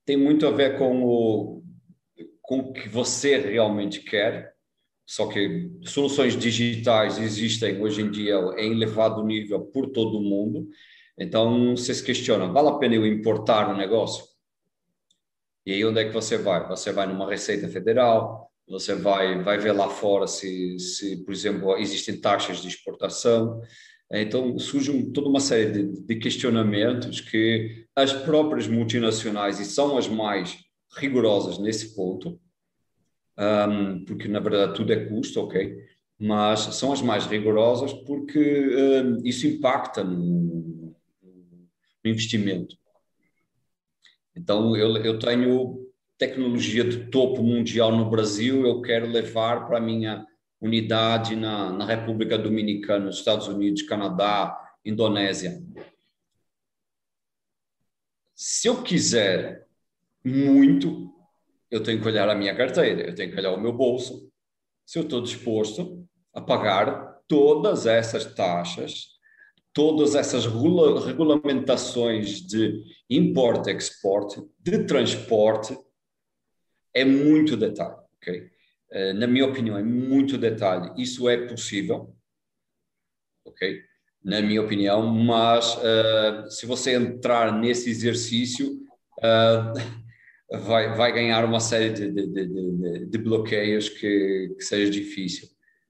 Tem 0.05 0.17
muito 0.17 0.45
a 0.47 0.51
ver 0.51 0.77
com 0.77 1.03
o, 1.03 1.63
com 2.41 2.59
o 2.59 2.73
que 2.73 2.89
você 2.89 3.38
realmente 3.38 4.01
quer, 4.01 4.53
só 5.05 5.27
que 5.27 5.71
soluções 5.84 6.36
digitais 6.36 7.19
existem 7.19 7.81
hoje 7.81 8.01
em 8.01 8.09
dia 8.09 8.36
em 8.57 8.71
elevado 8.71 9.23
nível 9.23 9.61
por 9.61 9.89
todo 9.91 10.17
o 10.17 10.23
mundo. 10.23 10.67
Então, 11.17 11.75
você 11.75 11.93
se 11.93 12.03
questiona, 12.03 12.47
vale 12.47 12.69
a 12.69 12.77
pena 12.79 12.95
eu 12.95 13.05
importar 13.05 13.69
um 13.69 13.77
negócio? 13.77 14.25
E 15.65 15.73
aí, 15.73 15.86
onde 15.86 15.99
é 15.99 16.05
que 16.05 16.13
você 16.13 16.38
vai? 16.38 16.67
Você 16.67 16.91
vai 16.91 17.05
numa 17.05 17.29
Receita 17.29 17.67
Federal, 17.69 18.51
você 18.74 18.95
vai, 18.95 19.41
vai 19.43 19.57
ver 19.57 19.71
lá 19.71 19.88
fora 19.89 20.28
se, 20.28 20.78
se, 20.80 21.24
por 21.24 21.32
exemplo, 21.32 21.78
existem 21.78 22.19
taxas 22.19 22.61
de 22.61 22.67
exportação. 22.67 23.61
Então, 24.11 24.57
surge 24.59 25.11
toda 25.11 25.30
uma 25.30 25.39
série 25.39 25.71
de, 25.71 26.01
de 26.01 26.15
questionamentos 26.15 27.21
que 27.21 27.86
as 27.95 28.11
próprias 28.11 28.67
multinacionais, 28.67 29.59
e 29.59 29.65
são 29.65 29.97
as 29.97 30.07
mais 30.07 30.57
rigorosas 30.95 31.57
nesse 31.59 31.95
ponto, 31.95 32.39
um, 33.38 34.05
porque 34.05 34.28
na 34.28 34.39
verdade 34.39 34.76
tudo 34.76 34.93
é 34.93 35.05
custo, 35.05 35.41
ok? 35.41 35.76
Mas 36.19 36.59
são 36.76 36.91
as 36.91 37.01
mais 37.01 37.26
rigorosas 37.26 37.91
porque 37.91 38.39
um, 38.39 39.26
isso 39.26 39.47
impacta 39.47 40.03
no, 40.03 40.95
no 41.24 42.09
investimento. 42.11 42.76
Então, 44.36 44.76
eu, 44.76 44.95
eu 44.97 45.19
tenho 45.19 45.84
tecnologia 46.18 46.84
de 46.84 47.09
topo 47.09 47.41
mundial 47.41 47.91
no 47.91 48.09
Brasil, 48.09 48.66
eu 48.66 48.82
quero 48.82 49.07
levar 49.07 49.66
para 49.68 49.78
a 49.78 49.82
minha 49.82 50.26
unidade 50.61 51.36
na, 51.36 51.72
na 51.72 51.86
República 51.86 52.38
Dominicana, 52.38 53.05
nos 53.05 53.18
Estados 53.18 53.47
Unidos, 53.47 53.82
Canadá, 53.82 54.57
Indonésia. 54.86 55.61
Se 58.36 58.68
eu 58.68 58.82
quiser 58.82 59.68
muito, 60.24 61.14
eu 61.70 61.84
tenho 61.84 62.01
que 62.01 62.07
olhar 62.07 62.30
a 62.30 62.36
minha 62.36 62.55
carteira, 62.55 63.01
eu 63.01 63.16
tenho 63.16 63.32
que 63.32 63.38
olhar 63.38 63.51
o 63.51 63.59
meu 63.59 63.74
bolso, 63.74 64.32
se 64.86 64.97
eu 64.97 65.03
estou 65.03 65.22
disposto 65.22 66.07
a 66.34 66.41
pagar 66.41 67.20
todas 67.28 67.86
essas 67.86 68.26
taxas, 68.34 69.14
todas 69.74 70.16
essas 70.16 70.45
regula 70.45 71.05
regulamentações 71.05 72.41
de 72.41 72.84
import-export, 73.09 74.41
de 74.59 74.86
transporte, 74.86 75.78
é 76.93 77.03
muito 77.03 77.57
detalhe, 77.57 77.95
ok? 78.17 78.49
Uh, 78.91 79.13
na 79.15 79.25
minha 79.25 79.45
opinião, 79.45 79.77
é 79.77 79.83
muito 79.83 80.37
detalhe. 80.37 80.91
Isso 81.01 81.27
é 81.27 81.47
possível, 81.47 82.15
ok? 83.45 83.81
Na 84.23 84.41
minha 84.41 84.61
opinião, 84.61 85.05
mas 85.07 85.75
uh, 85.77 86.49
se 86.49 86.65
você 86.65 86.93
entrar 86.93 87.51
nesse 87.51 87.89
exercício, 87.89 88.79
uh, 89.19 89.73
vai, 90.59 90.95
vai 90.95 91.11
ganhar 91.11 91.43
uma 91.43 91.59
série 91.59 91.89
de, 91.89 92.11
de, 92.11 92.27
de, 92.27 93.05
de 93.05 93.17
bloqueios 93.17 93.89
que, 93.89 94.53
que 94.57 94.63
seja 94.63 94.91
difícil, 94.91 95.49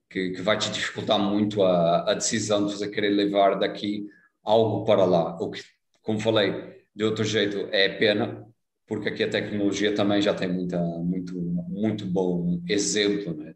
que, 0.09 0.31
que, 0.31 0.41
vai 0.41 0.57
te 0.57 0.71
dificultar 0.71 1.19
muito 1.19 1.61
a, 1.63 2.09
a 2.09 2.13
decisão 2.13 2.65
de 2.65 2.73
você 2.73 2.89
querer 2.89 3.09
levar 3.09 3.59
daqui 3.59 4.07
algo 4.43 4.85
para 4.85 5.05
lá. 5.05 5.37
O 5.41 5.51
que, 5.51 5.61
como 6.01 6.19
falei, 6.19 6.85
de 6.95 7.03
outro 7.03 7.23
jeito, 7.23 7.67
é 7.71 7.89
pena, 7.89 8.47
porque 8.87 9.09
aqui 9.09 9.23
a 9.23 9.29
tecnologia 9.29 9.95
também 9.95 10.21
já 10.21 10.33
tem 10.33 10.51
muita, 10.51 10.79
muito, 10.79 11.35
muito 11.41 12.05
bom 12.05 12.61
exemplo. 12.67 13.33
Né? 13.33 13.55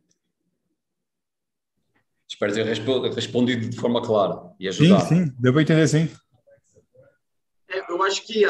Espero 2.27 2.53
ter 2.53 2.65
respondido 2.65 3.69
de 3.69 3.77
forma 3.77 4.01
clara 4.01 4.51
e 4.59 4.67
ajudado. 4.67 5.07
Sim, 5.07 5.25
sim, 5.25 5.35
deu 5.39 5.53
para 5.53 5.61
entender, 5.61 5.87
sim. 5.87 6.09
É, 7.69 7.91
eu 7.91 8.01
acho 8.03 8.25
que, 8.25 8.43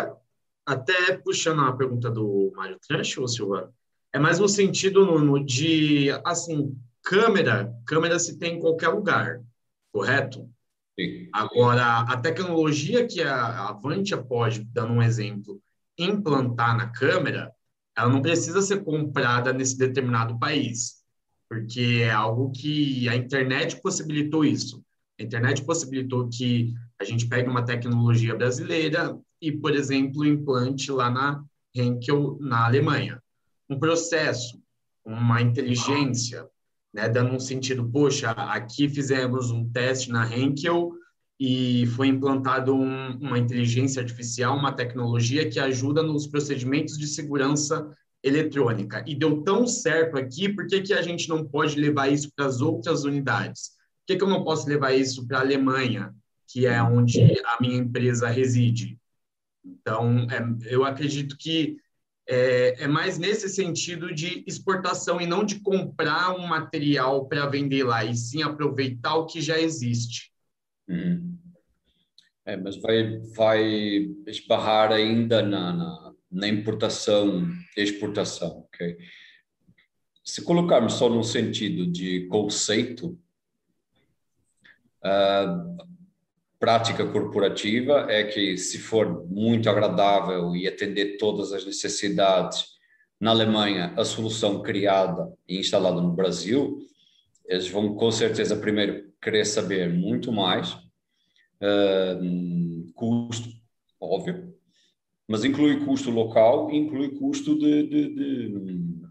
até 0.66 1.18
puxando 1.18 1.62
a 1.62 1.76
pergunta 1.76 2.10
do 2.10 2.52
Mário 2.56 2.78
Trancho, 2.88 3.28
Silva, 3.28 3.74
é 4.14 4.20
mais 4.20 4.40
no 4.40 4.48
sentido 4.48 5.06
no, 5.06 5.20
no, 5.20 5.44
de, 5.44 6.10
assim, 6.24 6.76
câmera, 7.04 7.74
câmera 7.86 8.20
se 8.20 8.38
tem 8.38 8.56
em 8.56 8.60
qualquer 8.60 8.90
lugar, 8.90 9.42
correto? 9.92 10.50
Sim. 11.00 11.30
Agora, 11.32 12.00
a 12.02 12.18
tecnologia 12.18 13.06
que 13.06 13.22
a 13.22 13.70
Avantia 13.70 14.18
pode, 14.18 14.64
dando 14.64 14.94
um 14.94 15.02
exemplo, 15.02 15.62
implantar 15.98 16.78
na 16.78 16.88
câmera, 16.88 17.52
ela 17.96 18.10
não 18.10 18.22
precisa 18.22 18.62
ser 18.62 18.84
comprada 18.84 19.52
nesse 19.52 19.78
determinado 19.78 20.38
país, 20.38 21.04
porque 21.50 22.02
é 22.04 22.12
algo 22.12 22.52
que 22.52 23.10
a 23.10 23.16
internet 23.16 23.82
possibilitou 23.82 24.46
isso. 24.46 24.84
A 25.20 25.24
internet 25.24 25.64
possibilitou 25.66 26.30
que 26.30 26.74
a 27.00 27.04
gente 27.04 27.28
pegue 27.28 27.50
uma 27.50 27.66
tecnologia 27.66 28.36
brasileira 28.36 29.18
e, 29.42 29.52
por 29.52 29.74
exemplo, 29.74 30.26
implante 30.26 30.92
lá 30.92 31.10
na 31.10 31.44
Henkel, 31.74 32.38
na 32.40 32.66
Alemanha. 32.66 33.22
Um 33.70 33.80
processo, 33.80 34.62
uma 35.04 35.42
inteligência, 35.42 36.48
né, 36.94 37.10
dando 37.10 37.34
um 37.34 37.40
sentido, 37.40 37.90
poxa, 37.90 38.32
aqui 38.32 38.90
fizemos 38.90 39.52
um 39.52 39.68
teste 39.70 40.12
na 40.12 40.32
Henkel, 40.32 40.97
e 41.40 41.86
foi 41.96 42.08
implantado 42.08 42.74
um, 42.74 43.18
uma 43.18 43.38
inteligência 43.38 44.02
artificial, 44.02 44.58
uma 44.58 44.72
tecnologia 44.72 45.50
que 45.50 45.60
ajuda 45.60 46.02
nos 46.02 46.26
procedimentos 46.26 46.98
de 46.98 47.08
segurança 47.08 47.94
eletrônica 48.24 49.04
e 49.08 49.16
deu 49.16 49.44
tão 49.44 49.68
certo 49.68 50.18
aqui, 50.18 50.50
por 50.50 50.66
que, 50.66 50.82
que 50.82 50.94
a 50.94 51.02
gente 51.02 51.30
não 51.30 51.46
pode 51.48 51.80
levar 51.80 52.08
isso 52.08 52.32
para 52.36 52.46
as 52.46 52.60
outras 52.60 53.04
unidades? 53.04 53.70
Por 54.00 54.08
que, 54.08 54.16
que 54.18 54.24
eu 54.24 54.30
não 54.30 54.44
posso 54.44 54.68
levar 54.68 54.94
isso 54.94 55.28
para 55.28 55.38
a 55.38 55.42
Alemanha, 55.42 56.14
que 56.48 56.66
é 56.66 56.82
onde 56.82 57.22
a 57.46 57.58
minha 57.62 57.78
empresa 57.78 58.28
reside? 58.28 58.98
Então, 59.64 60.28
é, 60.32 60.74
eu 60.74 60.84
acredito 60.84 61.38
que 61.38 61.78
é, 62.28 62.84
é, 62.84 62.88
mais 62.88 63.18
nesse 63.18 63.48
sentido 63.48 64.14
de 64.14 64.44
exportação 64.46 65.22
e 65.22 65.28
não 65.28 65.46
de 65.46 65.60
comprar 65.62 66.36
um 66.36 66.46
material 66.46 67.26
para 67.28 67.46
vender 67.46 67.84
lá, 67.84 68.04
e 68.04 68.16
sim 68.16 68.44
aproveitar 68.44 69.16
o 69.16 69.26
que 69.26 69.40
já 69.40 69.60
existe. 69.60 70.32
Uhum. 70.88 71.38
É, 72.46 72.56
mas 72.56 72.78
vai, 72.78 73.20
vai 73.36 73.62
esbarrar 74.26 74.92
ainda 74.92 75.42
na, 75.42 75.74
na, 75.74 76.14
na 76.32 76.48
importação 76.48 77.46
e 77.76 77.82
exportação? 77.82 78.66
Se 80.24 80.42
colocarmos 80.44 80.94
só 80.94 81.10
no 81.10 81.24
sentido 81.24 81.86
de 81.86 82.26
conceito, 82.28 83.20
a 85.04 85.66
prática 86.60 87.06
corporativa 87.06 88.08
é 88.10 88.24
que 88.24 88.58
se 88.58 88.80
for 88.80 89.26
muito 89.28 89.70
agradável 89.70 90.56
e 90.56 90.68
atender 90.68 91.18
todas 91.18 91.54
as 91.54 91.66
necessidades 91.66 92.78
na 93.20 93.32
Alemanha, 93.32 93.94
a 93.98 94.06
solução 94.06 94.62
criada 94.62 95.32
e 95.48 95.60
instalada 95.60 96.02
no 96.02 96.14
Brasil, 96.14 96.80
eles 97.46 97.68
vão 97.68 97.96
com 97.96 98.12
certeza 98.12 98.56
primeiro 98.56 99.07
querer 99.22 99.46
saber 99.46 99.92
muito 99.92 100.32
mais 100.32 100.74
uh, 101.62 102.92
custo, 102.94 103.50
óbvio, 104.00 104.54
mas 105.28 105.44
inclui 105.44 105.84
custo 105.86 106.10
local 106.10 106.72
inclui 106.72 107.18
custo 107.18 107.58
de, 107.58 107.84
de, 107.84 108.16
de, 108.16 109.02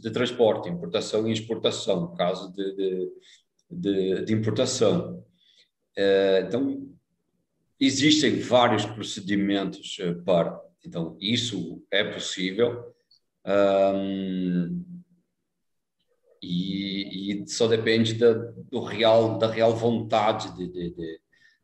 de, 0.00 0.10
transporte, 0.10 0.68
importação 0.68 1.28
e 1.28 1.32
exportação, 1.32 2.00
no 2.00 2.14
caso 2.14 2.52
de, 2.52 4.24
de 4.24 4.32
importação. 4.32 5.24
Uh, 5.96 6.46
então, 6.46 6.88
existem 7.80 8.40
vários 8.40 8.84
procedimentos 8.84 9.98
uh, 9.98 10.22
para. 10.24 10.60
Então, 10.84 11.16
isso 11.20 11.82
é 11.90 12.04
possível. 12.04 12.94
Um, 13.44 14.95
e, 16.46 17.42
e, 17.42 17.48
só 17.48 17.66
depende 17.66 18.14
da, 18.14 18.32
do 18.70 18.80
real, 18.80 19.38
da 19.38 19.50
real 19.50 19.74
vontade 19.74 20.54
de, 20.56 20.68
de, 20.68 20.94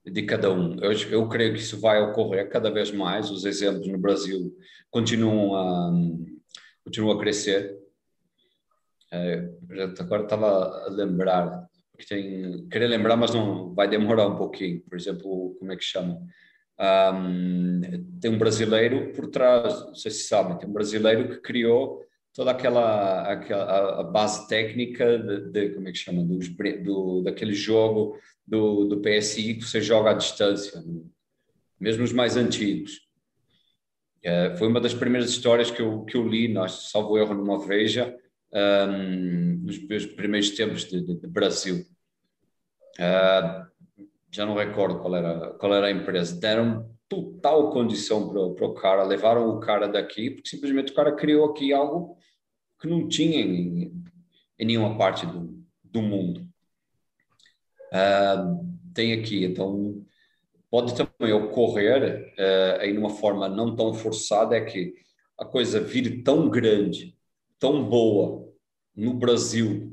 de, 0.05 0.11
de 0.11 0.23
cada 0.23 0.53
um. 0.53 0.79
Eu, 0.81 0.93
eu 0.93 1.29
creio 1.29 1.55
que 1.55 1.61
isso 1.61 1.81
vai 1.81 2.03
ocorrer 2.03 2.49
cada 2.49 2.71
vez 2.71 2.91
mais. 2.91 3.31
Os 3.31 3.45
exemplos 3.45 3.87
no 3.87 3.99
Brasil 3.99 4.57
continuam 4.91 5.55
a, 5.55 5.93
continuam 6.85 7.17
a 7.17 7.21
crescer. 7.21 7.79
É, 9.13 9.49
agora 10.01 10.23
estava 10.23 10.87
a 10.87 10.89
lembrar, 10.91 11.69
porque 11.93 12.07
tem, 12.07 12.67
queria 12.69 12.89
lembrar, 12.89 13.17
mas 13.17 13.33
não 13.33 13.75
vai 13.75 13.89
demorar 13.89 14.27
um 14.27 14.37
pouquinho. 14.37 14.81
Por 14.81 14.99
exemplo, 14.99 15.55
como 15.59 15.73
é 15.73 15.77
que 15.77 15.85
chama? 15.85 16.21
Um, 16.81 17.81
tem 18.21 18.31
um 18.31 18.39
brasileiro 18.39 19.13
por 19.13 19.29
trás, 19.29 19.85
não 19.87 19.95
sei 19.95 20.11
se 20.11 20.27
sabem, 20.27 20.59
tem 20.59 20.69
um 20.69 20.73
brasileiro 20.73 21.29
que 21.29 21.41
criou 21.41 22.03
toda 22.35 22.51
aquela, 22.51 23.23
aquela 23.31 24.01
a 24.01 24.03
base 24.03 24.49
técnica 24.49 25.19
de, 25.19 25.51
de 25.51 25.71
como 25.71 25.89
é 25.89 25.93
que 25.93 25.99
chama 25.99 26.25
dos, 26.25 26.49
do, 26.83 27.23
daquele 27.23 27.55
jogo 27.55 28.19
do, 28.47 28.85
do 28.87 29.01
PSI 29.01 29.55
que 29.55 29.65
você 29.65 29.81
joga 29.81 30.11
à 30.11 30.15
distância, 30.15 30.83
mesmo 31.79 32.05
os 32.05 32.13
mais 32.13 32.37
antigos. 32.37 33.01
Uh, 34.25 34.57
foi 34.57 34.69
uma 34.69 34.81
das 34.81 34.95
primeiras 34.95 35.31
histórias 35.31 35.71
que 35.71 35.83
eu, 35.83 36.05
que 36.05 36.17
eu 36.17 36.27
li, 36.27 36.47
nós, 36.47 36.91
salvo 36.91 37.19
erro, 37.19 37.35
numa 37.35 37.59
Veja, 37.67 38.17
um, 38.53 39.57
nos 39.65 39.85
meus 39.87 40.07
primeiros 40.07 40.51
tempos 40.51 40.85
de, 40.85 41.01
de, 41.01 41.15
de 41.17 41.27
Brasil. 41.27 41.85
Uh, 42.99 43.67
já 44.31 44.47
não 44.47 44.55
recordo 44.55 45.01
qual 45.01 45.17
era, 45.17 45.51
qual 45.55 45.75
era 45.75 45.87
a 45.89 45.91
empresa. 45.91 46.39
Deram 46.39 46.92
total 47.13 47.71
condição 47.71 48.31
para, 48.31 48.67
o 48.67 48.73
cara, 48.73 49.03
levaram 49.05 49.51
o 49.51 49.61
cara 49.61 49.87
daqui, 49.87 50.31
porque 50.31 50.49
simplesmente 50.49 50.93
o 50.93 50.95
cara 50.95 51.13
criou 51.13 51.51
aqui 51.51 51.71
algo 51.71 52.17
que 52.81 52.89
não 52.89 53.07
tinha 53.07 53.39
em, 53.39 53.93
em 54.59 54.65
nenhuma 54.65 54.97
parte 54.97 55.27
do, 55.27 55.63
do 55.85 56.01
mundo. 56.01 56.41
Uh, 57.93 58.67
tem 58.95 59.13
aqui, 59.13 59.45
então 59.45 60.03
pode 60.71 60.95
também 60.95 61.35
ocorrer 61.35 62.33
uh, 62.39 62.81
aí 62.81 62.95
numa 62.95 63.11
forma 63.11 63.47
não 63.47 63.77
tão 63.77 63.93
forçada 63.93 64.57
é 64.57 64.65
que 64.65 64.95
a 65.39 65.45
coisa 65.45 65.79
vire 65.79 66.23
tão 66.23 66.49
grande, 66.49 67.15
tão 67.59 67.85
boa 67.87 68.51
no 68.97 69.13
Brasil, 69.13 69.93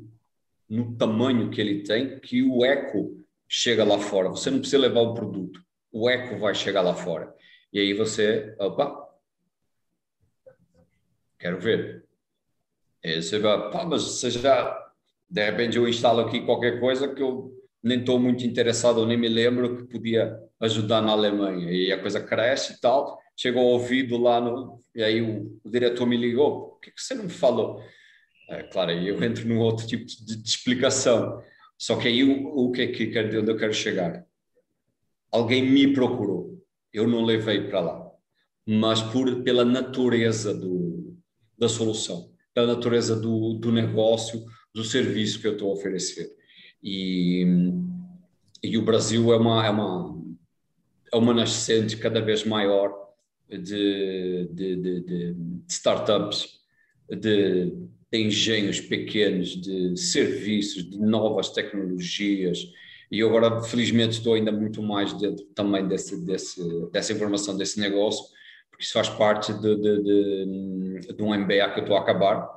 no 0.70 0.96
tamanho 0.96 1.50
que 1.50 1.60
ele 1.60 1.84
tem, 1.84 2.18
que 2.22 2.44
o 2.44 2.64
eco 2.64 3.22
chega 3.46 3.84
lá 3.84 4.00
fora. 4.00 4.30
Você 4.30 4.50
não 4.50 4.60
precisa 4.60 4.82
levar 4.82 5.02
o 5.02 5.14
produto, 5.14 5.62
o 5.92 6.10
eco 6.10 6.38
vai 6.38 6.54
chegar 6.56 6.82
lá 6.82 6.94
fora. 6.94 7.34
E 7.72 7.80
aí 7.80 7.94
você, 7.94 8.56
opa, 8.60 9.08
quero 11.38 11.60
ver. 11.60 12.06
E 13.04 13.22
você 13.22 13.40
vai, 13.40 13.72
pá, 13.72 13.86
mas 13.86 14.04
você 14.04 14.32
já, 14.32 14.92
de 15.30 15.44
repente 15.44 15.78
eu 15.78 15.88
instalo 15.88 16.22
aqui 16.22 16.46
qualquer 16.46 16.80
coisa 16.80 17.14
que 17.14 17.22
eu 17.22 17.56
nem 17.82 18.00
estou 18.00 18.20
muito 18.20 18.46
interessado, 18.46 19.06
nem 19.06 19.18
me 19.18 19.30
lembro 19.30 19.78
que 19.78 19.84
podia 19.92 20.38
ajudar 20.60 21.02
na 21.02 21.12
Alemanha. 21.12 21.72
E 21.72 21.92
a 21.92 22.00
coisa 22.00 22.22
cresce 22.22 22.74
e 22.74 22.80
tal. 22.80 23.18
Chegou 23.36 23.62
ao 23.62 23.70
ouvido 23.70 24.18
lá 24.18 24.42
no. 24.42 24.80
E 24.94 25.02
aí 25.02 25.22
o, 25.22 25.60
o 25.64 25.70
diretor 25.70 26.06
me 26.06 26.18
ligou: 26.18 26.72
por 26.72 26.82
que, 26.82 26.92
que 26.92 27.02
você 27.02 27.16
não 27.16 27.30
falou? 27.30 27.82
É, 28.50 28.64
claro, 28.64 28.92
aí 28.92 29.08
eu 29.08 29.24
entro 29.24 29.48
num 29.48 29.60
outro 29.60 29.88
tipo 29.88 30.06
de, 30.06 30.42
de 30.42 30.50
explicação. 30.50 31.42
Só 31.78 31.96
que 31.96 32.08
aí 32.08 32.24
o, 32.24 32.48
o 32.48 32.72
que 32.72 32.88
que 32.88 33.20
onde 33.20 33.52
eu 33.52 33.58
quero 33.58 33.74
chegar? 33.74 34.26
Alguém 35.32 35.62
me 35.62 35.94
procurou, 35.94 36.62
eu 36.92 37.08
não 37.08 37.24
levei 37.24 37.68
para 37.68 37.80
lá, 37.80 38.12
mas 38.66 39.02
por 39.02 39.44
pela 39.44 39.64
natureza 39.64 40.54
do, 40.54 41.16
da 41.58 41.70
solução, 41.70 42.32
pela 42.54 42.68
natureza 42.68 43.16
do, 43.16 43.54
do 43.54 43.72
negócio, 43.72 44.44
do 44.74 44.84
serviço 44.84 45.40
que 45.40 45.48
eu 45.48 45.54
estou 45.54 45.70
a 45.70 45.74
oferecer. 45.74 46.30
E, 46.82 47.46
e 48.64 48.78
o 48.78 48.86
Brasil 48.86 49.34
é 49.34 49.38
uma, 49.38 49.66
é 49.66 49.70
uma, 49.70 50.24
é 51.14 51.18
uma 51.18 51.34
nascente 51.34 51.98
cada 51.98 52.22
vez 52.22 52.44
maior 52.44 52.94
de, 53.50 54.48
de, 54.52 54.76
de, 54.76 55.02
de 55.02 55.36
startups, 55.68 56.60
de, 57.10 57.74
de 58.12 58.18
engenhos 58.18 58.80
pequenos, 58.80 59.60
de 59.62 59.98
serviços, 59.98 60.90
de 60.90 60.98
novas 61.00 61.50
tecnologias. 61.50 62.72
E 63.12 63.20
eu 63.20 63.30
agora, 63.30 63.62
felizmente, 63.64 64.18
estou 64.18 64.36
ainda 64.36 64.52
muito 64.52 64.84
mais 64.84 65.14
dentro 65.14 65.44
também 65.56 65.88
desse, 65.88 66.24
desse, 66.26 66.62
dessa 66.92 67.12
informação, 67.12 67.58
desse 67.58 67.80
negócio, 67.80 68.24
porque 68.70 68.84
isso 68.84 68.94
faz 68.94 69.10
parte 69.10 69.52
de, 69.54 69.76
de, 69.76 70.04
de, 70.04 71.14
de 71.16 71.24
um 71.24 71.36
MBA 71.36 71.70
que 71.74 71.80
eu 71.80 71.84
estou 71.84 71.98
a 71.98 72.02
acabar, 72.02 72.48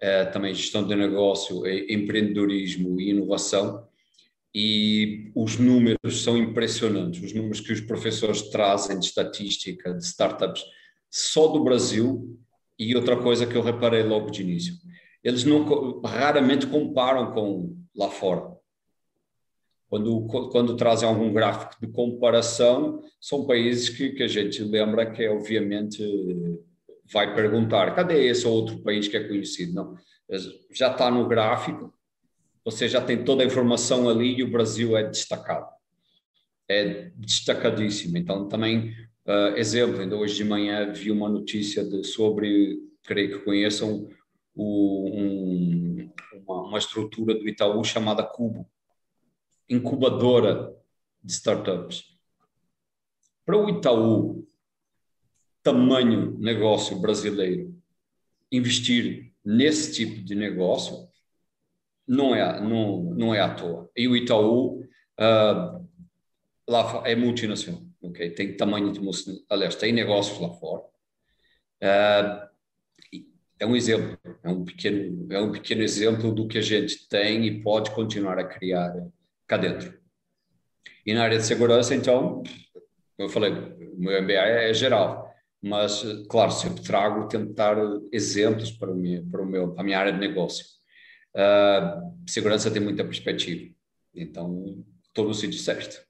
é, 0.00 0.24
também 0.26 0.54
gestão 0.54 0.86
de 0.86 0.94
negócio, 0.94 1.66
empreendedorismo 1.66 3.00
e 3.00 3.10
inovação. 3.10 3.86
E 4.54 5.32
os 5.34 5.58
números 5.58 6.22
são 6.22 6.38
impressionantes, 6.38 7.20
os 7.22 7.32
números 7.32 7.60
que 7.60 7.72
os 7.72 7.80
professores 7.80 8.42
trazem 8.50 9.00
de 9.00 9.06
estatística, 9.06 9.92
de 9.92 10.04
startups, 10.04 10.62
só 11.10 11.48
do 11.48 11.64
Brasil. 11.64 12.38
E 12.78 12.94
outra 12.94 13.16
coisa 13.16 13.46
que 13.46 13.56
eu 13.56 13.62
reparei 13.62 14.02
logo 14.02 14.30
de 14.30 14.42
início, 14.42 14.74
eles 15.22 15.44
não 15.44 16.00
raramente 16.02 16.66
comparam 16.66 17.32
com 17.32 17.76
lá 17.96 18.08
fora. 18.08 18.54
Quando, 19.94 20.26
quando 20.50 20.76
trazem 20.76 21.08
algum 21.08 21.32
gráfico 21.32 21.76
de 21.80 21.86
comparação, 21.86 23.00
são 23.20 23.46
países 23.46 23.88
que, 23.88 24.10
que 24.10 24.24
a 24.24 24.26
gente 24.26 24.60
lembra 24.64 25.08
que 25.08 25.28
obviamente 25.28 26.02
vai 27.12 27.32
perguntar: 27.32 27.94
cadê 27.94 28.26
esse 28.26 28.44
outro 28.44 28.78
país 28.78 29.06
que 29.06 29.16
é 29.16 29.22
conhecido? 29.22 29.72
Não, 29.72 29.96
já 30.72 30.90
está 30.90 31.08
no 31.12 31.28
gráfico, 31.28 31.94
você 32.64 32.88
já 32.88 33.00
tem 33.00 33.24
toda 33.24 33.44
a 33.44 33.46
informação 33.46 34.08
ali 34.08 34.34
e 34.34 34.42
o 34.42 34.50
Brasil 34.50 34.96
é 34.96 35.04
destacado. 35.04 35.68
É 36.68 37.12
destacadíssimo. 37.14 38.18
Então, 38.18 38.48
também, 38.48 38.88
uh, 39.28 39.56
exemplo, 39.56 40.00
ainda 40.00 40.16
hoje 40.16 40.34
de 40.34 40.44
manhã 40.44 40.92
vi 40.92 41.12
uma 41.12 41.28
notícia 41.28 41.84
de, 41.84 42.02
sobre, 42.02 42.80
creio 43.04 43.38
que 43.38 43.44
conheçam, 43.44 44.08
o, 44.56 45.08
um, 45.08 46.10
uma, 46.44 46.62
uma 46.62 46.78
estrutura 46.78 47.32
do 47.32 47.48
Itaú 47.48 47.84
chamada 47.84 48.24
Cubo 48.24 48.68
incubadora 49.68 50.74
de 51.22 51.32
startups. 51.32 52.04
Para 53.44 53.56
o 53.56 53.68
Itaú, 53.68 54.46
tamanho 55.62 56.36
negócio 56.38 56.98
brasileiro 56.98 57.74
investir 58.50 59.32
nesse 59.44 59.92
tipo 59.92 60.22
de 60.22 60.34
negócio 60.34 61.08
não 62.06 62.34
é 62.34 62.60
não, 62.60 63.02
não 63.14 63.34
é 63.34 63.40
à 63.40 63.54
toa. 63.54 63.90
E 63.96 64.06
o 64.06 64.16
Itaú 64.16 64.80
uh, 64.80 65.88
lá 66.68 67.02
é 67.06 67.14
multinacional 67.14 67.84
ok? 68.04 68.30
Tem 68.30 68.56
tamanho 68.56 68.92
de 68.92 69.00
aliás 69.48 69.74
tem 69.76 69.92
negócios 69.92 70.38
lá 70.38 70.50
fora. 70.50 70.82
Uh, 71.82 72.54
é 73.58 73.66
um 73.66 73.76
exemplo, 73.76 74.18
é 74.42 74.48
um 74.48 74.64
pequeno, 74.64 75.32
é 75.32 75.40
um 75.40 75.52
pequeno 75.52 75.82
exemplo 75.82 76.32
do 76.34 76.46
que 76.46 76.58
a 76.58 76.62
gente 76.62 77.08
tem 77.08 77.46
e 77.46 77.62
pode 77.62 77.90
continuar 77.92 78.38
a 78.38 78.44
criar 78.44 78.92
cá 79.46 79.56
dentro. 79.56 79.98
E 81.06 81.12
na 81.12 81.22
área 81.22 81.38
de 81.38 81.44
segurança, 81.44 81.94
então, 81.94 82.42
eu 83.18 83.28
falei, 83.28 83.52
o 83.52 83.98
meu 83.98 84.22
MBA 84.22 84.32
é, 84.32 84.70
é 84.70 84.74
geral, 84.74 85.30
mas, 85.62 86.02
claro, 86.28 86.50
sempre 86.50 86.82
trago, 86.82 87.28
tentar 87.28 87.76
exemplos 88.12 88.70
para, 88.70 88.90
o 88.90 88.94
meu, 88.94 89.24
para, 89.30 89.42
o 89.42 89.46
meu, 89.46 89.72
para 89.72 89.82
a 89.82 89.84
minha 89.84 89.98
área 89.98 90.12
de 90.12 90.18
negócio. 90.18 90.64
Uh, 91.34 92.14
segurança 92.28 92.70
tem 92.70 92.82
muita 92.82 93.04
perspectiva, 93.04 93.72
então, 94.14 94.84
no 95.16 95.34
sítio 95.34 95.58
certo. 95.58 96.04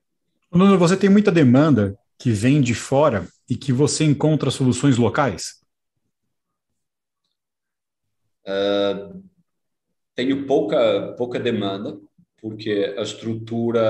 Nuno, 0.53 0.78
você 0.78 0.97
tem 0.97 1.11
muita 1.11 1.32
demanda 1.32 1.99
que 2.18 2.30
vem 2.30 2.61
de 2.61 2.74
fora 2.74 3.26
e 3.49 3.57
que 3.57 3.72
você 3.72 4.05
encontra 4.05 4.51
soluções 4.51 4.97
locais? 4.97 5.62
Uh, 8.47 9.22
tenho 10.14 10.47
pouca, 10.47 11.14
pouca 11.16 11.41
demanda, 11.41 11.99
porque 12.45 12.95
a 12.99 13.01
estrutura 13.01 13.80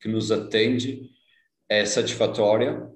que 0.00 0.08
nos 0.08 0.32
atende 0.32 1.08
é 1.68 1.84
satisfatória 1.84 2.90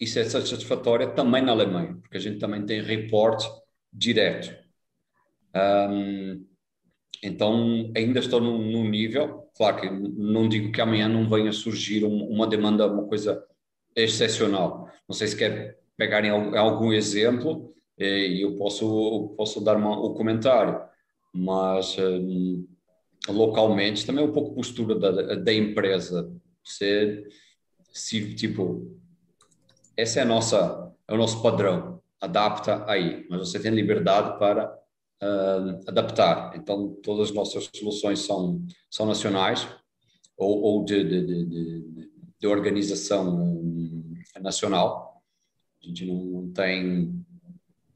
e 0.00 0.06
se 0.06 0.18
é 0.18 0.24
satisfatória 0.24 1.08
também 1.08 1.42
na 1.42 1.52
Alemanha, 1.52 1.98
porque 2.00 2.16
a 2.16 2.20
gente 2.20 2.38
também 2.38 2.64
tem 2.64 2.80
reporte 2.80 3.46
direto. 3.92 4.56
Um, 5.54 6.42
então, 7.22 7.92
ainda 7.94 8.18
estou 8.18 8.40
num, 8.40 8.88
nível, 8.88 9.50
claro 9.54 9.82
que 9.82 9.90
não 9.90 10.48
digo 10.48 10.72
que 10.72 10.80
amanhã 10.80 11.06
não 11.06 11.28
venha 11.28 11.52
surgir 11.52 12.02
um, 12.02 12.26
uma 12.26 12.46
demanda, 12.46 12.90
uma 12.90 13.06
coisa 13.06 13.46
excepcional. 13.94 14.90
Não 15.06 15.14
sei 15.14 15.28
se 15.28 15.36
quer 15.36 15.78
pegar 15.98 16.24
em 16.24 16.30
algum 16.30 16.94
exemplo 16.94 17.74
eh, 17.98 18.26
e 18.28 18.40
eu 18.40 18.56
posso, 18.56 19.34
posso 19.36 19.62
dar 19.62 19.76
uma, 19.76 20.00
o 20.00 20.14
comentário, 20.14 20.80
mas 21.30 21.98
um, 21.98 22.66
localmente 23.28 24.06
também 24.06 24.24
é 24.24 24.28
um 24.28 24.32
pouco 24.32 24.54
postura 24.54 24.98
da, 24.98 25.34
da 25.36 25.52
empresa. 25.52 26.32
Se, 26.62 27.26
se, 27.92 28.34
tipo, 28.34 28.98
esse 29.96 30.18
é, 30.18 30.22
a 30.22 30.24
nossa, 30.24 30.92
é 31.06 31.14
o 31.14 31.16
nosso 31.16 31.42
padrão, 31.42 32.02
adapta 32.20 32.84
aí, 32.88 33.26
mas 33.30 33.40
você 33.40 33.60
tem 33.60 33.70
liberdade 33.70 34.38
para 34.38 34.74
uh, 35.22 35.80
adaptar. 35.86 36.56
Então, 36.56 36.94
todas 37.02 37.28
as 37.28 37.34
nossas 37.34 37.70
soluções 37.74 38.20
são, 38.20 38.64
são 38.90 39.06
nacionais 39.06 39.68
ou, 40.36 40.60
ou 40.62 40.84
de, 40.84 41.04
de, 41.04 41.26
de, 41.26 42.10
de, 42.40 42.46
organização 42.46 43.62
nacional. 44.40 45.22
A 45.82 45.86
gente 45.86 46.06
não 46.06 46.50
tem 46.52 47.24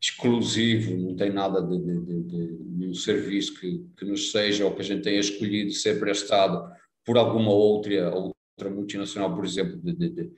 exclusivo, 0.01 0.97
não 0.97 1.17
tem 1.17 1.33
nada 1.33 1.61
de, 1.61 1.79
de, 1.79 2.01
de, 2.01 2.23
de 2.23 2.65
nenhum 2.65 2.95
serviço 2.95 3.59
que, 3.59 3.85
que 3.97 4.05
nos 4.05 4.31
seja 4.31 4.65
ou 4.65 4.75
que 4.75 4.81
a 4.81 4.85
gente 4.85 5.03
tenha 5.03 5.19
escolhido 5.19 5.73
ser 5.73 5.99
prestado 5.99 6.71
por 7.05 7.19
alguma 7.19 7.51
outra, 7.51 8.15
outra 8.15 8.71
multinacional, 8.71 9.35
por 9.35 9.45
exemplo, 9.45 9.77
de, 9.79 9.95
de, 9.95 10.11
de 10.11 10.31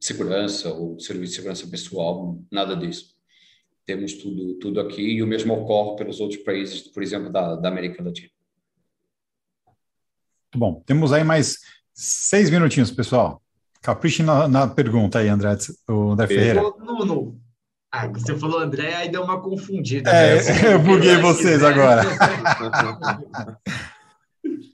segurança 0.00 0.72
ou 0.72 0.96
de 0.96 1.04
serviço 1.04 1.32
de 1.32 1.36
segurança 1.36 1.66
pessoal, 1.66 2.38
nada 2.50 2.76
disso. 2.76 3.16
Temos 3.84 4.12
tudo, 4.12 4.54
tudo 4.54 4.80
aqui 4.80 5.02
e 5.02 5.22
o 5.22 5.26
mesmo 5.26 5.54
ocorre 5.54 5.96
pelos 5.96 6.20
outros 6.20 6.40
países, 6.42 6.82
por 6.82 7.02
exemplo, 7.02 7.32
da, 7.32 7.56
da 7.56 7.68
América 7.68 8.02
Latina. 8.02 8.30
Bom, 10.54 10.82
temos 10.86 11.12
aí 11.12 11.24
mais 11.24 11.58
seis 11.92 12.50
minutinhos, 12.50 12.90
pessoal. 12.90 13.42
Capriche 13.82 14.22
na, 14.22 14.46
na 14.46 14.66
pergunta 14.68 15.18
aí, 15.18 15.28
André, 15.28 15.56
o 15.88 16.12
André 16.12 16.26
Ferreira. 16.26 16.62
Nuno, 16.78 17.40
ah, 17.90 18.06
você 18.06 18.36
falou 18.38 18.60
André, 18.60 18.94
aí 18.94 19.08
deu 19.10 19.22
uma 19.22 19.40
confundida. 19.40 20.10
É, 20.10 20.34
né? 20.36 20.74
eu 20.74 20.78
buguei 20.78 21.16
vocês 21.16 21.62
agora. 21.62 22.02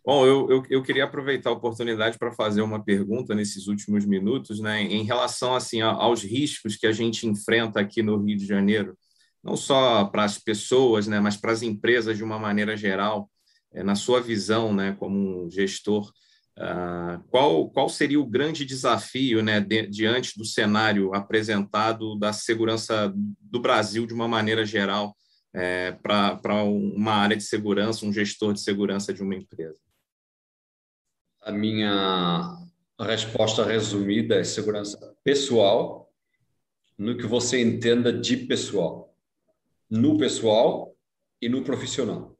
Bom, 0.04 0.26
eu, 0.26 0.50
eu, 0.50 0.62
eu, 0.68 0.82
queria 0.82 1.04
aproveitar 1.04 1.48
a 1.48 1.54
oportunidade 1.54 2.18
para 2.18 2.30
fazer 2.30 2.60
uma 2.60 2.82
pergunta 2.84 3.34
nesses 3.34 3.68
últimos 3.68 4.04
minutos, 4.04 4.60
né, 4.60 4.82
em 4.82 5.02
relação 5.02 5.54
assim 5.54 5.80
aos 5.80 6.22
riscos 6.22 6.76
que 6.76 6.86
a 6.86 6.92
gente 6.92 7.26
enfrenta 7.26 7.80
aqui 7.80 8.02
no 8.02 8.22
Rio 8.22 8.36
de 8.36 8.44
Janeiro, 8.44 8.98
não 9.42 9.56
só 9.56 10.04
para 10.04 10.24
as 10.24 10.38
pessoas, 10.38 11.06
né, 11.06 11.20
mas 11.20 11.38
para 11.38 11.52
as 11.52 11.62
empresas 11.62 12.18
de 12.18 12.24
uma 12.24 12.38
maneira 12.38 12.76
geral. 12.76 13.30
É, 13.72 13.82
na 13.82 13.94
sua 13.94 14.20
visão, 14.20 14.74
né, 14.74 14.94
como 14.98 15.46
um 15.46 15.50
gestor, 15.50 16.12
Uh, 16.56 17.20
qual, 17.30 17.68
qual 17.70 17.88
seria 17.88 18.20
o 18.20 18.26
grande 18.26 18.64
desafio 18.64 19.42
né, 19.42 19.60
de, 19.60 19.88
diante 19.88 20.38
do 20.38 20.44
cenário 20.44 21.12
apresentado 21.12 22.16
da 22.16 22.32
segurança 22.32 23.12
do 23.40 23.60
Brasil 23.60 24.06
de 24.06 24.14
uma 24.14 24.28
maneira 24.28 24.64
geral 24.64 25.16
é, 25.52 25.92
para 25.92 26.62
uma 26.62 27.12
área 27.12 27.36
de 27.36 27.42
segurança, 27.42 28.06
um 28.06 28.12
gestor 28.12 28.52
de 28.52 28.60
segurança 28.60 29.12
de 29.12 29.22
uma 29.22 29.34
empresa? 29.34 29.76
A 31.42 31.50
minha 31.50 32.56
resposta 33.00 33.64
resumida 33.64 34.36
é 34.36 34.44
segurança 34.44 35.14
pessoal, 35.24 36.08
no 36.96 37.16
que 37.16 37.26
você 37.26 37.60
entenda 37.60 38.12
de 38.12 38.36
pessoal, 38.36 39.12
no 39.90 40.16
pessoal 40.16 40.96
e 41.42 41.48
no 41.48 41.64
profissional 41.64 42.33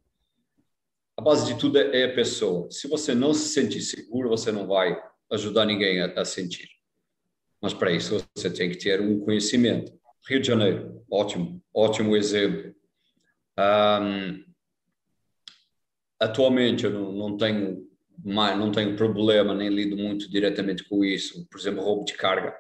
a 1.17 1.23
base 1.23 1.47
de 1.47 1.59
tudo 1.59 1.79
é 1.79 2.05
a 2.05 2.15
pessoa. 2.15 2.71
Se 2.71 2.89
você 2.89 3.15
não 3.15 3.33
se 3.33 3.49
sentir 3.49 3.81
seguro, 3.81 4.29
você 4.29 4.51
não 4.51 4.67
vai 4.67 5.01
ajudar 5.31 5.65
ninguém 5.65 6.01
a, 6.01 6.07
a 6.21 6.25
sentir. 6.25 6.69
Mas 7.61 7.73
para 7.73 7.93
isso 7.93 8.23
você 8.35 8.51
tem 8.51 8.71
que 8.71 8.79
ter 8.79 9.01
um 9.01 9.21
conhecimento. 9.21 9.93
Rio 10.29 10.41
de 10.41 10.47
Janeiro, 10.47 11.05
ótimo, 11.11 11.62
ótimo 11.73 12.17
exemplo. 12.17 12.75
Um, 13.59 14.45
atualmente 16.21 16.85
eu 16.85 16.91
não, 16.91 17.12
não 17.12 17.37
tenho 17.37 17.89
mais, 18.25 18.59
não 18.59 18.73
tenho 18.73 18.97
problema 18.97 19.55
nem 19.55 19.69
lido 19.69 19.97
muito 19.97 20.29
diretamente 20.31 20.85
com 20.85 21.05
isso. 21.05 21.47
Por 21.49 21.59
exemplo, 21.59 21.83
roubo 21.83 22.05
de 22.05 22.15
carga. 22.15 22.55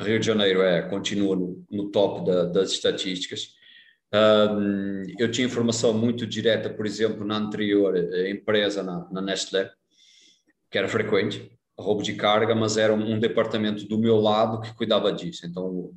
Rio 0.00 0.18
de 0.18 0.26
Janeiro 0.26 0.62
é 0.62 0.82
continua 0.88 1.36
no, 1.36 1.64
no 1.70 1.90
top 1.90 2.24
da, 2.24 2.44
das 2.44 2.72
estatísticas. 2.72 3.54
Eu 5.18 5.30
tinha 5.30 5.46
informação 5.46 5.92
muito 5.92 6.26
direta, 6.26 6.70
por 6.70 6.86
exemplo, 6.86 7.24
na 7.24 7.36
anterior 7.36 7.96
eh, 7.96 8.30
empresa, 8.30 8.82
na, 8.82 9.08
na 9.10 9.20
Nestlé, 9.20 9.70
que 10.70 10.78
era 10.78 10.88
frequente, 10.88 11.50
roubo 11.78 12.02
de 12.02 12.14
carga, 12.14 12.54
mas 12.54 12.76
era 12.76 12.94
um, 12.94 13.14
um 13.14 13.18
departamento 13.18 13.86
do 13.86 13.98
meu 13.98 14.16
lado 14.16 14.60
que 14.60 14.74
cuidava 14.74 15.12
disso. 15.12 15.46
Então, 15.46 15.92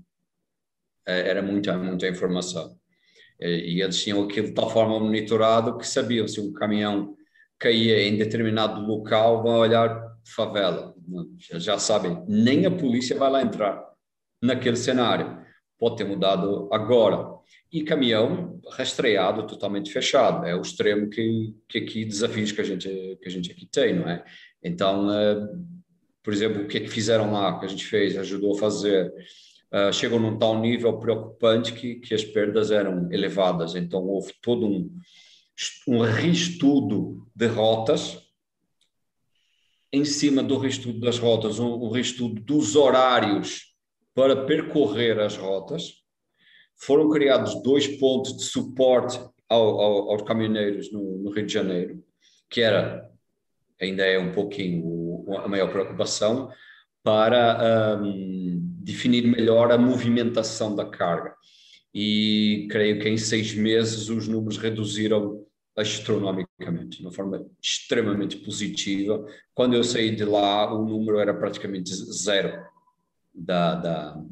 é, 1.06 1.30
era 1.30 1.42
muita, 1.42 1.78
muita 1.78 2.08
informação. 2.08 2.78
E, 3.40 3.82
eles 3.82 4.02
tinham 4.02 4.24
aquilo 4.24 4.48
de 4.48 4.54
tal 4.54 4.70
forma 4.70 5.00
monitorado 5.00 5.78
que 5.78 5.88
sabiam 5.88 6.28
se 6.28 6.42
um 6.42 6.52
caminhão 6.52 7.16
caía 7.60 8.02
em 8.04 8.18
determinado 8.18 8.82
local, 8.82 9.44
vão 9.44 9.60
olhar 9.60 10.16
favela. 10.36 10.94
Já 11.40 11.80
sabem, 11.80 12.24
nem 12.28 12.66
a 12.66 12.72
polícia 12.72 13.18
vai 13.18 13.30
lá 13.30 13.42
entrar 13.42 13.84
naquele 14.42 14.76
cenário. 14.76 15.46
Pode 15.80 15.98
ter 15.98 16.06
mudado 16.06 16.68
agora, 16.72 17.38
e 17.72 17.84
caminhão 17.84 18.60
rastreado, 18.72 19.46
totalmente 19.46 19.92
fechado. 19.92 20.46
É 20.46 20.56
o 20.56 20.62
extremo 20.62 21.10
que, 21.10 21.54
que 21.68 21.78
aqui, 21.80 22.06
desafios 22.06 22.52
que 22.52 22.62
a, 22.62 22.64
gente, 22.64 22.90
que 23.22 23.28
a 23.28 23.32
gente 23.32 23.52
aqui 23.52 23.66
tem, 23.66 23.96
não 23.96 24.10
é? 24.10 24.24
Então, 24.64 25.08
uh, 25.08 25.66
por 26.24 26.34
exemplo, 26.34 26.64
o 26.64 26.68
que 26.68 26.78
é 26.78 26.82
que 26.82 26.88
fizeram 26.88 27.32
lá, 27.32 27.60
que 27.60 27.66
a 27.66 27.70
gente 27.70 27.86
fez, 27.86 28.18
ajudou 28.18 28.56
a 28.56 28.60
fazer, 28.60 29.14
uh, 29.74 29.94
chegou 29.94 30.20
num 30.20 30.38
tal 30.38 30.60
nível 30.60 30.98
preocupante 31.00 31.74
que, 31.74 31.96
que 31.96 32.14
as 32.14 32.24
perdas 32.24 32.72
eram 32.72 33.12
elevadas. 33.12 33.76
Então, 33.76 34.04
houve 34.06 34.34
todo 34.42 34.66
um, 34.66 34.90
um 35.88 36.00
reestudo 36.02 37.28
de 37.36 37.48
rotas, 37.48 38.26
em 39.92 40.04
cima 40.04 40.44
do 40.44 40.58
reestudo 40.58 41.00
das 41.00 41.18
rotas, 41.18 41.60
um, 41.60 41.86
um 41.86 41.90
reestudo 41.90 42.42
dos 42.42 42.76
horários 42.76 43.77
para 44.18 44.48
percorrer 44.48 45.20
as 45.20 45.38
rotas, 45.38 46.02
foram 46.76 47.08
criados 47.08 47.62
dois 47.62 47.86
pontos 47.86 48.36
de 48.36 48.46
suporte 48.46 49.20
ao, 49.48 49.80
ao, 49.80 50.12
aos 50.12 50.24
caminhoneiros 50.24 50.92
no, 50.92 51.20
no, 51.20 51.30
Rio 51.30 51.46
de 51.46 51.54
Janeiro, 51.54 52.04
que 52.50 52.62
era, 52.62 53.08
ainda 53.80 54.04
é 54.04 54.18
um 54.18 54.32
pouquinho 54.32 55.24
a 55.38 55.48
maior 55.48 55.72
preocupação, 55.72 56.50
para 57.04 58.02
um, 58.02 58.58
definir 58.82 59.28
melhor 59.28 59.72
a 59.72 59.78
movimentação 59.78 60.76
da 60.76 60.86
carga. 60.86 61.36
E 61.94 62.68
creio 62.72 63.00
que 63.00 63.08
em 63.08 63.18
seis 63.18 63.54
meses 63.54 64.10
os 64.10 64.28
números 64.28 64.58
reduziram 64.58 65.46
astronomicamente, 65.76 66.98
de 66.98 67.04
uma 67.04 67.12
forma 67.12 67.46
extremamente 67.62 68.38
positiva. 68.38 69.24
Quando 69.54 69.76
eu 69.76 69.84
saí 69.84 70.16
de 70.16 70.26
lá, 70.26 70.74
o 70.74 70.84
número 70.84 71.20
era 71.20 71.36
praticamente 71.36 71.94
zero 71.94 72.66
da, 73.38 73.76
da, 73.76 74.24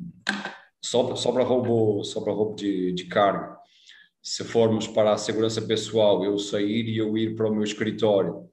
só, 0.83 1.15
só 1.15 1.31
para 1.31 1.43
roubo, 1.43 2.03
só 2.03 2.21
para 2.21 2.33
roubo 2.33 2.55
de, 2.55 2.91
de 2.93 3.05
carga. 3.05 3.55
Se 4.21 4.43
formos 4.43 4.87
para 4.87 5.13
a 5.13 5.17
segurança 5.17 5.61
pessoal, 5.61 6.23
eu 6.23 6.37
sair 6.39 6.89
e 6.89 6.97
eu 6.97 7.15
ir 7.17 7.35
para 7.35 7.47
o 7.47 7.53
meu 7.53 7.63
escritório, 7.63 8.49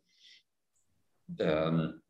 um, 1.31 2.03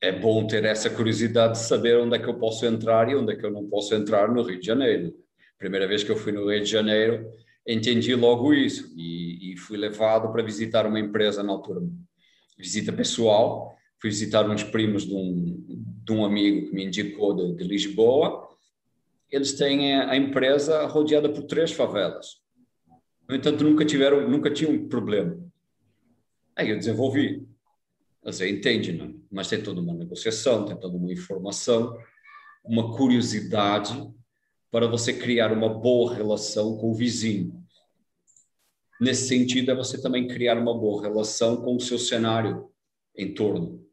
é 0.00 0.12
bom 0.12 0.46
ter 0.46 0.64
essa 0.64 0.90
curiosidade 0.90 1.54
de 1.54 1.64
saber 1.64 1.96
onde 1.96 2.16
é 2.16 2.18
que 2.18 2.28
eu 2.28 2.38
posso 2.38 2.64
entrar 2.66 3.08
e 3.08 3.16
onde 3.16 3.32
é 3.32 3.36
que 3.36 3.44
eu 3.44 3.50
não 3.50 3.68
posso 3.68 3.94
entrar 3.94 4.32
no 4.32 4.42
Rio 4.42 4.60
de 4.60 4.66
Janeiro. 4.66 5.12
Primeira 5.58 5.86
vez 5.86 6.02
que 6.02 6.10
eu 6.10 6.16
fui 6.16 6.32
no 6.32 6.48
Rio 6.50 6.62
de 6.62 6.70
Janeiro, 6.70 7.28
entendi 7.66 8.14
logo 8.14 8.52
isso 8.52 8.92
e, 8.96 9.52
e 9.52 9.56
fui 9.56 9.76
levado 9.76 10.32
para 10.32 10.42
visitar 10.42 10.86
uma 10.86 10.98
empresa 10.98 11.42
na 11.42 11.52
altura, 11.52 11.80
visita 12.58 12.92
pessoal. 12.92 13.76
Fui 14.00 14.10
visitar 14.10 14.48
uns 14.50 14.64
primos 14.64 15.06
de 15.06 15.14
um, 15.14 15.84
de 16.04 16.12
um 16.12 16.24
amigo 16.24 16.68
que 16.68 16.74
me 16.74 16.84
indicou 16.84 17.34
de, 17.34 17.54
de 17.54 17.64
Lisboa. 17.64 18.48
Eles 19.30 19.52
têm 19.54 19.94
a 19.94 20.16
empresa 20.16 20.86
rodeada 20.86 21.28
por 21.28 21.44
três 21.44 21.72
favelas. 21.72 22.42
No 23.28 23.36
entanto, 23.36 23.64
nunca 23.64 23.84
tiveram, 23.84 24.28
nunca 24.28 24.50
tinham 24.50 24.72
um 24.72 24.88
problema. 24.88 25.38
Aí 26.56 26.70
eu 26.70 26.76
desenvolvi. 26.76 27.46
Você 28.22 28.48
entende, 28.50 28.92
não? 28.92 29.20
mas 29.30 29.48
tem 29.48 29.62
toda 29.62 29.80
uma 29.80 29.94
negociação, 29.94 30.66
tem 30.66 30.76
toda 30.76 30.96
uma 30.96 31.10
informação, 31.10 31.98
uma 32.62 32.94
curiosidade 32.94 34.08
para 34.70 34.86
você 34.86 35.12
criar 35.12 35.52
uma 35.52 35.68
boa 35.68 36.14
relação 36.14 36.76
com 36.76 36.90
o 36.90 36.94
vizinho. 36.94 37.62
Nesse 39.00 39.26
sentido, 39.26 39.70
é 39.70 39.74
você 39.74 40.00
também 40.00 40.28
criar 40.28 40.58
uma 40.58 40.78
boa 40.78 41.02
relação 41.02 41.56
com 41.56 41.74
o 41.74 41.80
seu 41.80 41.98
cenário 41.98 42.70
em 43.16 43.34
torno, 43.34 43.84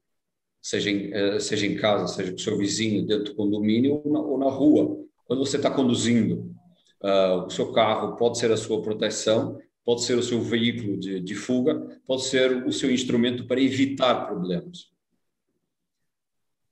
seja 0.62 0.90
em, 0.90 1.14
eh, 1.14 1.40
seja 1.40 1.66
em 1.66 1.76
casa, 1.76 2.08
seja 2.08 2.32
com 2.32 2.38
o 2.38 2.42
seu 2.42 2.58
vizinho, 2.58 3.06
dentro 3.06 3.26
do 3.26 3.36
condomínio 3.36 4.02
ou 4.04 4.12
na, 4.12 4.20
ou 4.20 4.38
na 4.38 4.50
rua. 4.50 5.06
Quando 5.26 5.46
você 5.46 5.58
está 5.58 5.70
conduzindo, 5.70 6.56
uh, 7.04 7.46
o 7.46 7.50
seu 7.50 7.72
carro 7.72 8.16
pode 8.18 8.38
ser 8.40 8.52
a 8.52 8.58
sua 8.58 8.82
proteção, 8.82 9.60
pode 9.86 10.04
ser 10.04 10.18
o 10.18 10.24
seu 10.24 10.42
veículo 10.42 11.00
de, 11.00 11.20
de 11.20 11.36
fuga, 11.36 12.00
pode 12.06 12.26
ser 12.26 12.66
o 12.66 12.72
seu 12.72 12.92
instrumento 12.92 13.46
para 13.48 13.62
evitar 13.62 14.26
problemas. 14.28 14.92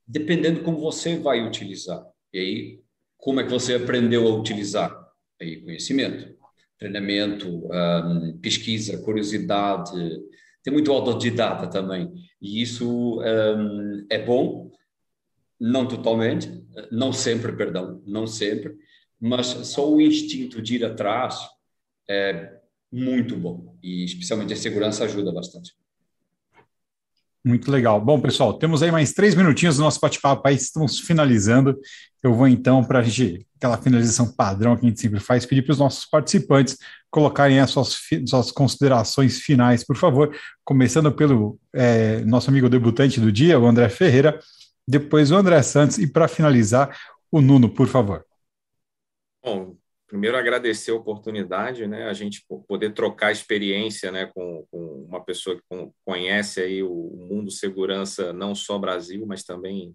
Dependendo 0.06 0.62
como 0.62 0.78
você 0.78 1.18
vai 1.18 1.46
utilizar. 1.46 2.04
E 2.32 2.38
aí, 2.38 2.80
como 3.16 3.40
é 3.40 3.44
que 3.44 3.50
você 3.50 3.74
aprendeu 3.74 4.26
a 4.26 4.34
utilizar? 4.34 4.96
Aí, 5.40 5.60
conhecimento, 5.60 6.36
treinamento, 6.78 7.48
um, 7.48 8.38
pesquisa, 8.40 8.98
curiosidade, 8.98 9.92
tem 10.68 10.72
muito 10.72 10.92
autodidata 10.92 11.66
também. 11.66 12.12
E 12.40 12.60
isso 12.60 13.20
um, 13.20 14.06
é 14.10 14.22
bom, 14.22 14.70
não 15.58 15.88
totalmente, 15.88 16.62
não 16.92 17.12
sempre, 17.12 17.52
perdão, 17.56 18.02
não 18.06 18.26
sempre, 18.26 18.76
mas 19.18 19.46
só 19.46 19.90
o 19.90 20.00
instinto 20.00 20.60
de 20.60 20.76
ir 20.76 20.84
atrás 20.84 21.40
é 22.08 22.58
muito 22.92 23.34
bom. 23.34 23.76
E 23.82 24.04
especialmente 24.04 24.52
a 24.52 24.56
segurança 24.56 25.04
ajuda 25.04 25.32
bastante. 25.32 25.74
Muito 27.48 27.70
legal. 27.70 27.98
Bom, 27.98 28.20
pessoal, 28.20 28.52
temos 28.52 28.82
aí 28.82 28.92
mais 28.92 29.14
três 29.14 29.34
minutinhos 29.34 29.78
do 29.78 29.82
nosso 29.82 29.98
bate-papo 29.98 30.46
aí, 30.46 30.54
estamos 30.54 31.00
finalizando. 31.00 31.74
Eu 32.22 32.34
vou 32.34 32.46
então, 32.46 32.84
para 32.84 32.98
a 32.98 33.02
gente, 33.02 33.46
aquela 33.56 33.78
finalização 33.78 34.30
padrão 34.30 34.76
que 34.76 34.84
a 34.84 34.88
gente 34.90 35.00
sempre 35.00 35.18
faz, 35.18 35.46
pedir 35.46 35.62
para 35.62 35.72
os 35.72 35.78
nossos 35.78 36.04
participantes 36.04 36.76
colocarem 37.10 37.58
as 37.58 37.70
suas, 37.70 37.98
suas 38.26 38.52
considerações 38.52 39.38
finais, 39.38 39.82
por 39.82 39.96
favor, 39.96 40.30
começando 40.62 41.10
pelo 41.10 41.58
é, 41.72 42.20
nosso 42.20 42.50
amigo 42.50 42.68
debutante 42.68 43.18
do 43.18 43.32
dia, 43.32 43.58
o 43.58 43.66
André 43.66 43.88
Ferreira, 43.88 44.38
depois 44.86 45.30
o 45.30 45.36
André 45.36 45.62
Santos 45.62 45.96
e 45.96 46.06
para 46.06 46.28
finalizar, 46.28 46.94
o 47.32 47.40
Nuno, 47.40 47.70
por 47.70 47.88
favor. 47.88 48.26
Bom, 49.42 49.74
primeiro 50.08 50.38
agradecer 50.38 50.90
a 50.90 50.94
oportunidade, 50.94 51.86
né, 51.86 52.08
a 52.08 52.14
gente 52.14 52.44
poder 52.66 52.94
trocar 52.94 53.30
experiência, 53.30 54.10
né, 54.10 54.26
com, 54.34 54.66
com 54.70 55.04
uma 55.04 55.22
pessoa 55.22 55.56
que 55.56 55.62
conhece 56.04 56.60
aí 56.60 56.82
o 56.82 57.28
mundo 57.30 57.50
segurança 57.50 58.32
não 58.32 58.54
só 58.54 58.78
Brasil, 58.78 59.24
mas 59.26 59.44
também 59.44 59.94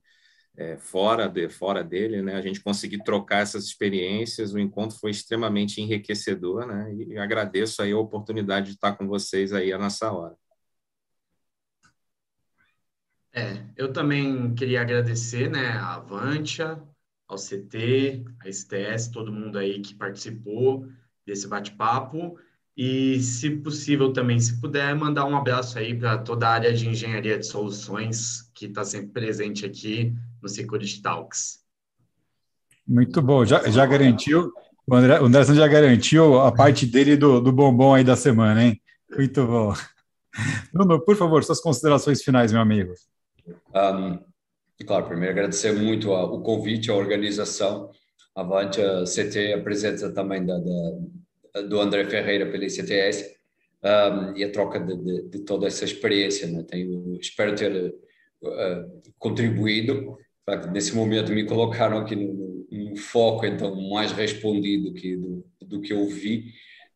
é, 0.56 0.78
fora 0.78 1.28
de 1.28 1.50
fora 1.50 1.84
dele, 1.84 2.22
né, 2.22 2.36
a 2.36 2.42
gente 2.42 2.62
conseguir 2.62 3.04
trocar 3.04 3.40
essas 3.40 3.66
experiências, 3.66 4.54
o 4.54 4.60
encontro 4.60 4.98
foi 5.00 5.10
extremamente 5.10 5.82
enriquecedor, 5.82 6.68
né, 6.68 6.94
e 6.94 7.18
agradeço 7.18 7.82
aí 7.82 7.92
a 7.92 7.98
oportunidade 7.98 8.68
de 8.68 8.74
estar 8.74 8.94
com 8.94 9.08
vocês 9.08 9.52
aí 9.52 9.76
nessa 9.78 10.12
hora. 10.12 10.36
É, 13.36 13.66
eu 13.76 13.92
também 13.92 14.54
queria 14.54 14.82
agradecer, 14.82 15.50
né, 15.50 15.70
a 15.70 15.96
Avantia, 15.96 16.80
ao 17.28 17.38
CT, 17.38 18.26
a 18.42 18.52
STS, 18.52 19.10
todo 19.12 19.32
mundo 19.32 19.58
aí 19.58 19.82
que 19.82 19.96
participou 19.96 20.88
desse 21.26 21.48
bate-papo. 21.48 22.38
E, 22.76 23.20
se 23.20 23.52
possível, 23.52 24.12
também, 24.12 24.40
se 24.40 24.60
puder, 24.60 24.96
mandar 24.96 25.26
um 25.26 25.38
abraço 25.38 25.78
aí 25.78 25.98
para 25.98 26.18
toda 26.18 26.48
a 26.48 26.54
área 26.54 26.74
de 26.74 26.90
engenharia 26.90 27.38
de 27.38 27.46
soluções 27.46 28.50
que 28.54 28.66
está 28.66 28.84
sempre 28.84 29.10
presente 29.10 29.66
aqui 29.66 30.14
no 30.42 30.50
Security 30.50 31.02
Talks. 31.02 31.64
Muito 32.86 33.22
bom, 33.22 33.46
já, 33.46 33.70
já 33.70 33.86
garantiu, 33.86 34.52
o 34.86 34.96
André, 34.96 35.22
o 35.22 35.26
Anderson 35.26 35.54
já 35.54 35.68
garantiu 35.68 36.40
a 36.42 36.52
parte 36.52 36.86
dele 36.86 37.16
do, 37.16 37.40
do 37.40 37.52
bombom 37.52 37.94
aí 37.94 38.04
da 38.04 38.16
semana, 38.16 38.64
hein? 38.64 38.82
Muito 39.16 39.46
bom. 39.46 39.74
Nuno, 40.74 41.00
por 41.00 41.16
favor, 41.16 41.44
suas 41.44 41.62
considerações 41.62 42.22
finais, 42.24 42.52
meu 42.52 42.60
amigo. 42.60 42.94
Um, 43.74 44.20
e 44.80 44.84
claro, 44.84 45.08
primeiro 45.08 45.32
agradecer 45.32 45.72
muito 45.72 46.12
o 46.12 46.42
convite, 46.42 46.90
a 46.90 46.96
organização. 46.96 47.92
Avante 48.36 48.82
a 48.82 49.04
CT, 49.04 49.54
a 49.54 49.62
presença 49.62 50.12
também 50.12 50.44
da, 50.44 50.58
da, 50.58 51.62
do 51.62 51.80
André 51.80 52.06
Ferreira 52.06 52.50
pela 52.50 52.66
ICTS 52.66 53.36
um, 53.84 54.36
e 54.36 54.44
a 54.44 54.52
troca 54.52 54.80
de, 54.80 54.96
de, 54.96 55.30
de, 55.30 55.40
toda 55.40 55.68
essa 55.68 55.86
experiência. 55.86 56.48
Né? 56.48 56.64
Tenho, 56.64 57.18
espero 57.20 57.56
ter 57.56 57.94
uh, 58.42 59.02
contribuído. 59.20 60.18
Nesse 60.72 60.96
momento 60.96 61.32
me 61.32 61.46
colocaram 61.46 62.00
aqui 62.00 62.16
no, 62.16 62.68
no, 62.72 62.98
foco, 62.98 63.46
então 63.46 63.90
mais 63.90 64.12
respondido 64.12 64.94
que 64.94 65.16
do, 65.16 65.46
do 65.62 65.82
que 65.82 65.94
eu 65.94 66.08
vi. 66.08 66.52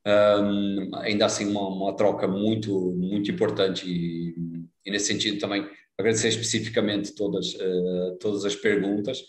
Um, 0.05 0.89
ainda 0.95 1.25
assim 1.25 1.45
uma, 1.49 1.67
uma, 1.67 1.95
troca 1.95 2.27
muito 2.27 2.93
muito 2.93 3.29
importante 3.29 3.85
e, 3.89 4.33
e 4.85 4.89
nesse 4.89 5.07
sentido 5.07 5.37
também 5.37 5.67
agradecer 5.97 6.29
especificamente 6.29 7.13
todas, 7.13 7.53
uh, 7.55 8.17
todas 8.19 8.45
as 8.45 8.55
perguntas 8.55 9.23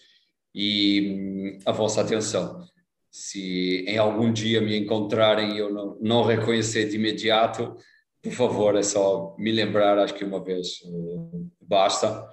e 0.55 1.11
um, 1.11 1.59
a 1.65 1.73
vossa 1.73 2.03
atenção. 2.03 2.67
Se 3.11 3.85
em 3.87 3.97
algum 3.97 4.33
dia 4.33 4.61
me 4.61 4.77
encontrarem 4.77 5.55
e 5.55 5.59
eu 5.59 5.73
não, 5.73 5.97
não 6.01 6.23
reconhecer 6.23 6.89
de 6.89 6.97
imediato, 6.97 7.75
por 8.23 8.33
favor, 8.33 8.77
é 8.77 8.83
só 8.83 9.35
me 9.39 9.51
lembrar, 9.51 9.99
acho 9.99 10.15
que 10.15 10.25
uma 10.25 10.43
vez 10.43 10.81
uh, 10.85 11.51
basta, 11.61 12.29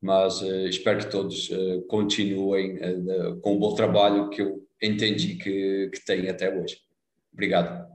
mas 0.00 0.42
uh, 0.42 0.66
espero 0.68 0.98
que 0.98 1.10
todos 1.10 1.50
continuem 1.88 2.78
com 3.40 3.56
o 3.56 3.58
bom 3.58 3.74
trabalho 3.74 4.28
que 4.28 4.42
eu 4.42 4.62
entendi 4.82 5.36
que, 5.36 5.90
que 5.92 6.04
têm 6.04 6.28
até 6.28 6.54
hoje. 6.54 6.78
Obrigado. 7.32 7.86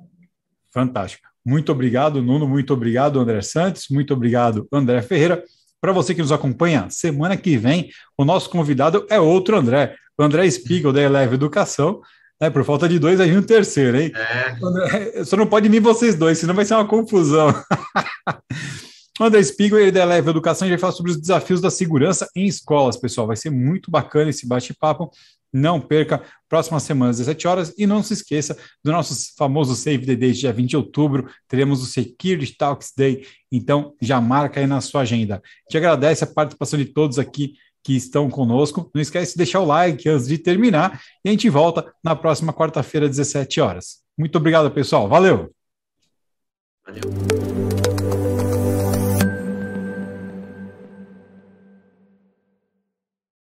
Fantástico. 0.72 1.28
Muito 1.46 1.72
obrigado, 1.72 2.22
Nuno. 2.22 2.48
Muito 2.48 2.74
obrigado, 2.74 3.20
André 3.20 3.42
Santos. 3.42 3.88
Muito 3.90 4.14
obrigado, 4.14 4.68
André 4.72 5.02
Ferreira. 5.02 5.44
Para 5.84 5.92
você 5.92 6.16
que 6.16 6.22
nos 6.22 6.32
acompanha, 6.32 6.88
semana 6.90 7.36
que 7.36 7.58
vem, 7.58 7.90
o 8.18 8.24
nosso 8.24 8.50
convidado 8.50 9.06
é 9.10 9.20
outro 9.20 9.58
André, 9.58 9.98
o 10.18 10.24
André 10.24 10.50
Spiegel, 10.50 10.94
da 10.94 11.02
Eleve 11.02 11.36
Educação. 11.36 12.00
Né, 12.40 12.50
por 12.50 12.64
falta 12.64 12.88
de 12.88 12.98
dois, 12.98 13.20
a 13.20 13.26
gente 13.26 13.40
um 13.40 13.44
terceiro, 13.44 14.00
hein? 14.00 14.10
É. 14.16 14.56
André, 14.64 15.26
só 15.26 15.36
não 15.36 15.46
pode 15.46 15.68
vir 15.68 15.82
vocês 15.82 16.16
dois, 16.16 16.38
senão 16.38 16.54
vai 16.54 16.64
ser 16.64 16.76
uma 16.76 16.88
confusão. 16.88 17.50
o 19.20 19.24
André 19.28 19.44
Spiegel, 19.44 19.78
ele 19.78 19.92
da 19.92 20.04
Eleve 20.04 20.30
Educação, 20.30 20.66
a 20.66 20.70
gente 20.70 20.80
vai 20.80 20.82
falar 20.82 20.94
sobre 20.94 21.12
os 21.12 21.20
desafios 21.20 21.60
da 21.60 21.70
segurança 21.70 22.30
em 22.34 22.46
escolas, 22.46 22.96
pessoal. 22.96 23.28
Vai 23.28 23.36
ser 23.36 23.50
muito 23.50 23.92
bacana 23.92 24.30
esse 24.30 24.48
bate-papo. 24.48 25.12
Não 25.54 25.80
perca, 25.80 26.24
próxima 26.50 26.80
semana 26.80 27.12
às 27.12 27.18
17 27.18 27.48
horas. 27.48 27.74
E 27.78 27.86
não 27.86 28.02
se 28.02 28.14
esqueça 28.14 28.58
do 28.84 28.92
nosso 28.92 29.36
famoso 29.38 29.76
Save 29.76 30.06
the 30.06 30.16
Day, 30.16 30.32
dia 30.32 30.52
20 30.52 30.70
de 30.72 30.78
outubro. 30.78 31.30
Teremos 31.48 31.84
o 31.84 31.86
Security 31.86 32.58
Talks 32.58 32.92
Day. 32.98 33.26
Então, 33.52 33.94
já 34.02 34.20
marca 34.20 34.60
aí 34.60 34.66
na 34.66 34.82
sua 34.82 35.02
agenda. 35.02 35.42
Te 35.70 35.78
agradece 35.78 36.24
a 36.24 36.28
participação 36.28 36.80
de 36.80 36.86
todos 36.86 37.20
aqui 37.20 37.54
que 37.84 37.96
estão 37.96 38.30
conosco. 38.30 38.90
Não 38.96 39.02
esquece 39.02 39.34
de 39.34 39.38
deixar 39.38 39.60
o 39.60 39.66
like 39.66 40.08
antes 40.10 40.28
de 40.28 40.38
terminar. 40.38 41.02
E 41.24 41.30
a 41.30 41.32
gente 41.32 41.50
volta 41.50 41.94
na 42.04 42.16
próxima 42.16 42.54
quarta-feira, 42.54 43.06
às 43.06 43.12
17 43.12 43.62
horas. 43.62 43.98
Muito 44.18 44.38
obrigado, 44.38 44.72
pessoal. 44.72 45.08
Valeu! 45.08 45.54
Valeu! 46.86 47.73